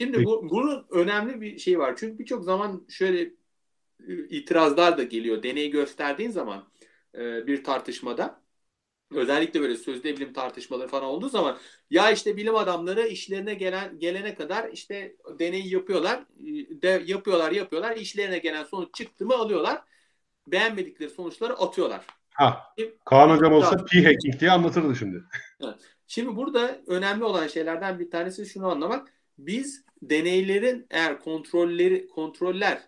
Şimdi 0.00 0.24
bu, 0.24 0.50
bunun 0.50 0.86
önemli 0.90 1.40
bir 1.40 1.58
şey 1.58 1.78
var. 1.78 1.94
Çünkü 1.96 2.18
birçok 2.18 2.44
zaman 2.44 2.86
şöyle 2.88 3.20
e, 4.08 4.28
itirazlar 4.28 4.98
da 4.98 5.02
geliyor. 5.02 5.42
Deneyi 5.42 5.70
gösterdiğin 5.70 6.30
zaman 6.30 6.68
e, 7.14 7.46
bir 7.46 7.64
tartışmada 7.64 8.40
özellikle 9.10 9.60
böyle 9.60 9.76
sözde 9.76 10.16
bilim 10.16 10.32
tartışmaları 10.32 10.88
falan 10.88 11.04
olduğu 11.04 11.28
zaman 11.28 11.58
ya 11.90 12.10
işte 12.10 12.36
bilim 12.36 12.56
adamları 12.56 13.06
işlerine 13.06 13.54
gelen 13.54 13.98
gelene 13.98 14.34
kadar 14.34 14.72
işte 14.72 15.16
deneyi 15.38 15.74
yapıyorlar 15.74 16.24
de 16.82 17.02
yapıyorlar 17.06 17.52
yapıyorlar 17.52 17.96
işlerine 17.96 18.38
gelen 18.38 18.64
sonuç 18.64 18.94
çıktı 18.94 19.26
mı 19.26 19.34
alıyorlar 19.34 19.82
beğenmedikleri 20.46 21.10
sonuçları 21.10 21.52
atıyorlar. 21.52 22.06
Ha, 22.36 22.74
Kaan 23.04 23.30
Hocam 23.30 23.52
olsa 23.52 23.84
pi 23.84 24.04
hacking 24.04 24.40
diye 24.40 24.50
anlatırdı 24.50 24.96
şimdi. 24.96 25.24
Şimdi 26.06 26.36
burada 26.36 26.80
önemli 26.86 27.24
olan 27.24 27.46
şeylerden 27.46 27.98
bir 27.98 28.10
tanesi 28.10 28.46
şunu 28.46 28.68
anlamak. 28.68 29.12
Biz 29.38 29.84
deneylerin 30.02 30.86
eğer 30.90 31.20
kontrolleri 31.20 32.08
kontroller 32.08 32.82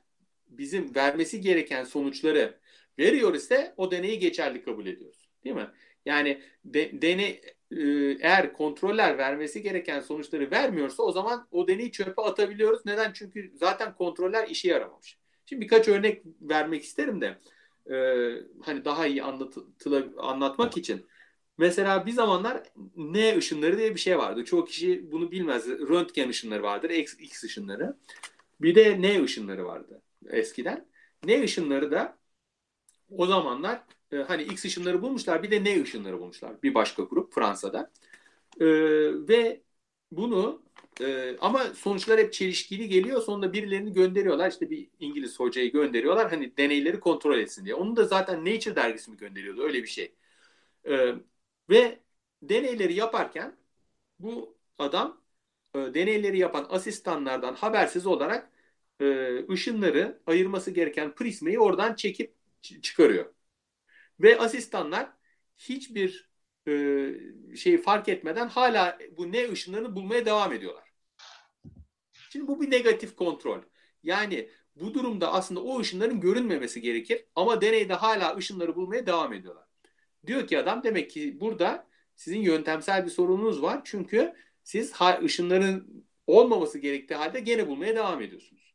bizim 0.49 0.95
vermesi 0.95 1.41
gereken 1.41 1.85
sonuçları 1.85 2.59
veriyor 2.99 3.35
ise 3.35 3.75
o 3.77 3.91
deneyi 3.91 4.19
geçerli 4.19 4.63
kabul 4.63 4.87
ediyoruz. 4.87 5.29
Değil 5.45 5.57
mi? 5.57 5.69
Yani 6.07 6.43
de, 6.65 7.03
deney 7.03 7.41
e, 7.71 7.85
eğer 8.21 8.53
kontroller 8.53 9.19
vermesi 9.19 9.63
gereken 9.63 10.01
sonuçları 10.01 10.51
vermiyorsa 10.51 11.03
o 11.03 11.13
zaman 11.13 11.49
o 11.51 11.69
deneyi 11.69 11.93
çöpe 11.93 12.23
atabiliyoruz. 12.23 12.87
Neden? 12.87 13.13
Çünkü 13.13 13.53
zaten 13.55 13.95
kontroller 13.95 14.49
işe 14.49 14.69
yaramamış. 14.69 15.19
Şimdi 15.47 15.63
birkaç 15.63 15.89
örnek 15.89 16.23
vermek 16.41 16.85
isterim 16.85 17.21
de 17.21 17.39
e, 17.91 17.97
hani 18.63 18.85
daha 18.85 19.07
iyi 19.07 19.23
anlatıla, 19.23 20.05
anlatmak 20.19 20.77
için 20.77 21.07
Mesela 21.59 22.07
bir 22.07 22.13
zamanlar 22.13 22.63
N 22.97 23.37
ışınları 23.37 23.79
diye 23.79 23.95
bir 23.95 24.01
şey 24.01 24.19
vardı. 24.19 24.45
Çoğu 24.45 24.65
kişi 24.65 25.13
bunu 25.13 25.31
bilmez. 25.31 25.69
Röntgen 25.69 26.29
ışınları 26.29 26.63
vardır, 26.63 26.91
X, 26.91 27.15
X 27.19 27.45
ışınları. 27.45 27.97
Bir 28.61 28.75
de 28.75 29.03
N 29.03 29.23
ışınları 29.23 29.65
vardı 29.67 30.03
eskiden. 30.31 30.89
N 31.25 31.43
ışınları 31.43 31.91
da 31.91 32.19
o 33.11 33.27
zamanlar 33.27 33.83
e, 34.13 34.17
hani 34.17 34.43
X 34.43 34.65
ışınları 34.65 35.03
bulmuşlar 35.03 35.43
bir 35.43 35.51
de 35.51 35.65
N 35.65 35.83
ışınları 35.83 36.21
bulmuşlar. 36.21 36.63
Bir 36.63 36.75
başka 36.75 37.03
grup 37.03 37.33
Fransa'da. 37.35 37.91
E, 38.61 38.67
ve 39.29 39.63
bunu 40.13 40.63
e, 41.01 41.37
ama 41.41 41.65
sonuçlar 41.65 42.21
hep 42.21 42.33
çelişkili 42.33 42.89
geliyor. 42.89 43.23
Sonunda 43.23 43.53
birilerini 43.53 43.93
gönderiyorlar. 43.93 44.51
İşte 44.51 44.71
bir 44.71 44.89
İngiliz 45.01 45.41
hocayı 45.41 45.73
gönderiyorlar. 45.73 46.31
Hani 46.31 46.57
deneyleri 46.57 47.01
kontrol 47.01 47.39
etsin 47.39 47.65
diye. 47.65 47.75
Onu 47.75 47.97
da 47.97 48.05
zaten 48.05 48.45
Nature 48.45 48.77
dergisi 48.77 49.11
mi 49.11 49.17
gönderiyordu? 49.17 49.63
Öyle 49.63 49.83
bir 49.83 49.89
şey. 49.89 50.15
E, 50.89 51.15
ve 51.71 52.01
deneyleri 52.43 52.95
yaparken 52.95 53.57
bu 54.21 54.59
adam 54.79 55.23
e, 55.75 55.79
deneyleri 55.79 56.39
yapan 56.39 56.67
asistanlardan 56.71 57.55
habersiz 57.55 58.07
olarak 58.07 58.51
e, 59.01 59.07
ışınları 59.53 60.21
ayırması 60.27 60.71
gereken 60.71 61.15
prismayı 61.15 61.61
oradan 61.61 61.95
çekip 61.95 62.35
çıkarıyor. 62.83 63.35
Ve 64.21 64.39
asistanlar 64.39 65.13
hiçbir 65.59 66.31
e, 66.69 67.57
şeyi 67.57 67.79
fark 67.83 68.09
etmeden 68.09 68.49
hala 68.49 68.99
bu 69.17 69.33
ne 69.33 69.51
ışınlarını 69.53 69.97
bulmaya 69.97 70.27
devam 70.27 70.53
ediyorlar. 70.53 70.88
Şimdi 72.33 72.49
bu 72.49 72.61
bir 72.61 72.71
negatif 72.71 73.17
kontrol. 73.17 73.61
Yani 74.03 74.51
bu 74.77 74.95
durumda 74.95 75.33
aslında 75.33 75.63
o 75.63 75.81
ışınların 75.81 76.21
görünmemesi 76.21 76.81
gerekir 76.81 77.25
ama 77.35 77.61
deneyde 77.61 77.95
hala 77.95 78.37
ışınları 78.37 78.77
bulmaya 78.77 79.07
devam 79.07 79.33
ediyorlar. 79.33 79.65
Diyor 80.27 80.47
ki 80.47 80.59
adam 80.59 80.83
demek 80.83 81.11
ki 81.11 81.41
burada 81.41 81.87
sizin 82.17 82.41
yöntemsel 82.41 83.05
bir 83.05 83.11
sorununuz 83.11 83.63
var. 83.63 83.81
Çünkü 83.85 84.35
siz 84.65 84.93
ışınların 85.23 86.05
olmaması 86.27 86.79
gerektiği 86.79 87.15
halde 87.15 87.41
gene 87.41 87.69
bulmaya 87.69 87.97
devam 87.97 88.23
ediyorsunuz. 88.23 88.75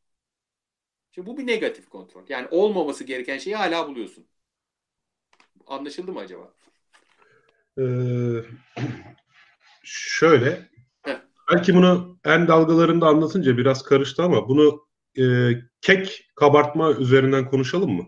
Şimdi 1.11 1.27
bu 1.27 1.37
bir 1.37 1.47
negatif 1.47 1.89
kontrol. 1.89 2.23
Yani 2.29 2.47
olmaması 2.51 3.03
gereken 3.03 3.37
şeyi 3.37 3.55
hala 3.55 3.87
buluyorsun. 3.87 4.27
Anlaşıldı 5.67 6.13
mı 6.13 6.19
acaba? 6.19 6.53
Ee, 7.77 7.83
şöyle. 9.83 10.72
Belki 11.51 11.75
bunu 11.75 12.19
en 12.25 12.47
dalgalarında 12.47 13.07
anlatınca 13.07 13.57
biraz 13.57 13.83
karıştı 13.83 14.23
ama 14.23 14.49
bunu 14.49 14.87
e, 15.19 15.23
kek 15.81 16.31
kabartma 16.35 16.91
üzerinden 16.91 17.49
konuşalım 17.49 17.91
mı? 17.91 18.07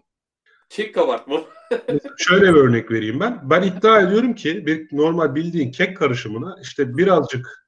Kek 0.69 0.95
kabartma. 0.95 1.41
Şöyle 2.17 2.53
bir 2.53 2.59
örnek 2.59 2.91
vereyim 2.91 3.19
ben. 3.19 3.49
Ben 3.49 3.61
iddia 3.61 4.01
ediyorum 4.01 4.35
ki 4.35 4.65
bir 4.65 4.87
normal 4.91 5.35
bildiğin 5.35 5.71
kek 5.71 5.97
karışımına 5.97 6.57
işte 6.61 6.97
birazcık 6.97 7.67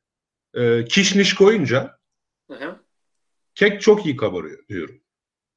e, 0.53 0.85
kişniş 0.85 1.35
koyunca 1.35 1.97
Hı-hı. 2.51 2.75
kek 3.55 3.81
çok 3.81 4.05
iyi 4.05 4.15
kabarıyor 4.15 4.67
diyorum. 4.67 5.01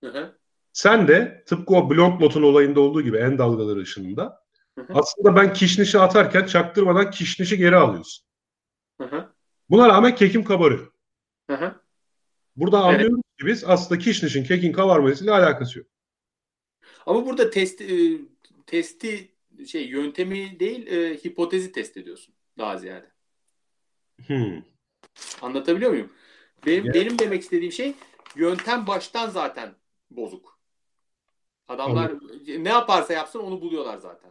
Hı-hı. 0.05 0.37
Sen 0.73 1.09
de 1.09 1.45
tıpkı 1.47 1.75
o 1.75 1.91
blond 1.91 2.21
notun 2.21 2.43
olayında 2.43 2.81
olduğu 2.81 3.03
gibi 3.03 3.17
en 3.17 3.39
dalgaları 3.39 3.81
ışığında 3.81 4.41
Hı-hı. 4.79 4.93
aslında 4.95 5.37
ben 5.37 5.53
kişnişi 5.53 5.99
atarken 5.99 6.47
çaktırmadan 6.47 7.11
kişnişi 7.11 7.59
geri 7.59 7.77
alıyorsun. 7.77 8.27
Hı-hı. 9.01 9.30
Buna 9.71 9.89
rağmen 9.89 10.15
kekim 10.15 10.45
kabarıyor. 10.45 10.93
Hı-hı. 11.51 11.81
Burada 12.57 12.79
evet. 12.79 12.87
anlıyoruz 12.87 13.23
ki 13.39 13.47
biz 13.47 13.65
aslında 13.65 14.01
kişnişin 14.01 14.45
kekin 14.45 14.73
kabarmasıyla 14.73 15.35
alakası 15.35 15.79
yok. 15.79 15.89
Ama 17.07 17.27
burada 17.27 17.51
test 17.51 17.81
e, 17.81 18.19
testi 18.67 19.35
şey 19.67 19.89
yöntemi 19.89 20.61
değil 20.61 20.87
e, 20.87 21.17
hipotezi 21.17 21.73
test 21.73 21.97
ediyorsun 21.97 22.35
daha 22.59 22.79
ziyade. 22.79 23.11
Hmm. 24.27 24.63
Anlatabiliyor 25.43 25.91
muyum? 25.91 26.13
Benim, 26.67 26.85
yeah. 26.85 26.95
benim 26.95 27.19
demek 27.19 27.43
istediğim 27.43 27.73
şey 27.73 27.95
yöntem 28.37 28.87
baştan 28.87 29.31
zaten 29.31 29.75
bozuk. 30.11 30.61
Adamlar 31.69 32.11
Anladım. 32.11 32.65
ne 32.65 32.69
yaparsa 32.69 33.13
yapsın 33.13 33.39
onu 33.39 33.61
buluyorlar 33.61 33.99
zaten. 33.99 34.31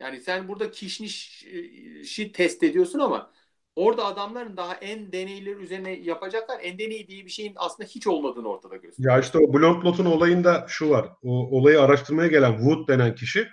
Yani 0.00 0.20
sen 0.20 0.48
burada 0.48 0.70
kişnişi 0.70 2.32
test 2.32 2.62
ediyorsun 2.62 2.98
ama 2.98 3.32
orada 3.78 4.04
adamların 4.04 4.56
daha 4.56 4.74
en 4.74 5.12
deneyler 5.12 5.56
üzerine 5.56 5.92
yapacaklar. 5.92 6.58
En 6.62 6.78
deney 6.78 7.08
diye 7.08 7.24
bir 7.24 7.30
şeyin 7.30 7.52
aslında 7.56 7.88
hiç 7.88 8.06
olmadığını 8.06 8.48
ortada 8.48 8.76
gösteriyor. 8.76 9.14
Ya 9.14 9.20
işte 9.20 9.38
o 9.38 9.52
blond 9.52 9.82
plotun 9.82 10.04
olayında 10.04 10.66
şu 10.68 10.90
var. 10.90 11.08
O 11.22 11.58
olayı 11.58 11.82
araştırmaya 11.82 12.28
gelen 12.28 12.58
Wood 12.58 12.88
denen 12.88 13.14
kişi 13.14 13.48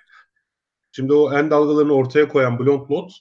Şimdi 0.95 1.13
o 1.13 1.33
en 1.33 1.51
dalgalarını 1.51 1.93
ortaya 1.93 2.27
koyan 2.27 2.59
blond 2.59 2.89
lot 2.89 3.11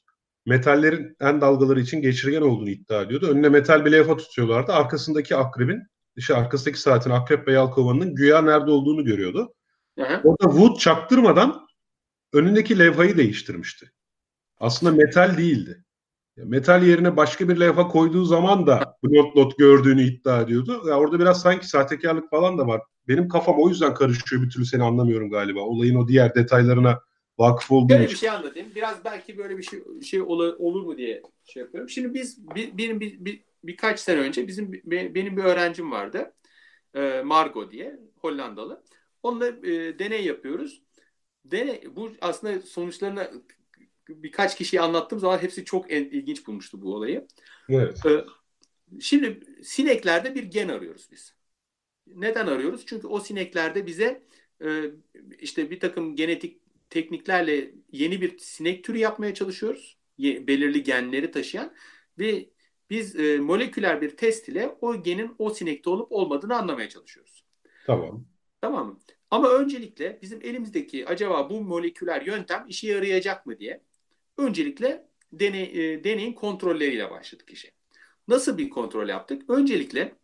metallerin 0.47 1.17
en 1.21 1.41
dalgaları 1.41 1.81
için 1.81 2.03
geçirgen 2.03 2.43
olduğunu 2.43 2.71
iddia 2.71 3.03
ediyordu. 3.03 3.31
Önüne 3.31 3.49
metal 3.49 3.85
bir 3.85 3.93
levha 3.93 4.17
tutuyorlardı. 4.17 4.73
Arkasındaki 4.73 5.37
akrebin, 5.37 5.83
işte 6.17 6.35
arkasındaki 6.35 6.81
saatin 6.81 7.11
akrep 7.11 7.49
ve 7.49 7.53
yalkovanın 7.53 8.15
güya 8.15 8.43
nerede 8.43 8.71
olduğunu 8.71 9.05
görüyordu. 9.05 9.55
Hı 9.99 10.05
hı. 10.05 10.21
Orada 10.25 10.57
Wood 10.57 10.79
çaktırmadan 10.79 11.67
önündeki 12.33 12.79
levhayı 12.79 13.17
değiştirmişti. 13.17 13.91
Aslında 14.59 14.93
metal 14.93 15.37
değildi. 15.37 15.84
Metal 16.37 16.83
yerine 16.83 17.17
başka 17.17 17.49
bir 17.49 17.61
levha 17.61 17.89
koyduğu 17.89 18.25
zaman 18.25 18.67
da 18.67 18.97
blond 19.05 19.37
lot 19.37 19.59
gördüğünü 19.59 20.03
iddia 20.03 20.41
ediyordu. 20.41 20.83
Ya 20.89 20.99
orada 20.99 21.21
biraz 21.21 21.43
sanki 21.43 21.69
sahtekarlık 21.69 22.31
falan 22.31 22.59
da 22.59 22.67
var. 22.67 22.81
Benim 23.09 23.29
kafam 23.29 23.57
o 23.59 23.69
yüzden 23.69 23.95
karışıyor 23.95 24.43
bir 24.43 24.51
türlü 24.51 24.67
seni 24.67 24.83
anlamıyorum 24.83 25.31
galiba. 25.31 25.61
Olayın 25.61 25.95
o 25.95 26.09
diğer 26.09 26.35
detaylarına 26.35 27.01
vakıf 27.39 27.73
olduğum 27.73 27.89
Böyle 27.89 28.09
bir 28.09 28.17
şey 28.17 28.31
anlatayım. 28.31 28.69
Biraz 28.75 29.05
belki 29.05 29.39
böyle 29.39 29.59
bir 29.59 29.63
şey, 29.63 29.81
şey 30.03 30.23
olur, 30.23 30.55
olur 30.59 30.83
mu 30.83 30.97
diye 30.97 31.23
şey 31.45 31.63
yapıyorum. 31.63 31.91
Şimdi 31.91 32.15
biz 32.15 32.49
bir, 32.55 32.79
benim 32.79 33.01
bir, 33.01 33.25
bir, 33.25 33.45
birkaç 33.65 34.01
sene 34.01 34.21
önce 34.21 34.49
bizim 34.49 34.73
benim 34.85 35.37
bir 35.37 35.45
öğrencim 35.45 35.91
vardı. 35.91 36.33
E, 36.95 37.23
Margo 37.25 37.71
diye 37.71 37.99
Hollandalı. 38.21 38.83
Onunla 39.23 39.49
e, 39.49 39.99
deney 39.99 40.25
yapıyoruz. 40.25 40.83
Deney 41.45 41.83
bu 41.97 42.11
aslında 42.21 42.61
sonuçlarını 42.61 43.31
birkaç 44.09 44.57
kişiye 44.57 44.83
anlattığım 44.83 45.21
zaman 45.21 45.39
hepsi 45.39 45.65
çok 45.65 45.93
en, 45.93 46.05
ilginç 46.05 46.47
bulmuştu 46.47 46.83
bu 46.83 46.95
olayı. 46.95 47.27
Evet. 47.69 48.07
E, 48.07 48.25
şimdi 49.01 49.41
sineklerde 49.63 50.35
bir 50.35 50.45
gen 50.45 50.69
arıyoruz 50.69 51.09
biz. 51.13 51.35
Neden 52.07 52.47
arıyoruz? 52.47 52.87
Çünkü 52.87 53.07
o 53.07 53.21
sineklerde 53.21 53.87
bize 53.87 54.23
e, 54.65 54.83
işte 55.39 55.71
bir 55.71 55.81
takım 55.81 56.17
genetik 56.17 56.61
tekniklerle 56.91 57.71
yeni 57.93 58.21
bir 58.21 58.39
sinek 58.39 58.85
türü 58.85 58.99
yapmaya 58.99 59.35
çalışıyoruz. 59.35 59.99
Belirli 60.19 60.83
genleri 60.83 61.31
taşıyan 61.31 61.75
ve 62.19 62.51
biz 62.91 63.17
e, 63.17 63.39
moleküler 63.39 64.01
bir 64.01 64.17
test 64.17 64.49
ile 64.49 64.77
o 64.81 65.03
genin 65.03 65.35
o 65.39 65.51
sinekte 65.51 65.91
olup 65.91 66.13
olmadığını 66.13 66.57
anlamaya 66.57 66.89
çalışıyoruz. 66.89 67.45
Tamam. 67.87 68.25
Tamam 68.61 68.87
mı? 68.87 68.99
Ama 69.31 69.49
öncelikle 69.49 70.19
bizim 70.23 70.41
elimizdeki 70.43 71.07
acaba 71.07 71.51
bu 71.51 71.61
moleküler 71.61 72.23
yöntem 72.23 72.65
işe 72.69 72.89
yarayacak 72.89 73.47
mı 73.47 73.59
diye 73.59 73.81
öncelikle 74.39 75.09
deney, 75.33 75.95
e, 75.95 76.05
deneyin 76.05 76.33
kontrolleriyle 76.33 77.11
başladık 77.11 77.51
işe. 77.51 77.71
Nasıl 78.29 78.59
bir 78.59 78.71
kontrol 78.71 79.09
yaptık? 79.09 79.51
Öncelikle 79.51 80.17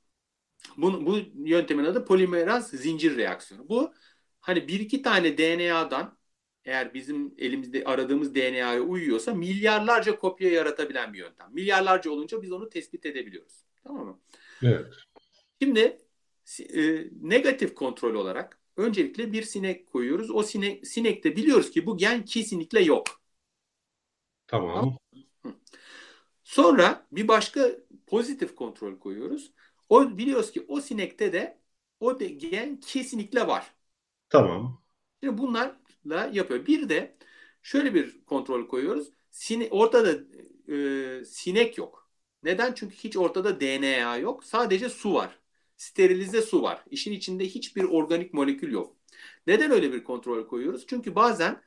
bu, 0.76 1.06
bu 1.06 1.18
yöntemin 1.34 1.84
adı 1.84 2.04
polimeraz 2.04 2.70
zincir 2.70 3.16
reaksiyonu. 3.16 3.68
Bu 3.68 3.94
hani 4.40 4.68
bir 4.68 4.80
iki 4.80 5.02
tane 5.02 5.38
DNA'dan 5.38 6.18
eğer 6.64 6.94
bizim 6.94 7.34
elimizde 7.38 7.84
aradığımız 7.84 8.34
DNA'ya 8.34 8.80
uyuyorsa 8.80 9.34
milyarlarca 9.34 10.18
kopya 10.18 10.50
yaratabilen 10.50 11.12
bir 11.12 11.18
yöntem. 11.18 11.48
Milyarlarca 11.52 12.10
olunca 12.10 12.42
biz 12.42 12.52
onu 12.52 12.68
tespit 12.68 13.06
edebiliyoruz. 13.06 13.64
Tamam 13.84 14.06
mı? 14.06 14.20
Evet. 14.62 14.86
Şimdi 15.62 15.98
e, 16.74 17.04
negatif 17.22 17.74
kontrol 17.74 18.14
olarak 18.14 18.58
öncelikle 18.76 19.32
bir 19.32 19.42
sinek 19.42 19.86
koyuyoruz. 19.86 20.30
O 20.30 20.42
sinek, 20.42 20.86
sinekte 20.86 21.36
biliyoruz 21.36 21.70
ki 21.70 21.86
bu 21.86 21.96
gen 21.96 22.24
kesinlikle 22.24 22.82
yok. 22.82 23.19
Tamam. 24.50 24.96
Sonra 26.44 27.06
bir 27.12 27.28
başka 27.28 27.70
pozitif 28.06 28.54
kontrol 28.54 28.98
koyuyoruz. 28.98 29.52
O 29.88 30.18
biliyoruz 30.18 30.52
ki 30.52 30.64
o 30.68 30.80
sinekte 30.80 31.32
de 31.32 31.60
o 32.00 32.18
gen 32.18 32.80
kesinlikle 32.80 33.46
var. 33.46 33.74
Tamam. 34.28 34.82
Şimdi 35.22 35.38
bunlar 35.38 35.76
yapıyor. 36.32 36.66
Bir 36.66 36.88
de 36.88 37.16
şöyle 37.62 37.94
bir 37.94 38.24
kontrol 38.24 38.68
koyuyoruz. 38.68 39.08
Sine, 39.30 39.68
ortada 39.70 40.18
e, 40.72 41.24
sinek 41.24 41.78
yok. 41.78 42.10
Neden? 42.42 42.74
Çünkü 42.74 42.96
hiç 42.96 43.16
ortada 43.16 43.60
DNA 43.60 44.16
yok. 44.16 44.44
Sadece 44.44 44.88
su 44.88 45.14
var. 45.14 45.38
Sterilize 45.76 46.42
su 46.42 46.62
var. 46.62 46.84
İşin 46.90 47.12
içinde 47.12 47.44
hiçbir 47.44 47.84
organik 47.84 48.34
molekül 48.34 48.72
yok. 48.72 48.96
Neden 49.46 49.70
öyle 49.70 49.92
bir 49.92 50.04
kontrol 50.04 50.46
koyuyoruz? 50.46 50.86
Çünkü 50.86 51.14
bazen 51.14 51.62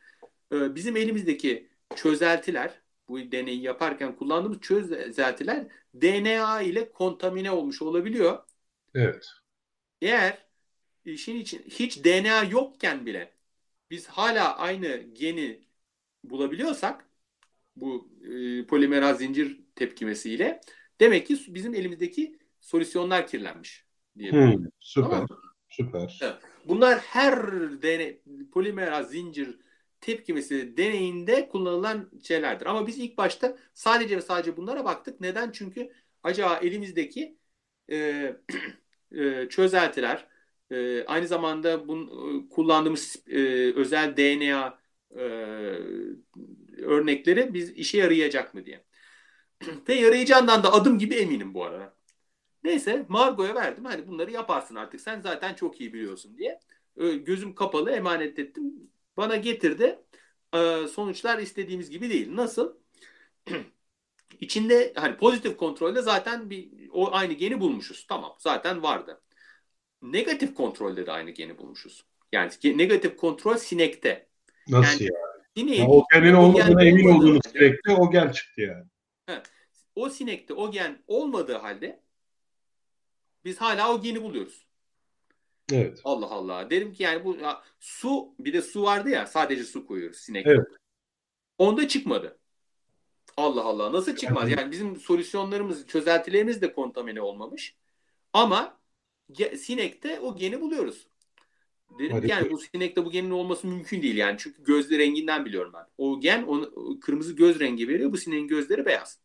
e, 0.51 0.75
bizim 0.75 0.97
elimizdeki 0.97 1.72
çözeltiler, 1.95 2.81
bu 3.07 3.31
deneyi 3.31 3.61
yaparken 3.61 4.15
kullandığımız 4.15 4.59
çözeltiler 4.61 5.67
DNA 5.93 6.61
ile 6.61 6.91
kontamine 6.91 7.51
olmuş 7.51 7.81
olabiliyor. 7.81 8.39
Evet. 8.95 9.25
Eğer 10.01 10.45
işin 11.05 11.35
için 11.35 11.63
hiç 11.69 12.03
DNA 12.03 12.43
yokken 12.43 13.05
bile 13.05 13.33
biz 13.89 14.07
hala 14.07 14.57
aynı 14.57 14.97
geni 15.13 15.59
bulabiliyorsak 16.23 17.05
bu 17.75 18.09
e, 18.23 18.65
polimeraz 18.65 19.17
zincir 19.17 19.61
tepkimesiyle. 19.75 20.61
Demek 20.99 21.27
ki 21.27 21.39
bizim 21.47 21.75
elimizdeki 21.75 22.39
solüsyonlar 22.61 23.27
kirlenmiş 23.27 23.85
diye. 24.17 24.31
Hmm, 24.31 24.65
süper. 24.79 25.09
Tamam 25.09 25.27
Süper. 25.69 26.19
Evet. 26.21 26.35
Bunlar 26.67 26.99
her 26.99 27.51
dene, 27.81 28.17
polimeraz 28.51 29.09
zincir 29.09 29.59
tepkimesi 30.03 30.77
deneyinde 30.77 31.49
kullanılan 31.49 32.11
şeylerdir. 32.23 32.65
Ama 32.65 32.87
biz 32.87 32.99
ilk 32.99 33.17
başta 33.17 33.57
sadece 33.73 34.17
ve 34.17 34.21
sadece 34.21 34.57
bunlara 34.57 34.85
baktık. 34.85 35.21
Neden? 35.21 35.51
Çünkü 35.51 35.91
acaba 36.23 36.57
elimizdeki 36.57 37.37
e, 37.91 37.97
e, 39.11 39.49
çözeltiler 39.49 40.27
e, 40.71 41.05
aynı 41.05 41.27
zamanda 41.27 41.87
bun, 41.87 42.07
e, 42.45 42.49
kullandığımız 42.49 43.23
e, 43.27 43.39
özel 43.73 44.17
DNA 44.17 44.79
e, 45.15 45.23
örnekleri 46.77 47.53
biz 47.53 47.71
işe 47.71 47.97
yarayacak 47.97 48.53
mı 48.53 48.65
diye. 48.65 48.83
Ve 49.89 49.93
yarayacağından 49.93 50.63
da 50.63 50.73
adım 50.73 50.99
gibi 50.99 51.15
eminim 51.15 51.53
bu 51.53 51.63
arada. 51.65 51.95
Neyse 52.63 53.05
Margo'ya 53.09 53.55
verdim. 53.55 53.85
Hani 53.85 54.07
bunları 54.07 54.31
yaparsın 54.31 54.75
artık. 54.75 55.01
Sen 55.01 55.21
zaten 55.21 55.53
çok 55.53 55.81
iyi 55.81 55.93
biliyorsun 55.93 56.37
diye. 56.37 56.59
Gözüm 57.25 57.55
kapalı 57.55 57.91
emanet 57.91 58.39
ettim. 58.39 58.91
Bana 59.17 59.35
getirdi. 59.35 59.99
Sonuçlar 60.87 61.39
istediğimiz 61.39 61.89
gibi 61.89 62.09
değil. 62.09 62.35
Nasıl? 62.35 62.75
İçinde 64.39 64.93
hani 64.95 65.17
pozitif 65.17 65.57
kontrolde 65.57 66.01
zaten 66.01 66.49
bir 66.49 66.89
o 66.91 67.13
aynı 67.13 67.33
geni 67.33 67.59
bulmuşuz. 67.59 68.05
Tamam. 68.07 68.35
Zaten 68.39 68.83
vardı. 68.83 69.21
Negatif 70.01 70.55
kontrolde 70.55 71.05
de 71.05 71.11
aynı 71.11 71.31
geni 71.31 71.57
bulmuşuz. 71.57 72.05
Yani 72.31 72.51
negatif 72.63 73.17
kontrol 73.17 73.57
sinekte. 73.57 74.27
Nasıl 74.67 75.05
yani? 75.05 75.13
yani? 75.55 75.77
ya 75.77 75.87
o 75.87 76.03
genin 76.13 76.33
olmadığına 76.33 76.83
emin 76.83 77.09
olduğunuz 77.09 77.41
sinekte 77.51 77.91
o 77.91 78.11
gen 78.11 78.31
çıktı 78.31 78.61
yani. 78.61 78.85
He. 79.25 79.43
O 79.95 80.09
sinekte 80.09 80.53
o 80.53 80.71
gen 80.71 81.03
olmadığı 81.07 81.57
halde 81.57 81.99
biz 83.45 83.57
hala 83.57 83.93
o 83.93 84.01
geni 84.01 84.23
buluyoruz. 84.23 84.65
Evet. 85.71 86.01
Allah 86.03 86.29
Allah. 86.29 86.69
Derim 86.69 86.93
ki 86.93 87.03
yani 87.03 87.25
bu 87.25 87.35
ya, 87.35 87.61
su 87.79 88.35
bir 88.39 88.53
de 88.53 88.61
su 88.61 88.83
vardı 88.83 89.09
ya 89.09 89.25
sadece 89.25 89.63
su 89.63 89.85
koyuyoruz 89.85 90.17
sinek. 90.17 90.47
Evet. 90.47 90.67
Onda 91.57 91.87
çıkmadı. 91.87 92.39
Allah 93.37 93.63
Allah. 93.63 93.93
Nasıl 93.93 94.15
çıkmaz? 94.15 94.51
Yani 94.51 94.71
bizim 94.71 94.95
solüsyonlarımız, 94.95 95.87
çözeltilerimiz 95.87 96.61
de 96.61 96.73
kontamine 96.73 97.21
olmamış. 97.21 97.75
Ama 98.33 98.79
sinekte 99.57 100.19
o 100.19 100.35
geni 100.35 100.61
buluyoruz. 100.61 101.07
Dedim 101.99 102.11
Hadi 102.11 102.27
yani 102.27 102.51
bu 102.51 102.57
sinekte 102.57 103.05
bu 103.05 103.11
genin 103.11 103.31
olması 103.31 103.67
mümkün 103.67 104.01
değil 104.01 104.17
yani. 104.17 104.35
Çünkü 104.39 104.63
gözleri 104.63 104.99
renginden 104.99 105.45
biliyorum 105.45 105.71
ben. 105.73 105.85
O 105.97 106.19
gen 106.19 106.43
onu, 106.43 106.99
kırmızı 106.99 107.33
göz 107.33 107.59
rengi 107.59 107.87
veriyor. 107.87 108.11
Bu 108.11 108.17
sineğin 108.17 108.47
gözleri 108.47 108.85
beyaz. 108.85 109.19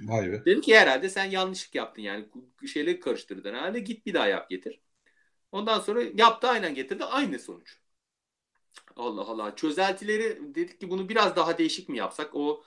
Vay 0.00 0.32
be. 0.32 0.44
Dedim 0.44 0.60
ki 0.60 0.76
herhalde 0.76 1.08
sen 1.08 1.24
yanlışlık 1.24 1.74
yaptın 1.74 2.02
yani 2.02 2.28
şeyleri 2.72 3.00
karıştırdın 3.00 3.54
herhalde 3.54 3.80
git 3.80 4.06
bir 4.06 4.14
daha 4.14 4.26
yap 4.26 4.50
getir. 4.50 4.80
Ondan 5.52 5.80
sonra 5.80 6.02
yaptı 6.14 6.48
aynen 6.48 6.74
getirdi 6.74 7.04
aynı 7.04 7.38
sonuç. 7.38 7.78
Allah 8.96 9.20
Allah 9.20 9.56
çözeltileri 9.56 10.54
dedik 10.54 10.80
ki 10.80 10.90
bunu 10.90 11.08
biraz 11.08 11.36
daha 11.36 11.58
değişik 11.58 11.88
mi 11.88 11.98
yapsak 11.98 12.30
o 12.34 12.64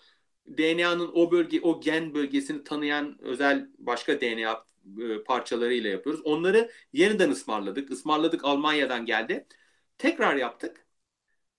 DNA'nın 0.47 1.11
o 1.13 1.31
bölge 1.31 1.61
o 1.61 1.81
gen 1.81 2.13
bölgesini 2.13 2.63
tanıyan 2.63 3.17
özel 3.21 3.69
başka 3.77 4.21
DNA 4.21 4.65
e, 5.01 5.23
parçalarıyla 5.23 5.89
yapıyoruz. 5.89 6.21
Onları 6.25 6.71
yeniden 6.93 7.29
ısmarladık. 7.31 7.91
Ismarladık 7.91 8.45
Almanya'dan 8.45 9.05
geldi. 9.05 9.47
Tekrar 9.97 10.35
yaptık. 10.35 10.87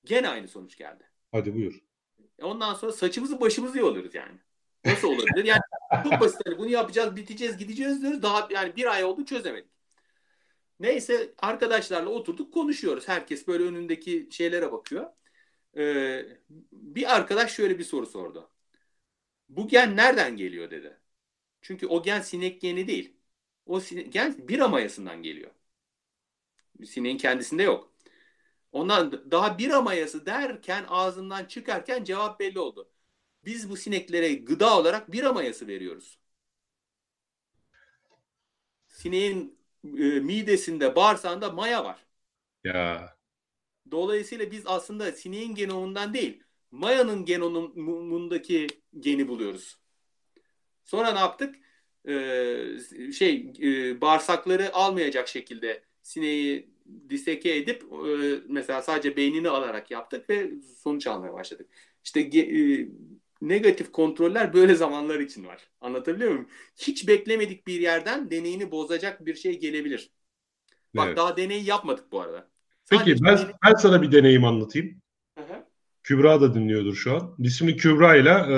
Gene 0.05 0.29
aynı 0.29 0.49
sonuç 0.49 0.77
geldi. 0.77 1.05
Hadi 1.33 1.55
buyur. 1.55 1.83
Ondan 2.43 2.75
sonra 2.75 2.93
saçımızı 2.93 3.41
başımızı 3.41 3.79
yoluruz 3.79 4.15
yani. 4.15 4.39
Nasıl 4.85 5.09
olabilir? 5.09 5.45
Yani 5.45 5.61
çok 6.03 6.21
basit. 6.21 6.41
Hani 6.47 6.59
bunu 6.59 6.69
yapacağız, 6.69 7.17
biteceğiz, 7.17 7.57
gideceğiz 7.57 8.03
diyoruz. 8.03 8.23
Daha 8.23 8.49
yani 8.51 8.77
bir 8.77 8.87
ay 8.87 9.05
oldu 9.05 9.25
çözemedik. 9.25 9.71
Neyse 10.83 11.35
arkadaşlarla 11.39 12.11
oturduk 12.11 12.55
konuşuyoruz. 12.55 13.09
Herkes 13.09 13.47
böyle 13.49 13.65
önündeki 13.65 14.29
şeylere 14.33 14.73
bakıyor. 14.73 15.11
Ee, 15.77 16.27
bir 16.73 17.17
arkadaş 17.17 17.55
şöyle 17.55 17.79
bir 17.79 17.85
soru 17.85 18.07
sordu. 18.07 18.51
Bu 19.49 19.69
gen 19.69 19.97
nereden 19.97 20.37
geliyor 20.37 20.71
dedi. 20.71 21.01
Çünkü 21.63 21.87
o 21.87 22.03
gen 22.03 22.21
sinek 22.23 22.61
geni 22.61 22.89
değil. 22.89 23.17
O 23.67 23.81
sinek, 23.81 24.13
gen 24.13 24.49
bira 24.49 24.69
mayasından 24.69 25.23
geliyor. 25.23 25.51
Sineğin 26.87 27.19
kendisinde 27.19 27.63
yok. 27.63 27.93
Ondan 28.73 29.33
daha 29.33 29.59
bira 29.59 29.83
mayası 29.83 30.27
derken 30.27 30.85
ağzından 30.89 31.45
çıkarken 31.45 32.05
cevap 32.05 32.41
belli 32.41 32.61
oldu. 32.61 32.93
Biz 33.45 33.71
bu 33.71 33.77
sineklere 33.77 34.35
gıda 34.35 34.79
olarak 34.79 35.13
bira 35.13 35.33
mayası 35.33 35.67
veriyoruz. 35.69 36.19
Sineğin 38.89 39.62
e, 39.85 40.21
midesinde, 40.21 40.97
bağırsağında 40.97 41.51
maya 41.51 41.85
var. 41.85 42.07
Ya. 42.65 43.17
Dolayısıyla 43.91 44.51
biz 44.51 44.67
aslında 44.67 45.13
sineğin 45.13 45.55
genomundan 45.55 46.15
değil, 46.15 46.43
mayanın 46.71 47.25
genomundaki 47.25 48.67
geni 49.01 49.29
buluyoruz. 49.29 49.79
Sonra 50.85 51.13
ne 51.13 51.19
yaptık? 51.19 51.55
Ee, 52.09 53.13
şey 53.13 53.53
e, 53.63 54.01
bağırsakları 54.01 54.75
almayacak 54.75 55.29
şekilde 55.29 55.83
sineği 56.03 56.71
diseke 57.09 57.57
edip 57.57 57.83
e, 57.83 58.41
mesela 58.49 58.83
sadece 58.83 59.17
beynini 59.17 59.49
alarak 59.49 59.91
yaptık 59.91 60.31
ve 60.31 60.51
sonuç 60.77 61.07
almaya 61.07 61.33
başladık. 61.33 61.69
İşte 62.05 62.21
e, 62.21 62.89
negatif 63.49 63.93
kontroller 63.93 64.53
böyle 64.55 64.75
zamanlar 64.75 65.21
için 65.21 65.47
var. 65.47 65.69
Anlatabiliyor 65.81 66.31
muyum? 66.31 66.49
Hiç 66.77 67.09
beklemedik 67.09 67.67
bir 67.67 67.81
yerden 67.81 68.31
deneyini 68.31 68.71
bozacak 68.71 69.27
bir 69.27 69.35
şey 69.35 69.61
gelebilir. 69.61 70.13
Bak 70.97 71.07
evet. 71.07 71.17
daha 71.17 71.37
deneyi 71.37 71.65
yapmadık 71.65 72.13
bu 72.13 72.21
arada. 72.21 72.49
Sadece 72.85 73.05
Peki 73.05 73.25
ben, 73.25 73.37
deney... 73.37 73.53
ben 73.67 73.75
sana 73.75 74.03
bir 74.03 74.13
deneyim 74.13 74.45
anlatayım. 74.45 75.03
Hı-hı. 75.39 75.65
Kübra 76.03 76.41
da 76.41 76.55
dinliyordur 76.55 76.95
şu 76.95 77.17
an. 77.17 77.35
Biz 77.39 77.59
şimdi 77.59 77.77
Kübra 77.77 78.17
ile 78.17 78.31
e, 78.31 78.57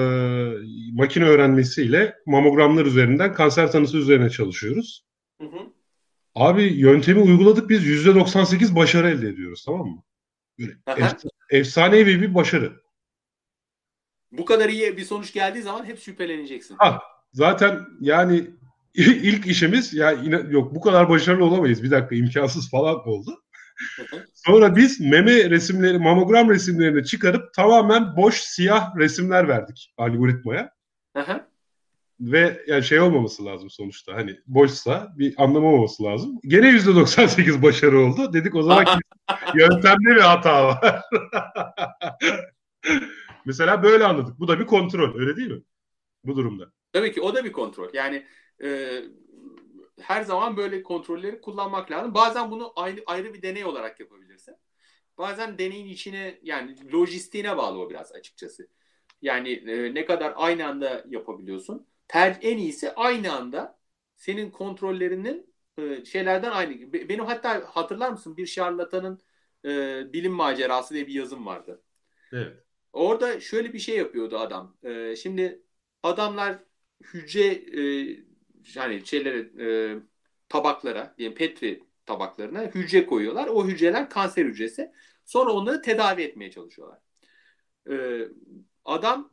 makine 0.93 1.25
öğrenmesiyle 1.25 2.15
mamogramlar 2.27 2.87
üzerinden 2.87 3.35
kanser 3.35 3.73
tanısı 3.73 3.97
üzerine 3.97 4.31
çalışıyoruz. 4.31 5.05
Hı 5.41 5.47
hı. 5.47 5.59
Abi 6.35 6.63
yöntemi 6.63 7.21
uyguladık 7.21 7.69
biz 7.69 8.07
%98 8.07 8.77
başarı 8.77 9.09
elde 9.09 9.29
ediyoruz 9.29 9.65
tamam 9.67 9.87
mı? 9.87 10.03
Böyle 10.59 10.73
efs- 10.87 11.29
efsanevi 11.51 12.23
bir 12.23 12.35
başarı. 12.35 12.84
Bu 14.39 14.45
kadar 14.45 14.69
iyi 14.69 14.97
bir 14.97 15.05
sonuç 15.05 15.33
geldiği 15.33 15.63
zaman 15.63 15.85
hep 15.85 16.01
şüpheleneceksin. 16.01 16.77
Ha, 16.79 17.03
zaten 17.33 17.81
yani 18.01 18.51
ilk 18.95 19.47
işimiz 19.47 19.95
ya 19.95 20.11
yine 20.11 20.43
yok 20.51 20.75
bu 20.75 20.81
kadar 20.81 21.09
başarılı 21.09 21.45
olamayız. 21.45 21.83
Bir 21.83 21.91
dakika 21.91 22.15
imkansız 22.15 22.71
falan 22.71 23.09
oldu. 23.09 23.45
Sonra 24.35 24.77
biz 24.77 25.01
meme 25.01 25.51
resimleri, 25.51 25.99
mamogram 25.99 26.51
resimlerini 26.51 27.05
çıkarıp 27.05 27.55
tamamen 27.55 28.17
boş 28.17 28.35
siyah 28.35 28.97
resimler 28.97 29.49
verdik 29.49 29.95
algoritmaya. 29.99 30.71
Ve 32.21 32.65
yani 32.67 32.85
şey 32.85 33.01
olmaması 33.01 33.45
lazım 33.45 33.71
sonuçta. 33.71 34.15
Hani 34.15 34.37
boşsa 34.47 35.13
bir 35.19 35.35
anlamı 35.37 35.67
olması 35.67 36.03
lazım. 36.03 36.41
Gene 36.45 36.67
%98 36.67 37.63
başarı 37.63 37.99
oldu. 37.99 38.33
Dedik 38.33 38.55
o 38.55 38.63
zaman 38.63 38.85
yöntemde 39.55 40.17
bir 40.17 40.21
hata 40.21 40.65
var. 40.67 41.03
Mesela 43.47 43.83
böyle 43.83 44.05
anladık. 44.05 44.41
Bu 44.41 44.49
da 44.49 44.59
bir 44.59 44.67
kontrol 44.67 45.21
öyle 45.21 45.37
değil 45.37 45.51
mi? 45.51 45.63
Bu 46.25 46.37
durumda. 46.37 46.73
Tabii 46.93 47.13
ki 47.13 47.21
o 47.21 47.35
da 47.35 47.45
bir 47.45 47.53
kontrol. 47.53 47.91
Yani 47.95 48.27
e, 48.63 49.01
her 50.01 50.23
zaman 50.23 50.57
böyle 50.57 50.83
kontrolleri 50.83 51.41
kullanmak 51.41 51.91
lazım. 51.91 52.15
Bazen 52.15 52.51
bunu 52.51 52.73
ayrı, 52.77 53.03
ayrı 53.07 53.35
bir 53.35 53.43
deney 53.43 53.65
olarak 53.65 54.01
yapabilirsin. 54.01 54.57
Bazen 55.19 55.59
deneyin 55.59 55.87
içine 55.87 56.39
yani 56.43 56.93
lojistiğine 56.93 57.57
bağlı 57.57 57.79
o 57.79 57.91
biraz 57.91 58.13
açıkçası. 58.13 58.69
Yani 59.23 59.53
e, 59.53 59.95
ne 59.95 60.05
kadar 60.05 60.33
aynı 60.37 60.67
anda 60.67 61.05
yapabiliyorsun. 61.09 61.87
Ter, 62.09 62.39
en 62.43 62.59
iyisi 62.59 62.93
aynı 62.93 63.33
anda 63.33 63.79
senin 64.17 64.51
kontrollerinin 64.51 65.55
e, 65.79 66.05
şeylerden 66.05 66.51
aynı. 66.51 66.93
Benim 66.93 67.25
hatta 67.25 67.65
hatırlar 67.67 68.11
mısın 68.11 68.37
bir 68.37 68.47
şarlatanın 68.47 69.21
e, 69.65 70.03
bilim 70.13 70.33
macerası 70.33 70.95
diye 70.95 71.07
bir 71.07 71.15
yazım 71.15 71.47
vardı. 71.47 71.83
Evet. 72.33 72.64
Orada 72.95 73.41
şöyle 73.41 73.73
bir 73.73 73.79
şey 73.79 73.97
yapıyordu 73.99 74.39
adam. 74.39 74.77
E, 74.85 75.17
şimdi 75.17 75.63
adamlar 76.03 76.59
hücre 77.03 77.45
e, 77.83 78.25
yani 78.75 79.07
şeylere 79.07 79.39
e, 79.95 79.99
tabaklara 80.49 81.15
diyelim 81.19 81.37
petri 81.37 81.85
tabaklarına 82.07 82.63
hücre 82.63 83.07
koyuyorlar. 83.07 83.49
O 83.49 83.67
hücreler 83.67 84.11
kanser 84.11 84.47
hücresi. 84.47 84.93
Sonra 85.25 85.53
onları 85.53 85.83
tedavi 85.83 86.23
etmeye 86.23 86.51
çalışıyorlar. 86.51 86.99
E, 87.91 87.95
adam 88.85 89.33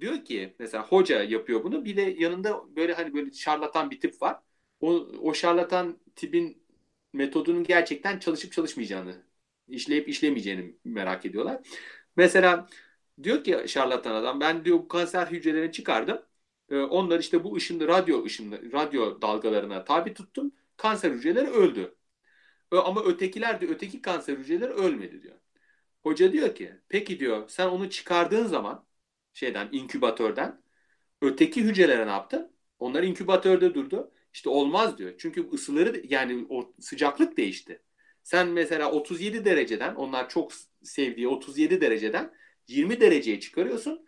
diyor 0.00 0.24
ki 0.24 0.56
mesela 0.58 0.88
hoca 0.88 1.22
yapıyor 1.22 1.64
bunu. 1.64 1.84
Bir 1.84 1.96
de 1.96 2.02
yanında 2.02 2.76
böyle 2.76 2.94
hani 2.94 3.14
böyle 3.14 3.32
şarlatan 3.32 3.90
bir 3.90 4.00
tip 4.00 4.22
var. 4.22 4.40
O, 4.80 4.90
o 5.22 5.34
şarlatan 5.34 5.98
tipin 6.16 6.62
metodunun 7.12 7.64
gerçekten 7.64 8.18
çalışıp 8.18 8.52
çalışmayacağını, 8.52 9.22
işleyip 9.68 10.08
işlemeyeceğini 10.08 10.76
merak 10.84 11.26
ediyorlar. 11.26 11.60
Mesela 12.18 12.68
Diyor 13.24 13.44
ki 13.44 13.64
şarlatan 13.68 14.14
adam 14.16 14.40
ben 14.40 14.66
diyor 14.66 14.88
kanser 14.90 15.28
hücrelerini 15.28 15.72
çıkardım. 15.72 16.22
Ee, 16.70 16.76
onlar 16.80 17.20
işte 17.20 17.44
bu 17.44 17.56
ışınlı 17.56 17.88
radyo 17.88 18.24
ışınlı 18.24 18.72
radyo 18.72 19.22
dalgalarına 19.22 19.84
tabi 19.84 20.14
tuttum. 20.14 20.52
Kanser 20.78 21.12
hücreleri 21.12 21.48
öldü. 21.50 21.96
Ama 22.72 23.04
ötekiler 23.04 23.60
de 23.60 23.66
öteki 23.68 24.02
kanser 24.02 24.38
hücreleri 24.38 24.70
ölmedi 24.72 25.22
diyor. 25.22 25.36
Hoca 26.02 26.32
diyor 26.32 26.54
ki 26.54 26.74
peki 26.88 27.20
diyor 27.20 27.48
sen 27.48 27.68
onu 27.68 27.90
çıkardığın 27.90 28.46
zaman 28.46 28.86
şeyden 29.34 29.68
inkübatörden 29.72 30.62
öteki 31.22 31.64
hücrelere 31.64 32.06
ne 32.06 32.10
yaptın? 32.10 32.52
Onlar 32.78 33.02
inkübatörde 33.02 33.74
durdu. 33.74 34.12
İşte 34.34 34.50
olmaz 34.50 34.98
diyor. 34.98 35.14
Çünkü 35.18 35.50
ısıları 35.52 36.02
yani 36.08 36.46
o 36.50 36.72
sıcaklık 36.80 37.36
değişti. 37.36 37.82
Sen 38.28 38.48
mesela 38.48 38.90
37 38.92 39.44
dereceden 39.44 39.94
onlar 39.94 40.28
çok 40.28 40.52
sevdiği 40.82 41.28
37 41.28 41.80
dereceden 41.80 42.34
20 42.66 43.00
dereceye 43.00 43.40
çıkarıyorsun. 43.40 44.06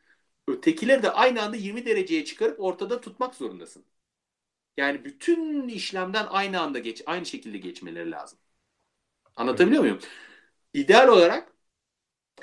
Ötekileri 0.49 1.03
de 1.03 1.11
aynı 1.11 1.43
anda 1.43 1.57
20 1.57 1.87
dereceye 1.87 2.25
çıkarıp 2.25 2.61
ortada 2.61 3.01
tutmak 3.01 3.35
zorundasın. 3.35 3.85
Yani 4.77 5.05
bütün 5.05 5.69
işlemden 5.69 6.27
aynı 6.31 6.61
anda 6.61 6.79
geç, 6.79 7.03
aynı 7.07 7.27
şekilde 7.27 7.59
geçmeleri 7.59 8.11
lazım. 8.11 8.39
Anlatabiliyor 9.37 9.83
muyum? 9.83 9.99
İdeal 10.75 11.09
olarak 11.09 11.53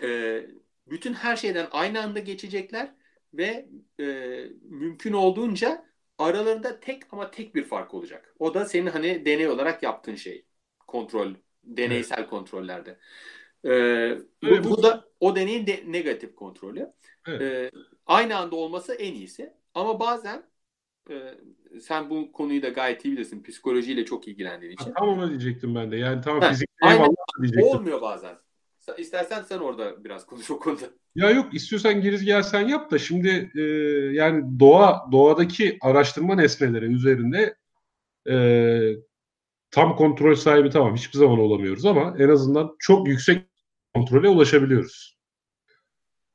e, 0.01 0.41
bütün 0.87 1.13
her 1.13 1.35
şeyden 1.35 1.67
aynı 1.71 2.03
anda 2.03 2.19
geçecekler 2.19 2.95
ve 3.33 3.69
e, 3.99 4.05
mümkün 4.61 5.13
olduğunca 5.13 5.85
aralarında 6.17 6.79
tek 6.79 7.13
ama 7.13 7.31
tek 7.31 7.55
bir 7.55 7.63
fark 7.63 7.93
olacak. 7.93 8.35
O 8.39 8.53
da 8.53 8.65
senin 8.65 8.87
hani 8.87 9.25
deney 9.25 9.47
olarak 9.47 9.83
yaptığın 9.83 10.15
şey. 10.15 10.45
Kontrol, 10.87 11.33
deneysel 11.63 12.19
evet. 12.19 12.29
kontrollerde. 12.29 12.97
Ee, 13.63 13.71
evet, 13.71 14.63
bu, 14.63 14.69
bu 14.69 14.83
da 14.83 15.05
o 15.19 15.35
deneyin 15.35 15.67
de, 15.67 15.83
negatif 15.87 16.35
kontrolü. 16.35 16.93
Evet. 17.27 17.41
Ee, 17.41 17.71
aynı 18.05 18.37
anda 18.37 18.55
olması 18.55 18.93
en 18.93 19.13
iyisi. 19.13 19.53
Ama 19.73 19.99
bazen 19.99 20.43
e, 21.09 21.33
sen 21.81 22.09
bu 22.09 22.31
konuyu 22.31 22.61
da 22.61 22.69
gayet 22.69 23.05
iyi 23.05 23.11
bilirsin. 23.11 23.43
Psikolojiyle 23.43 24.05
çok 24.05 24.27
ilgilendiğin 24.27 24.73
için. 24.73 24.85
Ha, 24.85 24.93
tam 24.99 25.09
onu 25.09 25.29
diyecektim 25.29 25.75
ben 25.75 25.91
de. 25.91 25.97
Yani 25.97 26.21
tamam 26.21 26.49
fizik 26.49 26.69
diyecektim. 27.41 27.63
Olmuyor 27.63 28.01
bazen. 28.01 28.35
İstersen 28.97 29.41
sen 29.43 29.59
orada 29.59 30.03
biraz 30.03 30.25
konuş 30.25 30.51
o 30.51 30.59
konuda. 30.59 30.85
Ya 31.15 31.29
yok 31.29 31.53
istiyorsan 31.53 32.01
girizgah 32.01 32.41
sen 32.41 32.67
yap 32.67 32.91
da 32.91 32.99
şimdi 32.99 33.51
e, 33.55 33.61
yani 34.13 34.59
doğa 34.59 35.07
doğadaki 35.11 35.77
araştırma 35.81 36.35
nesneleri 36.35 36.85
üzerinde 36.85 37.55
e, 38.29 38.35
tam 39.71 39.95
kontrol 39.95 40.35
sahibi 40.35 40.69
tamam 40.69 40.95
hiçbir 40.95 41.17
zaman 41.17 41.39
olamıyoruz 41.39 41.85
ama 41.85 42.15
en 42.19 42.29
azından 42.29 42.75
çok 42.79 43.07
yüksek 43.07 43.43
kontrole 43.93 44.29
ulaşabiliyoruz. 44.29 45.17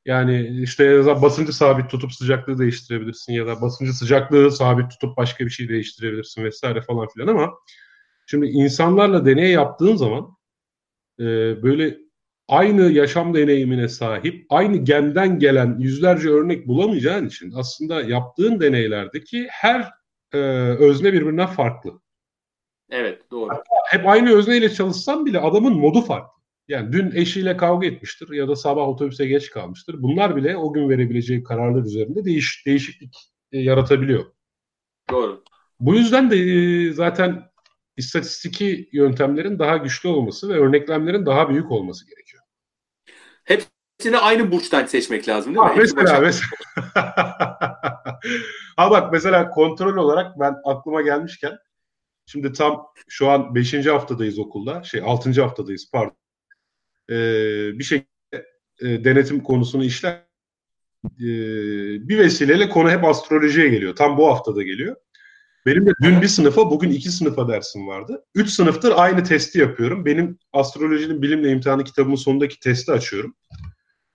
Yani 0.05 0.61
işte 0.63 0.85
en 0.85 0.99
azından 0.99 1.21
basıncı 1.21 1.53
sabit 1.53 1.89
tutup 1.89 2.13
sıcaklığı 2.13 2.59
değiştirebilirsin 2.59 3.33
ya 3.33 3.47
da 3.47 3.61
basıncı 3.61 3.93
sıcaklığı 3.93 4.51
sabit 4.51 4.91
tutup 4.91 5.17
başka 5.17 5.45
bir 5.45 5.49
şey 5.49 5.69
değiştirebilirsin 5.69 6.43
vesaire 6.43 6.81
falan 6.81 7.07
filan 7.07 7.27
ama 7.27 7.53
şimdi 8.25 8.45
insanlarla 8.45 9.25
deney 9.25 9.51
yaptığın 9.51 9.95
zaman 9.95 10.37
e, 11.19 11.23
böyle 11.63 11.97
aynı 12.47 12.91
yaşam 12.91 13.33
deneyimine 13.33 13.87
sahip, 13.87 14.45
aynı 14.49 14.77
genden 14.77 15.39
gelen 15.39 15.79
yüzlerce 15.79 16.29
örnek 16.29 16.67
bulamayacağın 16.67 17.27
için 17.27 17.51
aslında 17.55 18.01
yaptığın 18.01 18.59
deneylerdeki 18.59 19.47
her 19.49 19.91
e, 20.33 20.37
özne 20.79 21.13
birbirinden 21.13 21.47
farklı. 21.47 22.02
Evet, 22.89 23.31
doğru. 23.31 23.49
Hatta 23.49 23.75
hep 23.89 24.07
aynı 24.07 24.35
özneyle 24.35 24.73
çalışsan 24.73 25.25
bile 25.25 25.39
adamın 25.39 25.73
modu 25.73 26.01
farklı. 26.01 26.33
Yani 26.67 26.93
dün 26.93 27.11
eşiyle 27.11 27.57
kavga 27.57 27.87
etmiştir 27.87 28.29
ya 28.31 28.47
da 28.47 28.55
sabah 28.55 28.87
otobüse 28.87 29.25
geç 29.25 29.49
kalmıştır. 29.49 29.95
Bunlar 30.01 30.35
bile 30.35 30.57
o 30.57 30.73
gün 30.73 30.89
verebileceği 30.89 31.43
kararlar 31.43 31.83
üzerinde 31.83 32.25
değiş, 32.25 32.63
değişiklik 32.65 33.15
e, 33.51 33.59
yaratabiliyor. 33.59 34.25
Doğru. 35.09 35.43
Bu 35.79 35.95
yüzden 35.95 36.31
de 36.31 36.37
e, 36.37 36.93
zaten 36.93 37.43
istatistiki 37.97 38.89
yöntemlerin 38.91 39.59
daha 39.59 39.77
güçlü 39.77 40.09
olması 40.09 40.49
ve 40.49 40.53
örneklemlerin 40.53 41.25
daha 41.25 41.49
büyük 41.49 41.71
olması 41.71 42.09
gerekiyor. 42.09 42.43
Hepsini 43.43 44.17
aynı 44.17 44.51
burçtan 44.51 44.85
seçmek 44.85 45.27
lazım 45.29 45.55
değil 45.55 45.65
mi? 45.65 45.69
Ha, 45.69 45.75
mesela 45.77 46.19
mesela. 46.19 46.49
ha 48.77 48.91
bak 48.91 49.11
mesela 49.11 49.49
kontrol 49.49 49.97
olarak 49.97 50.39
ben 50.39 50.55
aklıma 50.65 51.01
gelmişken 51.01 51.57
şimdi 52.25 52.53
tam 52.53 52.87
şu 53.07 53.29
an 53.29 53.55
5. 53.55 53.85
haftadayız 53.85 54.39
okulda. 54.39 54.83
Şey 54.83 55.01
6. 55.05 55.41
haftadayız 55.41 55.89
pardon. 55.91 56.17
Ee, 57.09 57.79
bir 57.79 57.83
şekilde 57.83 58.45
e, 58.81 59.03
denetim 59.03 59.43
konusunu 59.43 59.83
işler. 59.83 60.23
Ee, 61.05 61.27
bir 62.07 62.17
vesileyle 62.17 62.69
konu 62.69 62.91
hep 62.91 63.03
astrolojiye 63.03 63.69
geliyor. 63.69 63.95
Tam 63.95 64.17
bu 64.17 64.27
haftada 64.27 64.63
geliyor. 64.63 64.95
Benim 65.65 65.85
de 65.85 65.91
dün 66.03 66.21
bir 66.21 66.27
sınıfa, 66.27 66.71
bugün 66.71 66.89
iki 66.89 67.09
sınıfa 67.09 67.47
dersim 67.47 67.87
vardı. 67.87 68.25
Üç 68.35 68.49
sınıftır 68.49 68.93
aynı 68.95 69.23
testi 69.23 69.59
yapıyorum. 69.59 70.05
Benim 70.05 70.37
astrolojinin 70.53 71.21
bilimle 71.21 71.51
imtihanı 71.51 71.83
kitabımın 71.83 72.15
sonundaki 72.15 72.59
testi 72.59 72.91
açıyorum. 72.91 73.35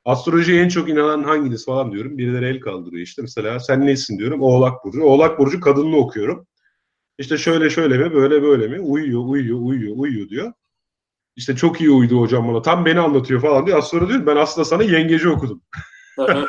Astrolojiye 0.04 0.62
en 0.62 0.68
çok 0.68 0.88
inanan 0.88 1.22
hanginiz 1.22 1.66
falan 1.66 1.92
diyorum. 1.92 2.18
Birileri 2.18 2.46
el 2.46 2.60
kaldırıyor 2.60 3.02
işte. 3.02 3.22
Mesela 3.22 3.60
sen 3.60 3.86
nesin 3.86 4.18
diyorum. 4.18 4.42
Oğlak 4.42 4.84
Burcu. 4.84 5.02
Oğlak 5.02 5.38
Burcu 5.38 5.60
kadınını 5.60 5.96
okuyorum. 5.96 6.46
İşte 7.18 7.38
şöyle 7.38 7.70
şöyle 7.70 7.98
mi, 7.98 8.14
böyle 8.14 8.42
böyle 8.42 8.68
mi? 8.68 8.80
Uyuyor, 8.80 9.22
uyuyor, 9.24 9.58
uyuyor, 9.60 9.94
uyuyor 9.96 10.28
diyor. 10.28 10.52
İşte 11.36 11.56
çok 11.56 11.80
iyi 11.80 11.90
uyudu 11.90 12.20
hocam 12.20 12.48
bana. 12.48 12.62
Tam 12.62 12.84
beni 12.84 13.00
anlatıyor 13.00 13.40
falan 13.40 13.66
diyor. 13.66 13.78
Az 13.78 13.88
sonra 13.88 14.08
diyor 14.08 14.26
ben 14.26 14.36
aslında 14.36 14.64
sana 14.64 14.82
yengeci 14.82 15.28
okudum. 15.28 15.62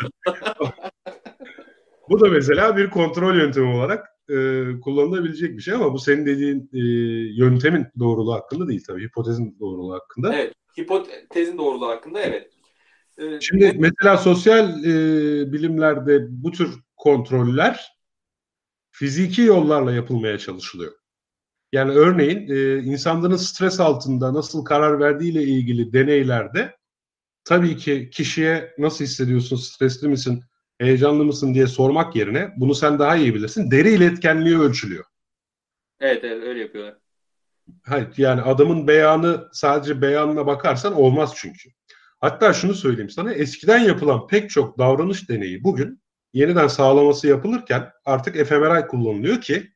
Bu 2.10 2.20
da 2.20 2.30
mesela 2.30 2.78
bir 2.78 2.90
kontrol 2.90 3.36
yöntemi 3.36 3.76
olarak 3.76 4.08
e, 4.30 4.36
kullanılabilecek 4.82 5.58
bir 5.58 5.62
şey 5.62 5.74
ama 5.74 5.94
bu 5.94 6.00
senin 6.00 6.26
dediğin 6.26 6.70
e, 6.74 6.80
yöntemin 7.44 7.86
doğruluğu 8.00 8.34
hakkında 8.34 8.68
değil 8.68 8.84
tabii. 8.88 9.06
Hipotezin 9.06 9.58
doğruluğu 9.60 9.94
hakkında. 9.94 10.36
Evet. 10.36 10.54
Hipotezin 10.80 11.58
doğruluğu 11.58 11.88
hakkında 11.88 12.22
evet. 12.22 12.52
Ee, 13.18 13.40
Şimdi 13.42 13.76
mesela 13.80 14.18
sosyal 14.18 14.84
e, 14.84 14.92
bilimlerde 15.52 16.28
bu 16.30 16.52
tür 16.52 16.70
kontroller 16.98 17.99
fiziki 19.00 19.42
yollarla 19.42 19.92
yapılmaya 19.92 20.38
çalışılıyor. 20.38 20.92
Yani 21.72 21.92
örneğin 21.92 22.50
e, 22.50 22.84
insanların 22.84 23.36
stres 23.36 23.80
altında 23.80 24.34
nasıl 24.34 24.66
karar 24.66 25.00
verdiğiyle 25.00 25.44
ilgili 25.44 25.94
deneylerde 25.94 26.78
tabii 27.44 27.78
ki 27.78 28.10
kişiye 28.10 28.74
nasıl 28.78 29.06
hissediyorsun, 29.06 29.56
stresli 29.56 30.08
misin, 30.08 30.44
heyecanlı 30.78 31.26
mısın 31.26 31.54
diye 31.54 31.68
sormak 31.68 32.16
yerine 32.16 32.54
bunu 32.58 32.76
sen 32.76 33.00
daha 33.00 33.16
iyi 33.16 33.36
bilirsin. 33.36 33.72
Deri 33.72 33.92
iletkenliği 33.92 34.60
ölçülüyor. 34.60 35.06
Evet, 36.00 36.24
evet 36.24 36.44
öyle 36.44 36.60
yapıyorlar. 36.60 36.96
Hayır 37.84 38.08
yani 38.18 38.42
adamın 38.42 38.88
beyanı 38.88 39.48
sadece 39.52 40.02
beyanına 40.02 40.46
bakarsan 40.46 40.94
olmaz 40.94 41.34
çünkü. 41.36 41.70
Hatta 42.20 42.54
şunu 42.54 42.74
söyleyeyim 42.74 43.10
sana 43.10 43.34
eskiden 43.34 43.80
yapılan 43.80 44.28
pek 44.28 44.50
çok 44.50 44.78
davranış 44.78 45.30
deneyi 45.30 45.64
bugün 45.64 46.02
yeniden 46.34 46.68
sağlaması 46.68 47.28
yapılırken 47.28 47.90
artık 48.06 48.36
efemeral 48.36 48.88
kullanılıyor 48.88 49.42
ki 49.42 49.74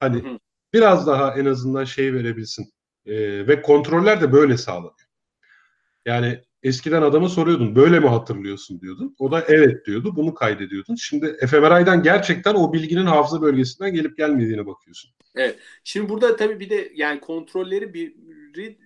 hani 0.00 0.22
hı 0.22 0.38
biraz 0.72 1.06
daha 1.06 1.34
en 1.34 1.44
azından 1.44 1.84
şey 1.84 2.14
verebilsin 2.14 2.72
ee, 3.06 3.46
ve 3.46 3.62
kontroller 3.62 4.20
de 4.20 4.32
böyle 4.32 4.56
sağlanıyor. 4.56 5.08
Yani 6.06 6.40
eskiden 6.62 7.02
adamı 7.02 7.28
soruyordun 7.28 7.76
böyle 7.76 8.00
mi 8.00 8.08
hatırlıyorsun 8.08 8.80
diyordun. 8.80 9.16
O 9.18 9.32
da 9.32 9.44
evet 9.48 9.86
diyordu. 9.86 10.16
Bunu 10.16 10.34
kaydediyordun. 10.34 10.94
Şimdi 10.94 11.36
fMRI'den 11.46 12.02
gerçekten 12.02 12.54
o 12.54 12.72
bilginin 12.72 13.06
hafıza 13.06 13.42
bölgesinden 13.42 13.92
gelip 13.92 14.16
gelmediğine 14.16 14.66
bakıyorsun. 14.66 15.10
Evet. 15.34 15.58
Şimdi 15.84 16.08
burada 16.08 16.36
tabii 16.36 16.60
bir 16.60 16.70
de 16.70 16.92
yani 16.94 17.20
kontrolleri 17.20 17.94
bir, 17.94 18.14
bir 18.54 18.76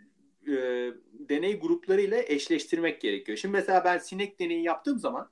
e, 0.52 0.92
deney 1.28 1.60
grupları 1.60 2.00
ile 2.00 2.24
eşleştirmek 2.28 3.00
gerekiyor. 3.00 3.38
Şimdi 3.38 3.52
mesela 3.52 3.84
ben 3.84 3.98
sinek 3.98 4.40
deneyi 4.40 4.62
yaptığım 4.62 4.98
zaman 4.98 5.30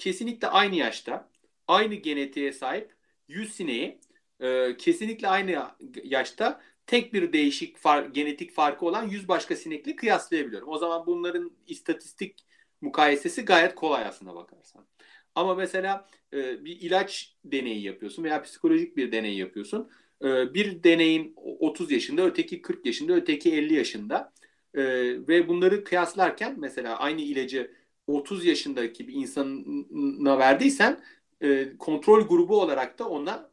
kesinlikle 0.00 0.48
aynı 0.48 0.76
yaşta, 0.76 1.28
aynı 1.68 1.94
genetiğe 1.94 2.52
sahip 2.52 2.94
100 3.28 3.52
sineği 3.54 4.00
e, 4.40 4.76
kesinlikle 4.76 5.28
aynı 5.28 5.66
yaşta 6.04 6.60
tek 6.86 7.12
bir 7.14 7.32
değişik 7.32 7.76
far, 7.78 8.04
genetik 8.04 8.52
farkı 8.52 8.86
olan 8.86 9.08
100 9.08 9.28
başka 9.28 9.56
sinekle 9.56 9.96
kıyaslayabiliyorum. 9.96 10.68
O 10.68 10.78
zaman 10.78 11.06
bunların 11.06 11.52
istatistik 11.66 12.46
mukayesesi 12.80 13.44
gayet 13.44 13.74
kolay 13.74 14.04
aslında 14.04 14.34
bakarsan. 14.34 14.86
Ama 15.34 15.54
mesela 15.54 16.08
e, 16.32 16.64
bir 16.64 16.80
ilaç 16.80 17.36
deneyi 17.44 17.82
yapıyorsun 17.82 18.24
veya 18.24 18.42
psikolojik 18.42 18.96
bir 18.96 19.12
deney 19.12 19.36
yapıyorsun. 19.36 19.90
E, 20.24 20.54
bir 20.54 20.82
deneyin 20.82 21.32
30 21.36 21.90
yaşında, 21.90 22.26
öteki 22.26 22.62
40 22.62 22.86
yaşında, 22.86 23.12
öteki 23.12 23.52
50 23.54 23.74
yaşında. 23.74 24.32
E, 24.74 24.82
ve 25.28 25.48
bunları 25.48 25.84
kıyaslarken 25.84 26.54
mesela 26.58 26.98
aynı 26.98 27.20
ilacı 27.20 27.79
30 28.18 28.44
yaşındaki 28.44 29.08
bir 29.08 29.14
insana 29.14 30.38
verdiysen 30.38 31.00
e, 31.40 31.76
kontrol 31.78 32.28
grubu 32.28 32.60
olarak 32.60 32.98
da 32.98 33.08
ona 33.08 33.50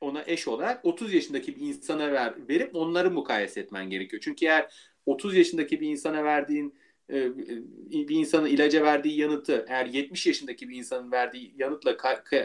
ona 0.00 0.24
eş 0.26 0.48
olarak 0.48 0.84
30 0.84 1.14
yaşındaki 1.14 1.56
bir 1.56 1.60
insana 1.60 2.12
ver, 2.12 2.34
verip 2.48 2.76
onları 2.76 3.10
mukayese 3.10 3.60
etmen 3.60 3.90
gerekiyor. 3.90 4.22
Çünkü 4.24 4.46
eğer 4.46 4.74
30 5.06 5.36
yaşındaki 5.36 5.80
bir 5.80 5.88
insana 5.88 6.24
verdiğin 6.24 6.74
e, 7.10 7.36
bir 8.08 8.16
insanın 8.16 8.46
ilaca 8.46 8.82
verdiği 8.82 9.20
yanıtı 9.20 9.66
eğer 9.68 9.86
70 9.86 10.26
yaşındaki 10.26 10.68
bir 10.68 10.76
insanın 10.76 11.12
verdiği 11.12 11.54
yanıtla 11.58 11.96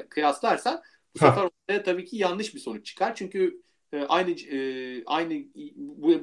kıyaslarsan 0.09 0.81
bu 1.15 1.19
sefer 1.19 1.41
ortaya 1.43 1.83
tabii 1.83 2.05
ki 2.05 2.17
yanlış 2.17 2.55
bir 2.55 2.59
sonuç 2.59 2.85
çıkar. 2.85 3.15
Çünkü 3.15 3.61
e, 3.93 4.01
aynı 4.03 4.31
e, 4.31 5.03
aynı 5.05 5.43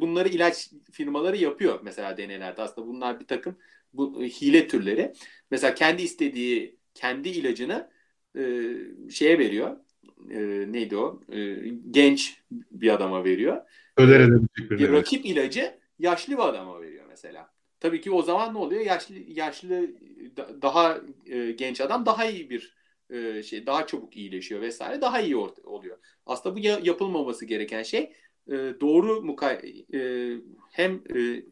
bunları 0.01 0.29
ilaç 0.29 0.71
firmaları 0.93 1.37
yapıyor 1.37 1.81
mesela 1.83 2.17
deneylerde. 2.17 2.63
Aslında 2.63 2.87
bunlar 2.89 3.21
bir 3.21 3.27
takım 3.27 3.57
bu 3.95 4.23
hile 4.23 4.69
türleri. 4.69 5.13
Mesela 5.51 5.75
kendi 5.75 6.03
istediği 6.03 6.79
kendi 6.95 7.29
ilacını 7.29 7.91
şeye 9.11 9.39
veriyor. 9.39 9.77
Neydi 10.73 10.97
o? 10.97 11.21
Genç 11.91 12.43
bir 12.51 12.95
adama 12.95 13.25
veriyor. 13.25 13.63
Öder 13.97 14.21
edebilecek 14.21 14.71
bir 14.71 14.93
rakip 14.93 15.27
ilacı 15.27 15.79
yaşlı 15.99 16.33
bir 16.33 16.49
adama 16.49 16.83
veriyor 16.83 17.05
mesela. 17.09 17.55
Tabii 17.81 18.01
ki 18.01 18.11
o 18.11 18.23
zaman 18.23 18.55
ne 18.55 18.59
oluyor? 18.59 18.81
Yaşlı 18.81 19.15
yaşlı 19.29 19.91
daha 20.63 21.01
e, 21.27 21.51
genç 21.51 21.81
adam 21.81 22.07
daha 22.07 22.27
iyi 22.27 22.51
bir 22.51 22.77
e, 23.11 23.43
şey 23.43 23.67
daha 23.67 23.87
çabuk 23.87 24.17
iyileşiyor 24.17 24.61
vesaire 24.61 25.01
daha 25.01 25.21
iyi 25.21 25.37
oluyor. 25.37 25.99
Aslında 26.27 26.57
bu 26.57 26.59
ya, 26.59 26.81
yapılmaması 26.83 27.45
gereken 27.45 27.83
şey 27.83 28.13
e, 28.49 28.53
doğru 28.81 29.23
mukay 29.23 29.85
e, 29.95 30.31
hem 30.71 31.03
e, 31.17 31.43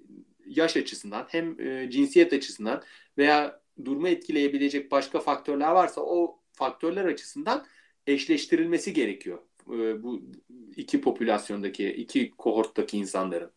yaş 0.56 0.76
açısından 0.76 1.26
hem 1.28 1.60
e, 1.60 1.90
cinsiyet 1.90 2.32
açısından 2.32 2.82
veya 3.18 3.60
durumu 3.84 4.08
etkileyebilecek 4.08 4.90
başka 4.90 5.20
faktörler 5.20 5.70
varsa 5.70 6.00
o 6.00 6.38
faktörler 6.52 7.04
açısından 7.04 7.66
eşleştirilmesi 8.06 8.92
gerekiyor. 8.92 9.38
E, 9.68 10.02
bu 10.02 10.22
iki 10.76 11.00
popülasyondaki, 11.00 11.88
iki 11.88 12.30
kohorttaki 12.30 12.98
insanların. 12.98 13.50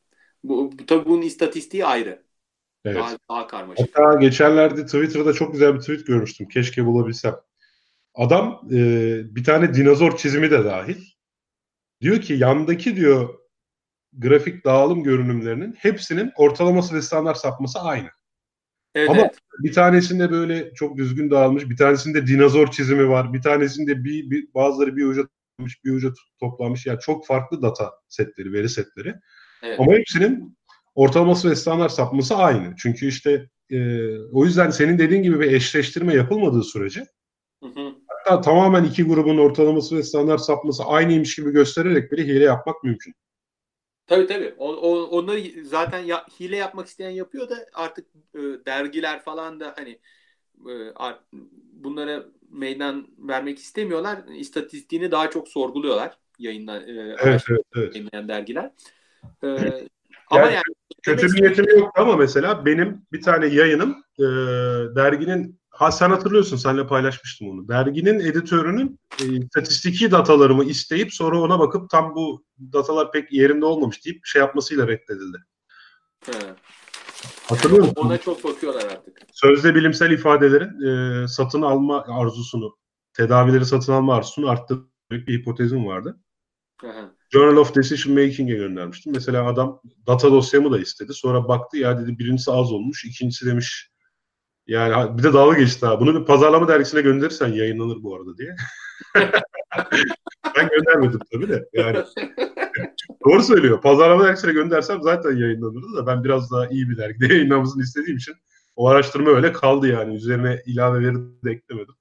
Bu, 0.43 0.71
bu 0.71 0.85
tabii 0.85 1.05
bunun 1.05 1.21
istatistiği 1.21 1.85
ayrı. 1.85 2.23
Evet. 2.85 2.97
Daha, 2.97 3.17
daha 3.29 3.47
karmaşık. 3.47 3.89
Hatta 3.97 4.19
geçenlerde 4.19 4.85
Twitter'da 4.85 5.33
çok 5.33 5.53
güzel 5.53 5.75
bir 5.75 5.79
tweet 5.79 6.07
görmüştüm. 6.07 6.47
Keşke 6.47 6.85
bulabilsem. 6.85 7.35
Adam 8.13 8.61
e, 8.71 8.77
bir 9.35 9.43
tane 9.43 9.73
dinozor 9.73 10.17
çizimi 10.17 10.51
de 10.51 10.65
dahil. 10.65 10.97
Diyor 12.01 12.21
ki 12.21 12.33
yandaki 12.33 12.95
diyor 12.95 13.44
grafik 14.17 14.65
dağılım 14.65 15.03
görünümlerinin 15.03 15.75
hepsinin 15.77 16.31
ortalaması 16.37 16.95
ve 16.95 17.01
standart 17.01 17.37
sapması 17.37 17.79
aynı. 17.79 18.09
Evet, 18.95 19.09
Ama 19.09 19.29
bir 19.59 19.73
tanesinde 19.73 20.31
böyle 20.31 20.73
çok 20.73 20.97
düzgün 20.97 21.31
dağılmış, 21.31 21.69
bir 21.69 21.77
tanesinde 21.77 22.27
dinozor 22.27 22.71
çizimi 22.71 23.09
var, 23.09 23.33
bir 23.33 23.41
tanesinde 23.41 24.03
bir, 24.03 24.29
bir 24.29 24.53
bazıları 24.53 24.95
bir 24.95 25.05
uca 25.05 25.21
toplanmış, 25.21 25.83
bir 25.83 25.91
uca 25.91 26.13
toplanmış. 26.39 26.85
Yani 26.85 26.99
çok 26.99 27.27
farklı 27.27 27.61
data 27.61 27.91
setleri, 28.07 28.53
veri 28.53 28.69
setleri. 28.69 29.15
Evet. 29.63 29.79
Ama 29.79 29.93
hepsinin 29.93 30.57
ortalaması 30.95 31.49
ve 31.49 31.55
standart 31.55 31.91
sapması 31.91 32.35
aynı. 32.35 32.75
Çünkü 32.77 33.07
işte 33.07 33.49
e, 33.69 34.09
o 34.17 34.45
yüzden 34.45 34.69
senin 34.69 34.99
dediğin 34.99 35.23
gibi 35.23 35.39
bir 35.39 35.51
eşleştirme 35.51 36.13
yapılmadığı 36.13 36.63
sürece 36.63 37.05
hı 37.63 37.69
hı. 37.69 37.93
hatta 38.07 38.41
tamamen 38.41 38.83
iki 38.83 39.03
grubun 39.03 39.37
ortalaması 39.37 39.97
ve 39.97 40.03
standart 40.03 40.41
sapması 40.41 40.83
aynıymış 40.83 41.35
gibi 41.35 41.51
göstererek 41.51 42.11
bile 42.11 42.23
hile 42.23 42.43
yapmak 42.43 42.83
mümkün. 42.83 43.13
Tabii 44.07 44.27
tabii. 44.27 44.53
O, 44.57 44.73
o, 44.73 45.03
onları 45.03 45.65
zaten 45.65 45.99
ya, 45.99 46.25
hile 46.39 46.55
yapmak 46.55 46.87
isteyen 46.87 47.09
yapıyor 47.09 47.49
da 47.49 47.55
artık 47.73 48.07
e, 48.35 48.39
dergiler 48.65 49.23
falan 49.23 49.59
da 49.59 49.73
hani 49.77 49.99
e, 50.69 50.91
art, 50.95 51.19
bunlara 51.73 52.25
meydan 52.49 53.07
vermek 53.17 53.59
istemiyorlar. 53.59 54.19
İstatistiğini 54.37 55.11
daha 55.11 55.29
çok 55.29 55.47
sorguluyorlar 55.47 56.17
yayınlar 56.39 56.81
e, 56.81 57.15
evet, 57.23 57.43
evet, 57.49 57.61
evet. 57.75 57.95
yayınlayan 57.95 58.27
dergiler. 58.27 58.71
E, 59.43 59.47
ama 60.29 60.47
yani 60.47 60.63
kötü 61.03 61.27
niyetim 61.27 61.65
yoktu 61.69 62.01
ama 62.01 62.17
mesela 62.17 62.65
benim 62.65 63.01
bir 63.11 63.21
tane 63.21 63.45
yayınım 63.45 64.03
e, 64.19 64.23
derginin 64.95 65.59
ha 65.75 65.91
sen 65.91 66.09
hatırlıyorsun 66.09 66.57
senle 66.57 66.87
paylaşmıştım 66.87 67.49
onu. 67.49 67.67
Derginin 67.67 68.19
editörünün 68.19 68.99
e, 69.21 69.25
statistiki 69.47 70.11
datalarımı 70.11 70.63
isteyip 70.63 71.13
sonra 71.13 71.41
ona 71.41 71.59
bakıp 71.59 71.89
tam 71.89 72.15
bu 72.15 72.45
datalar 72.59 73.11
pek 73.11 73.33
yerinde 73.33 73.65
olmamış 73.65 74.05
deyip 74.05 74.25
şey 74.25 74.39
yapmasıyla 74.39 74.87
reddedildi. 74.87 75.37
He. 76.25 76.31
Hatırlıyor 77.43 77.81
musun? 77.81 77.95
Ona 77.95 78.17
çok 78.17 78.43
bakıyorlar 78.43 78.83
artık. 78.83 79.17
Sözde 79.31 79.75
bilimsel 79.75 80.11
ifadelerin 80.11 80.81
e, 80.87 81.27
satın 81.27 81.61
alma 81.61 82.05
arzusunu, 82.07 82.77
tedavileri 83.13 83.65
satın 83.65 83.93
alma 83.93 84.15
arzusunu 84.15 84.49
arttırdığı 84.49 84.87
bir 85.09 85.39
hipotezim 85.39 85.85
vardı. 85.85 86.19
Aha. 86.83 87.11
Journal 87.29 87.57
of 87.57 87.75
Decision 87.75 88.13
Making'e 88.13 88.55
göndermiştim. 88.55 89.13
Mesela 89.13 89.45
adam 89.47 89.81
data 90.07 90.31
dosyamı 90.31 90.71
da 90.71 90.79
istedi. 90.79 91.13
Sonra 91.13 91.47
baktı 91.47 91.77
ya 91.77 91.99
dedi 91.99 92.19
birincisi 92.19 92.51
az 92.51 92.71
olmuş. 92.71 93.05
ikincisi 93.05 93.45
demiş 93.45 93.94
yani 94.67 95.17
bir 95.17 95.23
de 95.23 95.33
dalga 95.33 95.57
geçti 95.57 95.85
ha. 95.85 95.99
Bunu 95.99 96.21
bir 96.21 96.25
pazarlama 96.25 96.67
dergisine 96.67 97.01
gönderirsen 97.01 97.47
yayınlanır 97.47 98.03
bu 98.03 98.15
arada 98.15 98.37
diye. 98.37 98.55
ben 100.55 100.69
göndermedim 100.69 101.19
tabii 101.33 101.49
de. 101.49 101.69
Yani 101.73 101.97
doğru 103.25 103.43
söylüyor. 103.43 103.81
Pazarlama 103.81 104.25
dergisine 104.25 104.53
göndersem 104.53 105.01
zaten 105.01 105.37
yayınlanırdı 105.37 105.97
da 105.97 106.07
ben 106.07 106.23
biraz 106.23 106.51
daha 106.51 106.67
iyi 106.67 106.89
bir 106.89 106.97
dergide 106.97 107.25
yayınlamamızı 107.33 107.81
istediğim 107.81 108.17
için 108.17 108.35
o 108.75 108.87
araştırma 108.87 109.29
öyle 109.29 109.51
kaldı 109.51 109.87
yani. 109.87 110.15
Üzerine 110.15 110.61
ilave 110.65 110.99
veri 110.99 111.15
de 111.15 111.51
eklemedim. 111.51 111.95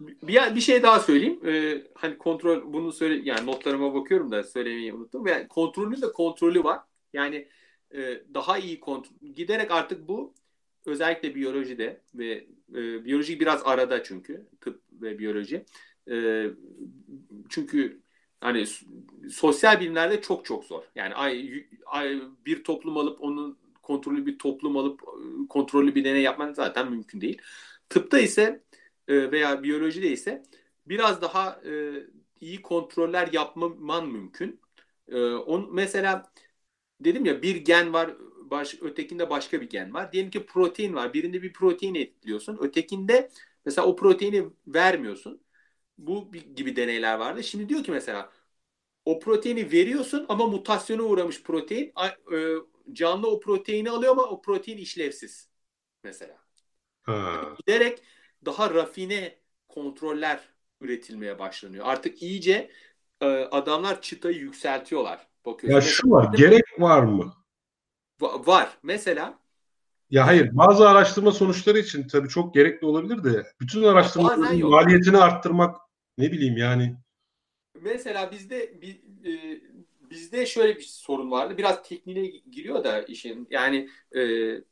Bir, 0.00 0.54
bir 0.54 0.60
şey 0.60 0.82
daha 0.82 1.00
söyleyeyim. 1.00 1.40
Ee, 1.46 1.82
hani 1.94 2.18
kontrol 2.18 2.72
bunu 2.72 2.92
söyle 2.92 3.20
yani 3.24 3.46
notlarıma 3.46 3.94
bakıyorum 3.94 4.30
da 4.30 4.44
söylemeyi 4.44 4.94
unuttum. 4.94 5.26
Yani 5.26 5.48
kontrolün 5.48 6.02
de 6.02 6.12
kontrolü 6.12 6.64
var. 6.64 6.80
Yani 7.12 7.48
e, 7.94 8.22
daha 8.34 8.58
iyi 8.58 8.80
kontrol 8.80 9.16
giderek 9.34 9.70
artık 9.70 10.08
bu 10.08 10.34
özellikle 10.86 11.34
biyolojide 11.34 12.00
ve 12.14 12.46
e, 12.74 13.04
biyoloji 13.04 13.40
biraz 13.40 13.62
arada 13.64 14.02
çünkü 14.02 14.46
tıp 14.60 14.82
ve 14.92 15.18
biyoloji. 15.18 15.64
E, 16.10 16.46
çünkü 17.48 18.00
hani 18.40 18.64
sosyal 19.30 19.80
bilimlerde 19.80 20.20
çok 20.20 20.44
çok 20.44 20.64
zor. 20.64 20.82
Yani 20.94 21.14
ay, 21.14 21.64
ay, 21.86 22.22
bir 22.46 22.64
toplum 22.64 22.96
alıp 22.96 23.20
onun 23.22 23.58
kontrollü 23.82 24.26
bir 24.26 24.38
toplum 24.38 24.76
alıp 24.76 25.00
kontrollü 25.48 25.94
bir 25.94 26.04
deney 26.04 26.22
yapmak 26.22 26.56
zaten 26.56 26.90
mümkün 26.90 27.20
değil. 27.20 27.38
Tıpta 27.88 28.18
ise 28.18 28.62
e, 29.08 29.32
veya 29.32 29.62
biyolojide 29.62 30.08
ise 30.10 30.42
biraz 30.86 31.22
daha 31.22 31.60
e, 31.66 31.92
iyi 32.40 32.62
kontroller 32.62 33.28
yapman 33.32 34.08
mümkün. 34.08 34.60
E, 35.08 35.24
on, 35.34 35.68
mesela 35.74 36.32
dedim 37.00 37.24
ya 37.24 37.42
bir 37.42 37.56
gen 37.56 37.92
var 37.92 38.10
baş, 38.50 38.74
ötekinde 38.82 39.30
başka 39.30 39.60
bir 39.60 39.70
gen 39.70 39.94
var. 39.94 40.12
Diyelim 40.12 40.30
ki 40.30 40.46
protein 40.46 40.94
var. 40.94 41.14
Birinde 41.14 41.42
bir 41.42 41.52
protein 41.52 41.94
etkiliyorsun. 41.94 42.58
Ötekinde 42.60 43.30
mesela 43.64 43.86
o 43.88 43.96
proteini 43.96 44.46
vermiyorsun. 44.66 45.40
Bu 45.98 46.32
gibi 46.32 46.76
deneyler 46.76 47.18
vardı. 47.18 47.44
Şimdi 47.44 47.68
diyor 47.68 47.84
ki 47.84 47.90
mesela 47.90 48.32
o 49.04 49.18
proteini 49.20 49.72
veriyorsun 49.72 50.26
ama 50.28 50.46
mutasyona 50.46 51.02
uğramış 51.02 51.42
protein 51.42 51.92
canlı 52.92 53.30
o 53.30 53.40
proteini 53.40 53.90
alıyor 53.90 54.12
ama 54.12 54.22
o 54.22 54.42
protein 54.42 54.78
işlevsiz 54.78 55.48
mesela. 56.04 56.38
Ha. 57.02 57.56
giderek 57.58 58.02
daha 58.44 58.74
rafine 58.74 59.38
kontroller 59.68 60.40
üretilmeye 60.80 61.38
başlanıyor. 61.38 61.84
Artık 61.88 62.22
iyice 62.22 62.70
e, 63.20 63.26
adamlar 63.26 64.02
çıtayı 64.02 64.38
yükseltiyorlar. 64.38 65.26
Bakıyorsun. 65.46 65.80
Ya 65.80 65.92
şu 65.92 66.10
var, 66.10 66.34
gerek 66.34 66.64
var 66.78 67.02
mı? 67.02 67.34
Va- 68.20 68.46
var. 68.46 68.78
Mesela 68.82 69.38
ya 70.10 70.26
hayır 70.26 70.56
bazı 70.56 70.88
araştırma 70.88 71.32
sonuçları 71.32 71.78
için 71.78 72.08
tabii 72.08 72.28
çok 72.28 72.54
gerekli 72.54 72.86
olabilir 72.86 73.24
de 73.24 73.46
bütün 73.60 73.82
araştırmaların 73.82 74.68
maliyetini 74.68 75.16
arttırmak 75.16 75.76
ne 76.18 76.32
bileyim 76.32 76.56
yani. 76.56 76.96
Mesela 77.74 78.32
bizde 78.32 78.82
bir, 78.82 78.94
e, 79.24 79.60
bizde 80.10 80.46
şöyle 80.46 80.76
bir 80.76 80.82
sorun 80.82 81.30
vardı. 81.30 81.58
Biraz 81.58 81.82
tekniğine 81.82 82.26
giriyor 82.50 82.84
da 82.84 83.02
işin. 83.02 83.46
Yani 83.50 83.88
e, 84.16 84.20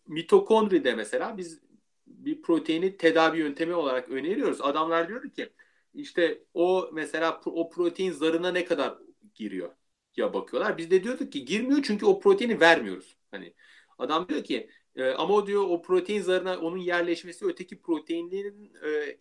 mitokondride 0.07 0.95
mesela 0.95 1.37
biz 1.37 1.61
bir 2.07 2.43
proteini 2.43 2.97
tedavi 2.97 3.39
yöntemi 3.39 3.75
olarak 3.75 4.09
öneriyoruz. 4.09 4.61
Adamlar 4.61 5.09
diyor 5.09 5.31
ki 5.31 5.53
işte 5.95 6.39
o 6.55 6.91
mesela 6.93 7.41
o 7.45 7.71
protein 7.71 8.13
zarına 8.13 8.53
ne 8.53 8.65
kadar 8.65 8.95
giriyor 9.35 9.71
ya 10.17 10.35
bakıyorlar. 10.35 10.79
Biz 10.79 10.91
de 10.91 11.05
diyorduk 11.05 11.33
ki 11.33 11.45
girmiyor 11.45 11.83
çünkü 11.83 12.07
o 12.07 12.21
proteini 12.21 12.61
vermiyoruz. 12.61 13.16
Hani 13.31 13.55
adam 13.99 14.29
diyor 14.29 14.45
ki 14.45 14.71
e, 14.97 15.11
ama 15.11 15.35
o 15.35 15.47
diyor 15.47 15.63
o 15.69 15.83
protein 15.83 16.23
zarına 16.23 16.59
onun 16.59 16.77
yerleşmesi 16.79 17.45
öteki 17.47 17.83
proteinlerin 17.83 18.73
e, 18.83 19.17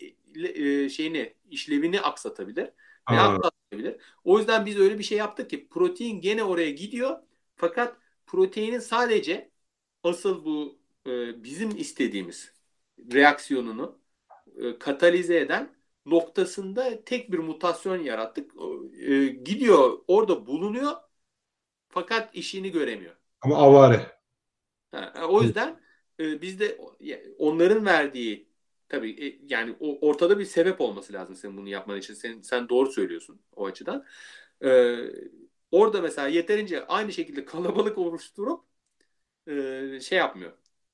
e, 0.86 0.90
şeyini 0.90 1.36
işlevini 1.50 2.02
aksatabilir. 2.02 2.70
Ve 3.12 3.20
aksatabilir. 3.20 4.02
O 4.24 4.40
yüzden 4.40 4.66
biz 4.66 4.80
öyle 4.80 5.00
bir 5.00 5.04
şey 5.04 5.18
yaptık 5.18 5.50
ki 5.50 5.70
protein 5.70 6.22
gene 6.22 6.44
oraya 6.44 6.72
gidiyor 6.72 7.20
fakat 7.56 7.98
proteinin 8.28 8.80
sadece 8.80 9.52
asıl 10.04 10.46
bu 10.46 10.80
e, 11.08 11.44
bizim 11.44 11.78
istediğimiz 11.78 12.54
reaksiyonunu 13.14 14.00
e, 14.58 14.80
katalize 14.80 15.40
eden 15.40 15.76
noktasında 16.06 17.04
tek 17.06 17.32
bir 17.32 17.40
mutasyon 17.40 17.98
yarattık. 18.04 18.52
E, 19.02 19.28
gidiyor 19.28 20.00
orada 20.08 20.48
bulunuyor 20.48 20.92
fakat 21.90 22.36
işini 22.36 22.72
göremiyor. 22.72 23.16
Ama 23.46 23.56
avare. 23.58 24.12
Ha, 24.92 25.14
o 25.30 25.44
yüzden 25.44 25.82
e, 26.20 26.42
biz 26.42 26.60
de 26.60 26.78
onların 27.38 27.86
verdiği 27.86 28.50
tabii 28.90 29.26
e, 29.28 29.40
yani 29.56 29.76
o, 29.80 30.08
ortada 30.08 30.40
bir 30.40 30.46
sebep 30.46 30.82
olması 30.82 31.14
lazım 31.14 31.36
senin 31.36 31.58
bunu 31.58 31.70
yapman 31.70 31.98
için. 32.00 32.14
Sen, 32.14 32.42
sen 32.42 32.70
doğru 32.70 32.92
söylüyorsun 32.92 33.42
o 33.56 33.66
açıdan. 33.66 34.06
E, 34.66 34.98
orada 35.72 36.02
mesela 36.02 36.28
yeterince 36.28 36.86
aynı 36.88 37.14
şekilde 37.14 37.46
kalabalık 37.46 37.98
oluşturup 37.98 38.64
e, 39.48 40.00
şey 40.02 40.18
yapmıyor. 40.18 40.54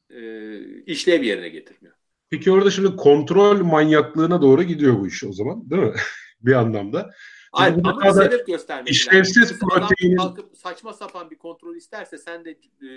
E, 0.09 0.83
işlev 0.83 1.23
yerine 1.23 1.49
getirmiyor. 1.49 1.95
Peki 2.29 2.51
orada 2.51 2.71
şimdi 2.71 2.95
kontrol 2.95 3.63
manyaklığına 3.63 4.41
doğru 4.41 4.63
gidiyor 4.63 4.99
bu 4.99 5.07
iş 5.07 5.23
o 5.23 5.33
zaman 5.33 5.69
değil 5.69 5.81
mi? 5.81 5.93
bir 6.41 6.53
anlamda. 6.53 7.11
Hayır 7.51 7.75
ama 7.83 8.03
bir 8.03 8.09
sebep 8.11 8.47
göstermek 8.47 8.89
İşlevsiz 8.89 9.59
proteinin... 9.59 10.17
Kalkıp 10.17 10.57
saçma 10.57 10.93
sapan 10.93 11.29
bir 11.29 11.37
kontrol 11.37 11.75
isterse 11.75 12.17
sen 12.17 12.45
de 12.45 12.51
e, 12.51 12.87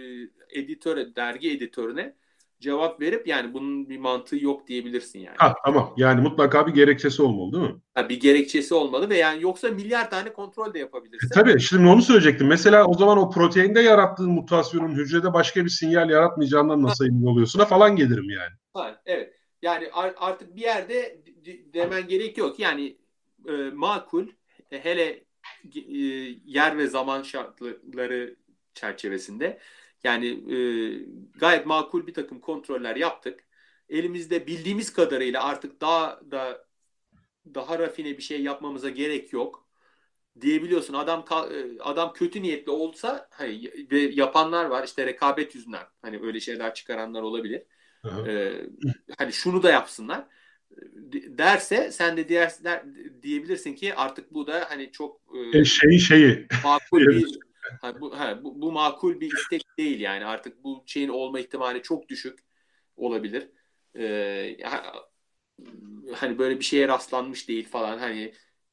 editöre, 0.61 1.17
dergi 1.17 1.51
editörüne 1.51 2.15
cevap 2.61 3.01
verip 3.01 3.27
yani 3.27 3.55
bunun 3.55 3.89
bir 3.89 3.99
mantığı 3.99 4.45
yok 4.45 4.69
diyebilirsin 4.69 5.19
yani. 5.19 5.37
Ha, 5.39 5.55
tamam 5.65 5.95
yani 5.97 6.21
mutlaka 6.21 6.67
bir 6.67 6.73
gerekçesi 6.73 7.23
olmalı 7.23 7.53
değil 7.53 7.73
mi? 7.73 7.81
Ha, 7.95 8.09
bir 8.09 8.21
gerekçesi 8.21 8.75
olmalı 8.75 9.11
ve 9.11 9.17
yani 9.17 9.43
yoksa 9.43 9.69
milyar 9.69 10.11
tane 10.11 10.33
kontrol 10.33 10.75
de 10.75 10.79
yapabilirsin. 10.79 11.27
E, 11.27 11.31
tabii 11.35 11.61
şimdi 11.61 11.89
onu 11.89 12.03
söyleyecektim. 12.03 12.47
Mesela 12.47 12.87
o 12.87 12.95
zaman 12.95 13.19
o 13.19 13.31
proteinde 13.31 13.81
yarattığın 13.81 14.31
mutasyonun 14.31 14.93
hücrede 14.93 15.33
başka 15.33 15.65
bir 15.65 15.71
sinyal 15.71 16.11
yaratmayacağından 16.11 16.83
nasıl 16.83 17.07
emin 17.07 17.27
oluyorsun 17.27 17.65
falan 17.65 17.97
gelirim 17.97 18.31
yani. 18.31 18.53
Ha, 18.75 19.01
evet. 19.07 19.35
Yani 19.63 19.91
artık 20.17 20.57
bir 20.57 20.63
yerde 20.63 21.23
demen 21.75 22.09
gerek 22.09 22.39
yok. 22.39 22.59
Yani 22.59 22.97
e, 23.49 23.53
makul 23.53 24.27
hele 24.81 25.25
e, 25.75 25.99
yer 26.45 26.79
ve 26.79 26.87
zaman 26.87 27.23
şartları 27.23 28.37
çerçevesinde 28.75 29.59
yani 30.05 30.27
e, 30.27 30.59
gayet 31.39 31.67
makul 31.67 32.07
bir 32.07 32.15
takım 32.15 32.41
kontroller 32.41 32.97
yaptık. 32.97 33.45
Elimizde 33.89 34.47
bildiğimiz 34.47 34.93
kadarıyla 34.93 35.45
artık 35.45 35.81
daha 35.81 36.21
da 36.31 36.67
daha 37.55 37.79
rafine 37.79 38.19
bir 38.19 38.23
şey 38.23 38.43
yapmamıza 38.43 38.91
gerek 38.91 39.33
yok 39.33 39.69
diyebiliyorsun. 40.41 40.95
Adam 40.95 41.25
e, 41.31 41.81
adam 41.81 42.13
kötü 42.13 42.43
niyetli 42.43 42.71
olsa 42.71 43.29
hani 43.31 43.71
yapanlar 43.93 44.65
var 44.65 44.85
işte 44.85 45.07
rekabet 45.07 45.55
yüzünden 45.55 45.85
hani 46.03 46.21
öyle 46.23 46.41
şeyler 46.41 46.75
çıkaranlar 46.75 47.23
olabilir. 47.23 47.63
Ee, 48.27 48.67
hani 49.19 49.33
şunu 49.33 49.63
da 49.63 49.71
yapsınlar 49.71 50.27
derse 51.39 51.93
sen 51.93 52.17
de 52.17 52.29
diğer 52.29 52.53
der, 52.65 52.83
diyebilirsin 53.23 53.75
ki 53.75 53.95
artık 53.95 54.35
bu 54.35 54.47
da 54.47 54.67
hani 54.69 54.93
çok 54.93 55.21
e, 55.55 55.65
şeyi 55.65 56.01
şeyi 56.01 56.47
makul 56.65 57.07
bir 57.07 57.39
ha, 57.81 58.01
bu, 58.01 58.19
ha, 58.19 58.45
bu, 58.45 58.63
bu 58.63 58.73
makul 58.73 59.21
bir 59.21 59.33
istek 59.33 59.63
değil 59.79 60.01
yani 60.01 60.25
artık 60.25 60.65
bu 60.65 60.83
şeyin 60.87 61.09
olma 61.09 61.41
ihtimali 61.41 61.83
çok 61.83 62.09
düşük 62.09 62.39
olabilir. 62.97 63.49
Ee, 63.99 64.57
hani 66.15 66.39
böyle 66.39 66.59
bir 66.59 66.65
şeye 66.65 66.89
rastlanmış 66.89 67.49
değil 67.49 67.69
falan 67.69 67.99
hani 67.99 68.33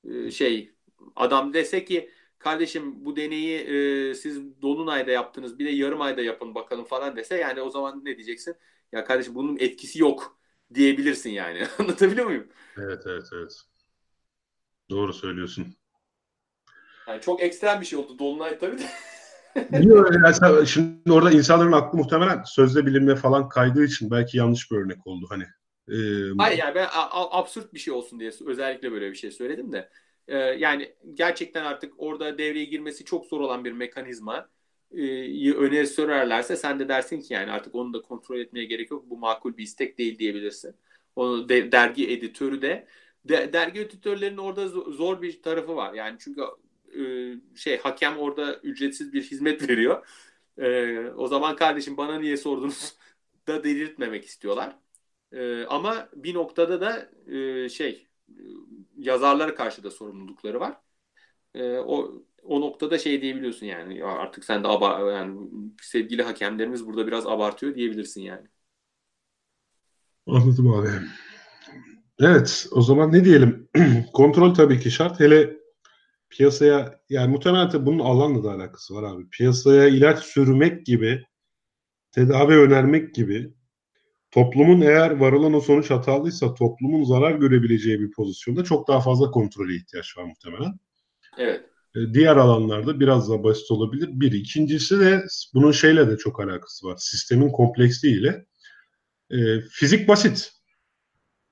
e, 0.10 0.32
şey 0.32 0.72
adam 1.16 1.54
dese 1.54 1.86
ki 1.86 2.10
kardeşim 2.39 3.06
bu 3.06 3.16
deneyi 3.16 3.60
e, 3.60 4.14
siz 4.16 4.62
dolunayda 4.62 5.12
yaptınız 5.12 5.60
bir 5.60 5.66
de 5.66 5.70
yarım 5.70 6.02
ayda 6.02 6.22
yapın 6.22 6.56
bakalım 6.56 6.86
falan 6.86 7.16
dese 7.16 7.38
yani 7.38 7.62
o 7.62 7.70
zaman 7.70 8.06
ne 8.06 8.16
diyeceksin? 8.18 8.56
Ya 8.91 9.06
kardeşim 9.06 9.36
bunun 9.36 9.58
etkisi 9.58 9.99
yok 9.99 10.41
diyebilirsin 10.74 11.30
yani. 11.30 11.67
Anlatabiliyor 11.80 12.26
muyum? 12.26 12.47
Evet 12.78 13.03
evet 13.05 13.26
evet. 13.34 13.53
Doğru 14.89 15.13
söylüyorsun. 15.13 15.67
Yani 17.07 17.22
çok 17.22 17.41
ekstrem 17.41 17.82
bir 17.82 17.86
şey 17.86 17.99
oldu 17.99 18.19
Dolunay 18.19 18.59
tabii 18.59 18.78
de. 18.78 18.84
Yok, 19.84 20.09
yani 20.13 20.67
şimdi 20.67 21.11
orada 21.11 21.32
insanların 21.32 21.72
aklı 21.72 21.97
muhtemelen 21.97 22.43
sözde 22.43 22.86
bilimle 22.86 23.15
falan 23.15 23.49
kaydığı 23.49 23.84
için 23.84 24.11
belki 24.11 24.38
yanlış 24.38 24.72
bir 24.72 24.78
örnek 24.78 25.07
oldu 25.07 25.26
hani. 25.30 25.43
Ee, 25.89 26.36
Hayır 26.38 26.57
yani 26.57 26.76
ben 26.76 26.88
absürt 27.11 27.74
bir 27.74 27.80
şey 27.80 27.93
olsun 27.93 28.19
diye 28.19 28.32
özellikle 28.45 28.91
böyle 28.91 29.11
bir 29.11 29.15
şey 29.15 29.32
söyledim 29.32 29.72
de. 29.72 29.89
Ee, 30.28 30.38
yani 30.38 30.95
gerçekten 31.13 31.65
artık 31.65 31.93
orada 31.97 32.38
devreye 32.38 32.65
girmesi 32.65 33.05
çok 33.05 33.26
zor 33.26 33.39
olan 33.41 33.65
bir 33.65 33.72
mekanizma 33.72 34.49
e, 34.94 35.54
öneri 35.54 35.88
sürerlerse 35.88 36.56
sen 36.56 36.80
de 36.80 36.88
dersin 36.89 37.22
ki 37.22 37.34
yani 37.34 37.52
artık 37.52 37.76
onu 37.76 37.94
da 37.94 38.02
kontrol 38.02 38.39
etmeye 38.39 38.66
gerek 38.66 38.92
yok. 38.92 39.10
Bu 39.10 39.18
makul 39.18 39.58
bir 39.58 39.64
istek 39.64 39.98
değil 39.98 40.20
diyebilirsin. 40.20 40.76
Onu 41.16 41.50
de, 41.50 41.72
dergi 41.72 42.12
editörü 42.12 42.62
de, 42.62 42.88
de 43.26 43.54
dergi 43.54 43.80
editörlerinin 43.80 44.38
orada 44.38 44.68
zor 44.70 45.22
bir 45.22 45.42
tarafı 45.42 45.76
var. 45.76 45.94
Yani 45.94 46.18
çünkü 46.20 46.42
e, 47.00 47.02
şey 47.56 47.78
hakem 47.78 48.18
orada 48.18 48.56
ücretsiz 48.60 49.14
bir 49.14 49.24
hizmet 49.24 49.70
veriyor. 49.70 50.08
E, 50.58 51.00
o 51.10 51.28
zaman 51.28 51.56
kardeşim 51.56 51.98
bana 51.98 52.20
niye 52.20 52.38
sordunuz 52.38 52.96
da 53.48 53.64
delirtmemek 53.64 54.26
istiyorlar. 54.26 54.78
E, 55.32 55.66
ama 55.66 56.10
bir 56.16 56.34
noktada 56.34 56.82
da 56.82 57.12
e, 57.36 57.70
şey 57.70 58.08
yazarlara 58.98 59.56
karşı 59.56 59.84
da 59.84 59.92
sorumlulukları 59.92 60.60
var. 60.60 60.78
E, 61.54 61.78
o 61.80 62.24
o 62.44 62.62
noktada 62.62 62.98
şey 62.98 63.22
diyebiliyorsun 63.22 63.66
yani 63.66 63.98
ya 63.98 64.08
artık 64.08 64.44
sen 64.44 64.64
de 64.64 64.68
aba 64.68 65.12
yani 65.12 65.39
sevgili 65.82 66.24
hakemlerimiz 66.24 66.86
burada 66.86 67.08
biraz 67.08 67.28
abartıyor 67.28 67.76
diyebilirsin 67.76 68.22
yani. 68.22 68.48
Anladım 70.28 70.74
abi. 70.74 70.89
Evet 72.20 72.68
o 72.72 72.82
zaman 72.82 73.12
ne 73.12 73.26
diyelim? 73.26 73.70
Kontrol 74.14 74.54
tabii 74.54 74.80
ki 74.80 74.92
şart. 74.92 75.20
Hele 75.20 75.58
piyasaya 76.30 77.02
yani 77.10 77.32
muhtemelen 77.32 77.86
bunun 77.86 78.00
alanla 78.00 78.44
da 78.44 78.52
alakası 78.52 78.96
var 78.96 79.04
abi. 79.04 79.30
Piyasaya 79.30 79.88
ilaç 79.88 80.20
sürmek 80.20 80.86
gibi 80.86 81.26
tedavi 82.12 82.54
önermek 82.54 83.16
gibi 83.16 83.54
toplumun 84.32 84.82
eğer 84.82 85.12
varılan 85.12 85.54
o 85.54 85.62
sonuç 85.62 85.89
hatalıysa 85.89 86.54
toplumun 86.54 87.04
zarar 87.04 87.32
görebileceği 87.32 88.00
bir 88.00 88.12
pozisyonda 88.12 88.64
çok 88.64 88.88
daha 88.88 89.02
fazla 89.02 89.32
kontrole 89.32 89.76
ihtiyaç 89.76 90.18
var 90.18 90.24
muhtemelen. 90.24 90.80
Evet. 91.38 91.70
E, 91.96 92.14
diğer 92.14 92.36
alanlarda 92.36 93.00
biraz 93.00 93.30
daha 93.30 93.44
basit 93.44 93.72
olabilir. 93.72 94.10
Bir. 94.12 94.32
ikincisi 94.32 95.00
de 95.00 95.26
bunun 95.54 95.72
şeyle 95.72 96.10
de 96.10 96.18
çok 96.18 96.39
alakası 96.39 96.88
var. 96.88 96.96
Sistemin 97.00 97.50
kompleksliğiyle. 97.50 98.46
E, 99.30 99.62
fizik 99.62 100.08
basit. 100.08 100.52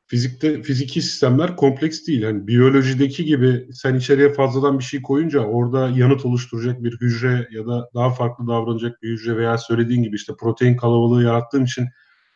Fizikte 0.08 0.64
fiziki 0.64 1.02
sistemler 1.02 1.56
kompleks 1.56 2.08
değil. 2.08 2.22
Yani 2.22 2.48
biyolojideki 2.48 3.26
gibi 3.26 3.68
sen 3.74 3.96
içeriye 3.96 4.34
fazladan 4.34 4.80
bir 4.80 4.84
şey 4.84 5.02
koyunca 5.02 5.40
orada 5.40 5.90
yanıt 5.90 6.26
oluşturacak 6.26 6.84
bir 6.84 6.98
hücre 7.02 7.48
ya 7.52 7.68
da 7.68 7.90
daha 7.96 8.10
farklı 8.10 8.48
davranacak 8.48 9.02
bir 9.02 9.10
hücre 9.10 9.38
veya 9.38 9.58
söylediğin 9.58 10.04
gibi 10.04 10.16
işte 10.16 10.34
protein 10.40 10.78
kalabalığı 10.78 11.24
yarattığın 11.24 11.66
için 11.66 11.88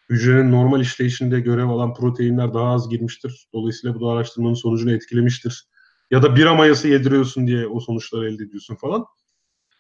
hücrenin 0.10 0.52
normal 0.52 0.82
işleyişinde 0.82 1.40
görev 1.40 1.68
alan 1.68 1.94
proteinler 1.94 2.54
daha 2.54 2.74
az 2.74 2.90
girmiştir. 2.90 3.48
Dolayısıyla 3.54 3.96
bu 3.96 4.06
da 4.06 4.12
araştırmanın 4.12 4.54
sonucunu 4.54 4.92
etkilemiştir 4.92 5.68
ya 6.14 6.24
da 6.24 6.36
bira 6.36 6.56
mayası 6.56 6.88
yediriyorsun 6.88 7.48
diye 7.48 7.68
o 7.68 7.80
sonuçları 7.80 8.30
elde 8.30 8.44
ediyorsun 8.44 8.76
falan. 8.76 9.06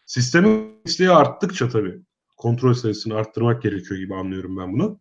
Sistemin 0.05 0.81
isteği 0.85 1.09
arttıkça 1.09 1.69
tabii 1.69 2.01
kontrol 2.37 2.73
sayısını 2.73 3.15
arttırmak 3.15 3.61
gerekiyor 3.61 3.99
gibi 3.99 4.15
anlıyorum 4.15 4.57
ben 4.57 4.73
bunu. 4.73 4.99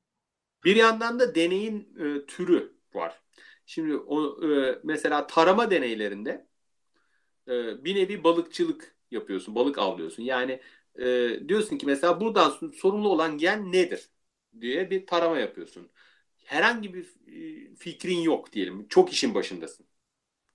Bir 0.65 0.77
yandan 0.77 1.21
da 1.21 1.35
deneyin 1.35 1.95
e, 1.99 2.27
türü 2.27 2.73
var. 2.95 3.21
Şimdi 3.67 3.97
o, 3.97 4.47
e, 4.49 4.79
mesela 4.85 5.27
tarama 5.27 5.71
deneylerinde 5.71 6.47
e, 7.49 7.85
bir 7.85 7.95
nevi 7.95 8.25
balıkçılık 8.25 8.97
yapıyorsun, 9.11 9.55
balık 9.55 9.79
avlıyorsun. 9.79 10.23
Yani 10.23 10.61
e, 10.99 11.39
diyorsun 11.49 11.79
ki 11.79 11.87
mesela 11.87 12.21
buradan 12.21 12.73
sorumlu 12.77 13.09
olan 13.09 13.39
gen 13.39 13.73
nedir 13.73 14.09
diye 14.61 14.91
bir 14.91 15.07
tarama 15.07 15.39
yapıyorsun. 15.39 15.91
Herhangi 16.45 16.95
bir 16.95 17.05
e, 17.27 17.75
fikrin 17.75 18.21
yok 18.21 18.53
diyelim. 18.53 18.89
Çok 18.89 19.13
işin 19.13 19.35
başındasın. 19.35 19.87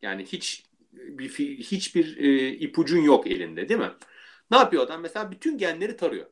Yani 0.02 0.26
hiç 0.26 0.67
bir 0.98 1.30
hiçbir 1.60 2.18
e, 2.18 2.50
ipucun 2.54 2.98
yok 3.02 3.28
elinde 3.28 3.70
değil 3.70 3.80
mi? 3.80 3.92
Ne 4.52 4.58
yapıyor 4.58 4.84
adam? 4.84 5.02
Mesela 5.02 5.32
bütün 5.32 5.58
genleri 5.58 5.98
tarıyor. 5.98 6.28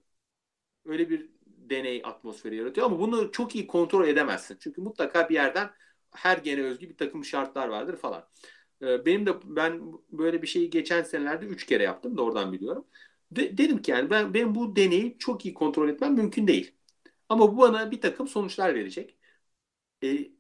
Öyle 0.85 1.09
bir 1.09 1.29
deney 1.47 2.01
atmosferi 2.05 2.55
yaratıyor 2.55 2.87
ama 2.87 2.99
bunu 2.99 3.31
çok 3.31 3.55
iyi 3.55 3.67
kontrol 3.67 4.07
edemezsin. 4.07 4.57
Çünkü 4.59 4.81
mutlaka 4.81 5.29
bir 5.29 5.33
yerden 5.33 5.71
her 6.11 6.37
gene 6.37 6.61
özgü 6.63 6.89
bir 6.89 6.97
takım 6.97 7.25
şartlar 7.25 7.67
vardır 7.67 7.97
falan. 7.97 8.27
E, 8.81 9.05
benim 9.05 9.25
de 9.25 9.33
ben 9.45 9.81
böyle 10.11 10.41
bir 10.41 10.47
şeyi 10.47 10.69
geçen 10.69 11.03
senelerde 11.03 11.45
üç 11.45 11.65
kere 11.65 11.83
yaptım 11.83 12.17
da 12.17 12.21
oradan 12.23 12.53
biliyorum. 12.53 12.87
De, 13.31 13.57
dedim 13.57 13.81
ki 13.81 13.91
yani 13.91 14.09
ben 14.09 14.33
benim 14.33 14.55
bu 14.55 14.75
deneyi 14.75 15.17
çok 15.19 15.45
iyi 15.45 15.53
kontrol 15.53 15.89
etmem 15.89 16.13
mümkün 16.13 16.47
değil. 16.47 16.75
Ama 17.29 17.53
bu 17.53 17.57
bana 17.57 17.91
bir 17.91 18.01
takım 18.01 18.27
sonuçlar 18.27 18.75
verecek. 18.75 19.17
E, 20.03 20.31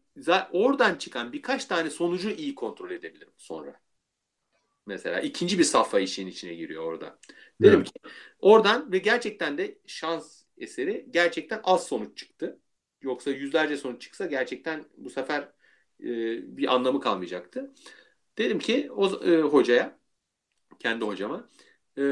oradan 0.51 0.95
çıkan 0.95 1.33
birkaç 1.33 1.65
tane 1.65 1.89
sonucu 1.89 2.29
iyi 2.29 2.55
kontrol 2.55 2.91
edebilirim 2.91 3.33
sonra. 3.37 3.81
Mesela 4.85 5.21
ikinci 5.21 5.59
bir 5.59 5.63
safha 5.63 5.99
işin 5.99 6.27
içine 6.27 6.53
giriyor 6.53 6.83
orada. 6.83 7.19
Dedim 7.61 7.79
evet. 7.79 7.93
ki 7.93 7.99
oradan 8.39 8.91
ve 8.91 8.97
gerçekten 8.97 9.57
de 9.57 9.77
şans 9.87 10.43
eseri 10.57 11.07
gerçekten 11.09 11.61
az 11.63 11.87
sonuç 11.87 12.17
çıktı. 12.17 12.59
Yoksa 13.01 13.31
yüzlerce 13.31 13.77
sonuç 13.77 14.01
çıksa 14.01 14.25
gerçekten 14.25 14.85
bu 14.97 15.09
sefer 15.09 15.41
e, 15.99 16.07
bir 16.57 16.73
anlamı 16.73 16.99
kalmayacaktı. 17.01 17.73
Dedim 18.37 18.59
ki 18.59 18.91
o 18.91 19.23
e, 19.23 19.41
hocaya, 19.41 19.99
kendi 20.79 21.05
hocama 21.05 21.49
e, 21.97 22.03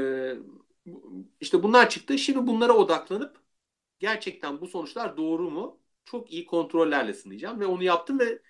işte 1.41 1.63
bunlar 1.63 1.89
çıktı. 1.89 2.17
Şimdi 2.17 2.47
bunlara 2.47 2.73
odaklanıp 2.73 3.37
gerçekten 3.99 4.61
bu 4.61 4.67
sonuçlar 4.67 5.17
doğru 5.17 5.51
mu? 5.51 5.79
Çok 6.05 6.33
iyi 6.33 6.45
kontrollerle 6.45 7.13
sınayacağım 7.13 7.59
ve 7.59 7.65
onu 7.65 7.83
yaptım 7.83 8.19
ve 8.19 8.41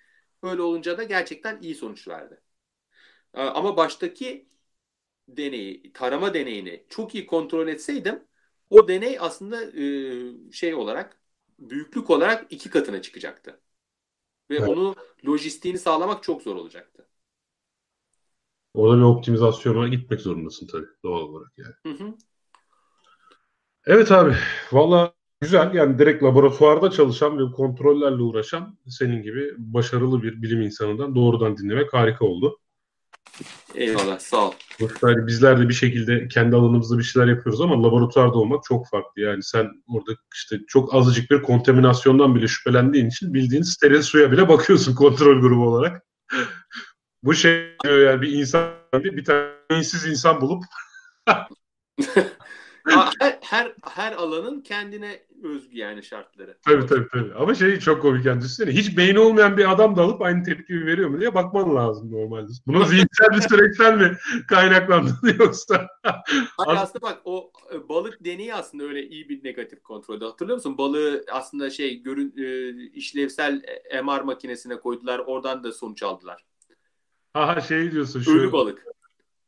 böyle 0.42 0.62
olunca 0.62 0.98
da 0.98 1.04
gerçekten 1.04 1.60
iyi 1.62 1.74
sonuç 1.74 2.08
verdi. 2.08 2.40
Ee, 3.34 3.42
ama 3.42 3.76
baştaki 3.76 4.48
deneyi, 5.28 5.92
tarama 5.92 6.34
deneyini 6.34 6.84
çok 6.88 7.14
iyi 7.14 7.26
kontrol 7.26 7.68
etseydim 7.68 8.24
o 8.70 8.88
deney 8.88 9.18
aslında 9.20 9.64
e, 10.50 10.52
şey 10.52 10.74
olarak 10.74 11.20
büyüklük 11.58 12.10
olarak 12.10 12.46
iki 12.52 12.70
katına 12.70 13.02
çıkacaktı. 13.02 13.60
Ve 14.50 14.58
evet. 14.58 14.68
onu 14.68 14.96
lojistiğini 15.26 15.78
sağlamak 15.78 16.22
çok 16.22 16.42
zor 16.42 16.56
olacaktı. 16.56 17.08
Orada 18.74 18.96
bir 18.98 19.02
optimizasyona 19.02 19.88
gitmek 19.88 20.20
zorundasın 20.20 20.66
tabii 20.66 20.86
doğal 21.04 21.20
olarak 21.20 21.52
yani. 21.58 21.74
Hı 21.86 21.88
hı. 21.90 22.14
Evet 23.86 24.12
abi 24.12 24.34
valla 24.72 25.14
güzel 25.40 25.74
yani 25.74 25.98
direkt 25.98 26.22
laboratuvarda 26.22 26.90
çalışan 26.90 27.38
ve 27.38 27.52
kontrollerle 27.52 28.22
uğraşan 28.22 28.78
senin 28.88 29.22
gibi 29.22 29.54
başarılı 29.58 30.22
bir 30.22 30.42
bilim 30.42 30.62
insanından 30.62 31.14
doğrudan 31.14 31.56
dinlemek 31.56 31.92
harika 31.94 32.24
oldu. 32.24 32.58
Eyvallah 33.74 34.18
sağ 34.18 34.48
ol. 34.48 34.52
Yani 34.80 35.26
bizler 35.26 35.60
de 35.60 35.68
bir 35.68 35.74
şekilde 35.74 36.28
kendi 36.28 36.56
alanımızda 36.56 36.98
bir 36.98 37.02
şeyler 37.02 37.28
yapıyoruz 37.28 37.60
ama 37.60 37.82
laboratuvarda 37.82 38.38
olmak 38.38 38.64
çok 38.64 38.88
farklı. 38.88 39.22
Yani 39.22 39.42
sen 39.42 39.70
orada 39.88 40.12
işte 40.34 40.56
çok 40.68 40.94
azıcık 40.94 41.30
bir 41.30 41.42
kontaminasyondan 41.42 42.34
bile 42.34 42.48
şüphelendiğin 42.48 43.06
için 43.06 43.34
bildiğin 43.34 43.62
steril 43.62 44.02
suya 44.02 44.32
bile 44.32 44.48
bakıyorsun 44.48 44.94
kontrol 44.96 45.40
grubu 45.40 45.68
olarak. 45.68 46.02
Bu 47.22 47.34
şey 47.34 47.76
yani 47.84 48.22
bir 48.22 48.32
insan 48.32 48.70
bir 48.94 49.24
tane 49.24 49.50
insan 50.10 50.40
bulup 50.40 50.64
her, 53.20 53.38
her 53.40 53.72
her 53.82 54.12
alanın 54.12 54.60
kendine 54.60 55.22
özgü 55.42 55.78
yani 55.78 56.02
şartları. 56.02 56.58
Tabii 56.64 56.86
tabii 56.86 57.08
tabii. 57.12 57.34
Ama 57.34 57.54
şey 57.54 57.78
çok 57.78 58.02
komik 58.02 58.26
yani 58.26 58.40
düşünsene. 58.40 58.70
Hiç 58.70 58.96
beyni 58.96 59.18
olmayan 59.18 59.56
bir 59.56 59.72
adam 59.72 59.96
da 59.96 60.02
alıp 60.02 60.22
aynı 60.22 60.44
tepkiyi 60.44 60.86
veriyor 60.86 61.08
mu 61.08 61.20
diye 61.20 61.34
bakman 61.34 61.74
lazım 61.74 62.12
normalde. 62.12 62.52
Bunun 62.66 62.84
zihinsel 62.84 63.28
bir 63.32 63.40
süreçten 63.40 63.98
mi 63.98 64.16
kaynaklandığını 64.48 65.34
yoksa? 65.38 65.86
Hayır 66.56 66.78
aslında 66.80 67.02
bak 67.02 67.20
o 67.24 67.52
e, 67.74 67.88
balık 67.88 68.24
deneyi 68.24 68.54
aslında 68.54 68.84
öyle 68.84 69.08
iyi 69.08 69.28
bir 69.28 69.44
negatif 69.44 69.82
kontrolde. 69.82 70.24
Hatırlıyor 70.24 70.56
musun? 70.56 70.78
Balığı 70.78 71.24
aslında 71.32 71.70
şey 71.70 72.02
görün 72.02 72.34
e, 72.36 72.70
işlevsel 72.92 73.62
e, 73.90 74.02
MR 74.02 74.20
makinesine 74.20 74.76
koydular. 74.80 75.18
Oradan 75.18 75.64
da 75.64 75.72
sonuç 75.72 76.02
aldılar. 76.02 76.44
Ha 77.32 77.60
şey 77.60 77.92
diyorsun 77.92 78.20
şu. 78.20 78.38
Ölü 78.38 78.52
balık. 78.52 78.84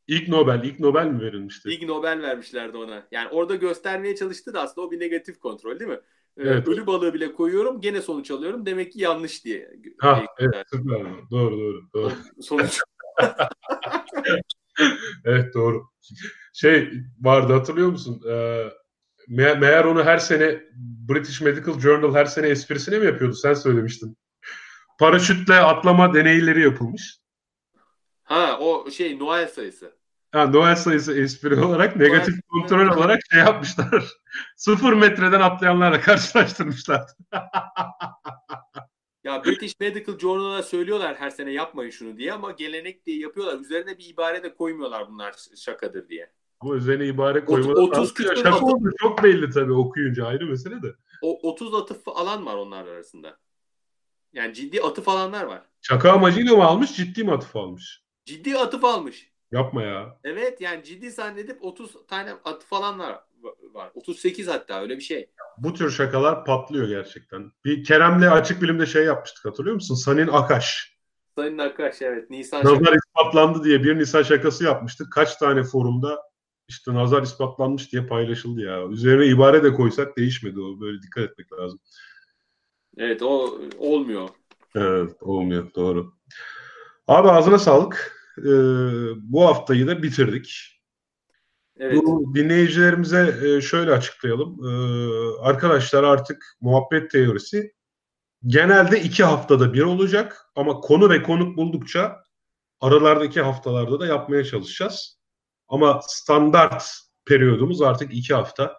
İlk 0.09 0.29
Nobel, 0.29 0.61
ilk 0.65 0.81
Nobel 0.81 1.07
mi 1.07 1.21
verilmişti? 1.21 1.71
İlk 1.71 1.83
Nobel 1.83 2.23
vermişlerdi 2.23 2.77
ona. 2.77 3.07
Yani 3.11 3.29
orada 3.29 3.55
göstermeye 3.55 4.17
çalıştı 4.17 4.55
da 4.55 4.61
aslında 4.61 4.87
o 4.87 4.91
bir 4.91 5.01
negatif 5.01 5.39
kontrol 5.39 5.79
değil 5.79 5.91
mi? 5.91 6.01
Ee, 6.37 6.43
evet. 6.43 6.69
Ölü 6.69 6.87
balığı 6.87 7.15
bile 7.15 7.33
koyuyorum 7.33 7.81
gene 7.81 8.01
sonuç 8.01 8.31
alıyorum. 8.31 8.67
Demek 8.67 8.93
ki 8.93 9.01
yanlış 9.01 9.45
diye. 9.45 9.71
Ha, 9.99 10.25
evet, 10.39 10.67
süper. 10.73 11.01
Doğru 11.31 11.59
doğru. 11.59 11.83
doğru. 11.95 12.13
Sonuç. 12.41 12.81
evet 15.25 15.55
doğru. 15.55 15.83
Şey 16.53 16.91
vardı 17.21 17.53
hatırlıyor 17.53 17.89
musun? 17.89 18.23
Ee, 18.31 18.65
meğer, 19.29 19.59
meğer 19.59 19.85
onu 19.85 20.05
her 20.05 20.19
sene 20.19 20.61
British 21.09 21.41
Medical 21.41 21.81
Journal 21.81 22.15
her 22.15 22.25
sene 22.25 22.49
esprisine 22.49 22.99
mi 22.99 23.07
yapıyordu? 23.07 23.35
Sen 23.35 23.55
söylemiştin. 23.55 24.17
Paraşütle 24.99 25.55
atlama 25.55 26.15
deneyleri 26.15 26.63
yapılmış. 26.63 27.19
Ha 28.27 28.59
o 28.61 28.91
şey 28.91 29.19
Noel 29.19 29.49
sayısı. 29.49 29.97
Ha, 30.33 30.47
Noel 30.47 30.77
sayısı 30.77 31.21
espri 31.21 31.61
olarak 31.61 31.97
negatif 31.97 32.35
Noel, 32.35 32.63
kontrol 32.63 32.97
olarak 32.97 33.21
şey 33.31 33.41
yapmışlar. 33.41 34.05
Sıfır 34.57 34.93
metreden 34.93 35.41
atlayanlarla 35.41 36.01
karşılaştırmışlar. 36.01 37.03
ya 39.25 39.45
British 39.45 39.81
Medical 39.81 40.19
Journal'a 40.19 40.63
söylüyorlar 40.63 41.17
her 41.17 41.31
sene 41.31 41.53
yapmayın 41.53 41.91
şunu 41.91 42.17
diye 42.17 42.33
ama 42.33 42.51
gelenek 42.51 43.07
diye 43.07 43.19
yapıyorlar. 43.19 43.61
Üzerine 43.61 43.99
bir 43.99 44.09
ibare 44.09 44.43
de 44.43 44.55
koymuyorlar 44.55 45.09
bunlar 45.09 45.35
şakadır 45.57 46.09
diye. 46.09 46.33
Ama 46.61 46.75
üzerine 46.75 47.07
ibare 47.07 47.45
koymaları 47.45 47.81
30 47.81 48.15
küsur 48.15 48.37
şaka 48.37 48.49
atıf... 48.49 48.63
oldu 48.63 48.93
çok 48.99 49.23
belli 49.23 49.51
tabii 49.51 49.73
okuyunca 49.73 50.27
ayrı 50.27 50.47
mesele 50.47 50.83
de. 50.83 50.95
O 51.23 51.51
30 51.51 51.75
atıf 51.75 52.09
alan 52.09 52.47
var 52.47 52.57
onlar 52.57 52.87
arasında. 52.87 53.39
Yani 54.33 54.55
ciddi 54.55 54.83
atıf 54.83 55.09
alanlar 55.09 55.45
var. 55.45 55.63
Şaka 55.83 56.13
amacıyla 56.13 56.57
mı 56.57 56.65
almış 56.65 56.97
ciddi 56.97 57.25
mi 57.25 57.33
atıf 57.33 57.57
almış? 57.57 58.06
Ciddi 58.27 58.59
atıf 58.59 58.85
almış. 58.85 59.31
Yapma 59.53 59.83
ya. 59.83 60.19
Evet 60.25 60.61
yani 60.61 60.85
ciddi 60.85 61.11
zannedip 61.11 61.65
30 61.65 62.07
tane 62.09 62.33
atıf 62.45 62.73
alanlar 62.73 63.21
var. 63.73 63.91
38 63.95 64.49
hatta 64.49 64.81
öyle 64.81 64.97
bir 64.97 65.03
şey. 65.03 65.31
Bu 65.59 65.75
tür 65.75 65.91
şakalar 65.91 66.45
patlıyor 66.45 66.89
gerçekten. 66.89 67.53
Bir 67.65 67.85
Kerem'le 67.85 68.31
açık 68.31 68.63
bilimde 68.63 68.87
şey 68.87 69.05
yapmıştık 69.05 69.45
hatırlıyor 69.45 69.75
musun? 69.75 69.95
Sanin 69.95 70.29
Akaş. 70.29 70.97
Sanin 71.37 71.59
Akaş 71.59 72.03
evet. 72.03 72.31
Nisan 72.31 72.61
Nazar 72.65 72.77
şakası. 72.77 72.97
ispatlandı 73.07 73.65
diye 73.65 73.85
bir 73.85 73.99
Nisan 73.99 74.23
şakası 74.23 74.65
yapmıştık. 74.65 75.13
Kaç 75.13 75.37
tane 75.37 75.63
forumda 75.63 76.23
işte 76.69 76.95
nazar 76.95 77.23
ispatlanmış 77.23 77.93
diye 77.93 78.07
paylaşıldı 78.07 78.61
ya. 78.61 78.89
Üzerine 78.89 79.27
ibare 79.27 79.63
de 79.63 79.73
koysak 79.73 80.17
değişmedi 80.17 80.61
o. 80.61 80.81
Böyle 80.81 81.03
dikkat 81.03 81.25
etmek 81.25 81.53
lazım. 81.53 81.81
Evet 82.99 83.23
o 83.23 83.61
olmuyor. 83.79 84.29
Evet 84.75 85.23
olmuyor 85.23 85.75
doğru. 85.75 86.13
Abi 87.09 87.29
ağzına 87.31 87.59
sağlık 87.59 88.16
e, 88.39 88.53
bu 89.33 89.47
haftayı 89.47 89.87
da 89.87 90.03
bitirdik. 90.03 90.81
Evet. 91.79 92.03
Bu 92.05 92.35
dinleyicilerimize 92.35 93.37
e, 93.45 93.61
şöyle 93.61 93.93
açıklayalım. 93.93 94.67
E, 94.67 94.71
arkadaşlar 95.41 96.05
artık 96.05 96.57
muhabbet 96.61 97.11
teorisi 97.11 97.73
genelde 98.47 99.01
iki 99.01 99.25
haftada 99.25 99.73
bir 99.75 99.83
olacak 99.83 100.47
ama 100.55 100.81
konu 100.81 101.11
ve 101.11 101.23
konuk 101.23 101.57
buldukça 101.57 102.17
aralardaki 102.81 103.41
haftalarda 103.41 104.01
da 104.01 104.07
yapmaya 104.07 104.45
çalışacağız. 104.45 105.19
Ama 105.69 106.01
standart 106.03 106.85
periyodumuz 107.25 107.83
artık 107.83 108.15
iki 108.15 108.35
hafta. 108.35 108.79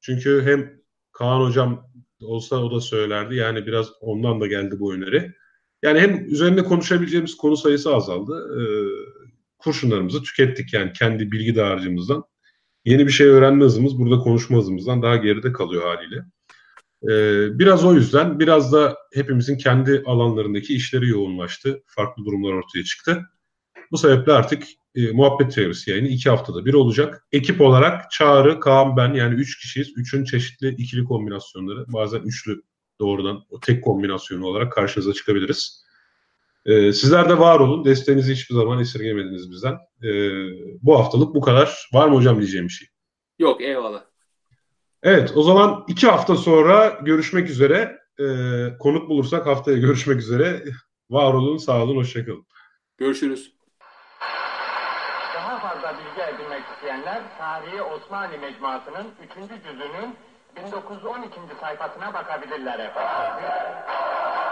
Çünkü 0.00 0.42
hem 0.44 0.80
Kaan 1.12 1.40
hocam 1.40 1.90
olsa 2.22 2.56
o 2.56 2.74
da 2.74 2.80
söylerdi. 2.80 3.34
Yani 3.34 3.66
biraz 3.66 3.88
ondan 4.00 4.40
da 4.40 4.46
geldi 4.46 4.80
bu 4.80 4.94
öneri. 4.94 5.34
Yani 5.82 6.00
hem 6.00 6.24
üzerinde 6.24 6.64
konuşabileceğimiz 6.64 7.36
konu 7.36 7.56
sayısı 7.56 7.94
azaldı. 7.94 8.48
E, 8.58 8.62
kurşunlarımızı 9.58 10.22
tükettik 10.22 10.72
yani 10.72 10.92
kendi 10.92 11.32
bilgi 11.32 11.56
dağarcığımızdan. 11.56 12.24
Yeni 12.84 13.06
bir 13.06 13.12
şey 13.12 13.26
öğrenme 13.26 13.64
hızımız 13.64 13.98
burada 13.98 14.18
konuşma 14.18 14.58
hızımızdan 14.58 15.02
daha 15.02 15.16
geride 15.16 15.52
kalıyor 15.52 15.82
haliyle. 15.82 16.24
Ee, 17.02 17.58
biraz 17.58 17.84
o 17.84 17.94
yüzden 17.94 18.38
biraz 18.38 18.72
da 18.72 18.96
hepimizin 19.14 19.58
kendi 19.58 20.02
alanlarındaki 20.06 20.74
işleri 20.74 21.08
yoğunlaştı. 21.08 21.82
Farklı 21.86 22.24
durumlar 22.24 22.52
ortaya 22.52 22.84
çıktı. 22.84 23.22
Bu 23.90 23.98
sebeple 23.98 24.32
artık 24.32 24.62
e, 24.94 25.12
muhabbet 25.12 25.54
teorisi 25.54 25.90
yayını 25.90 26.08
iki 26.08 26.30
haftada 26.30 26.64
bir 26.64 26.74
olacak. 26.74 27.26
Ekip 27.32 27.60
olarak 27.60 28.10
Çağrı, 28.10 28.60
Kaan, 28.60 28.96
ben 28.96 29.14
yani 29.14 29.34
üç 29.34 29.58
kişiyiz. 29.60 29.92
Üçün 29.96 30.24
çeşitli 30.24 30.68
ikili 30.68 31.04
kombinasyonları 31.04 31.84
bazen 31.92 32.20
üçlü 32.20 32.62
doğrudan 33.00 33.42
o 33.50 33.60
tek 33.60 33.84
kombinasyonu 33.84 34.46
olarak 34.46 34.72
karşınıza 34.72 35.12
çıkabiliriz. 35.12 35.86
Ee, 36.66 36.92
sizler 36.92 37.28
de 37.28 37.38
var 37.38 37.60
olun. 37.60 37.84
Desteğinizi 37.84 38.32
hiçbir 38.32 38.54
zaman 38.54 38.80
esirgemediniz 38.80 39.50
bizden. 39.50 39.74
Ee, 40.02 40.08
bu 40.82 40.98
haftalık 40.98 41.34
bu 41.34 41.40
kadar. 41.40 41.88
Var 41.92 42.08
mı 42.08 42.14
hocam 42.14 42.38
diyeceğim 42.38 42.66
bir 42.66 42.72
şey? 42.72 42.88
Yok 43.38 43.60
eyvallah. 43.60 44.02
Evet 45.02 45.32
o 45.34 45.42
zaman 45.42 45.84
iki 45.88 46.06
hafta 46.06 46.36
sonra 46.36 46.98
görüşmek 47.02 47.50
üzere. 47.50 47.98
Ee, 48.20 48.78
konuk 48.78 49.08
bulursak 49.08 49.46
haftaya 49.46 49.78
görüşmek 49.78 50.18
üzere. 50.18 50.64
Var 51.10 51.34
olun, 51.34 51.56
sağ 51.56 51.82
olun, 51.82 51.96
hoşçakalın. 51.96 52.46
Görüşürüz. 52.98 53.56
Daha 55.34 55.58
fazla 55.58 55.98
bilgi 55.98 56.34
edinmek 56.34 56.62
isteyenler 56.74 57.22
Tarihi 57.38 57.82
Osmanlı 57.82 58.38
Mecmuası'nın 58.38 59.06
3. 59.24 59.64
cüzünün 59.64 60.16
1912. 60.56 61.40
sayfasına 61.60 62.14
bakabilirler 62.14 62.78
efendim. 62.78 63.44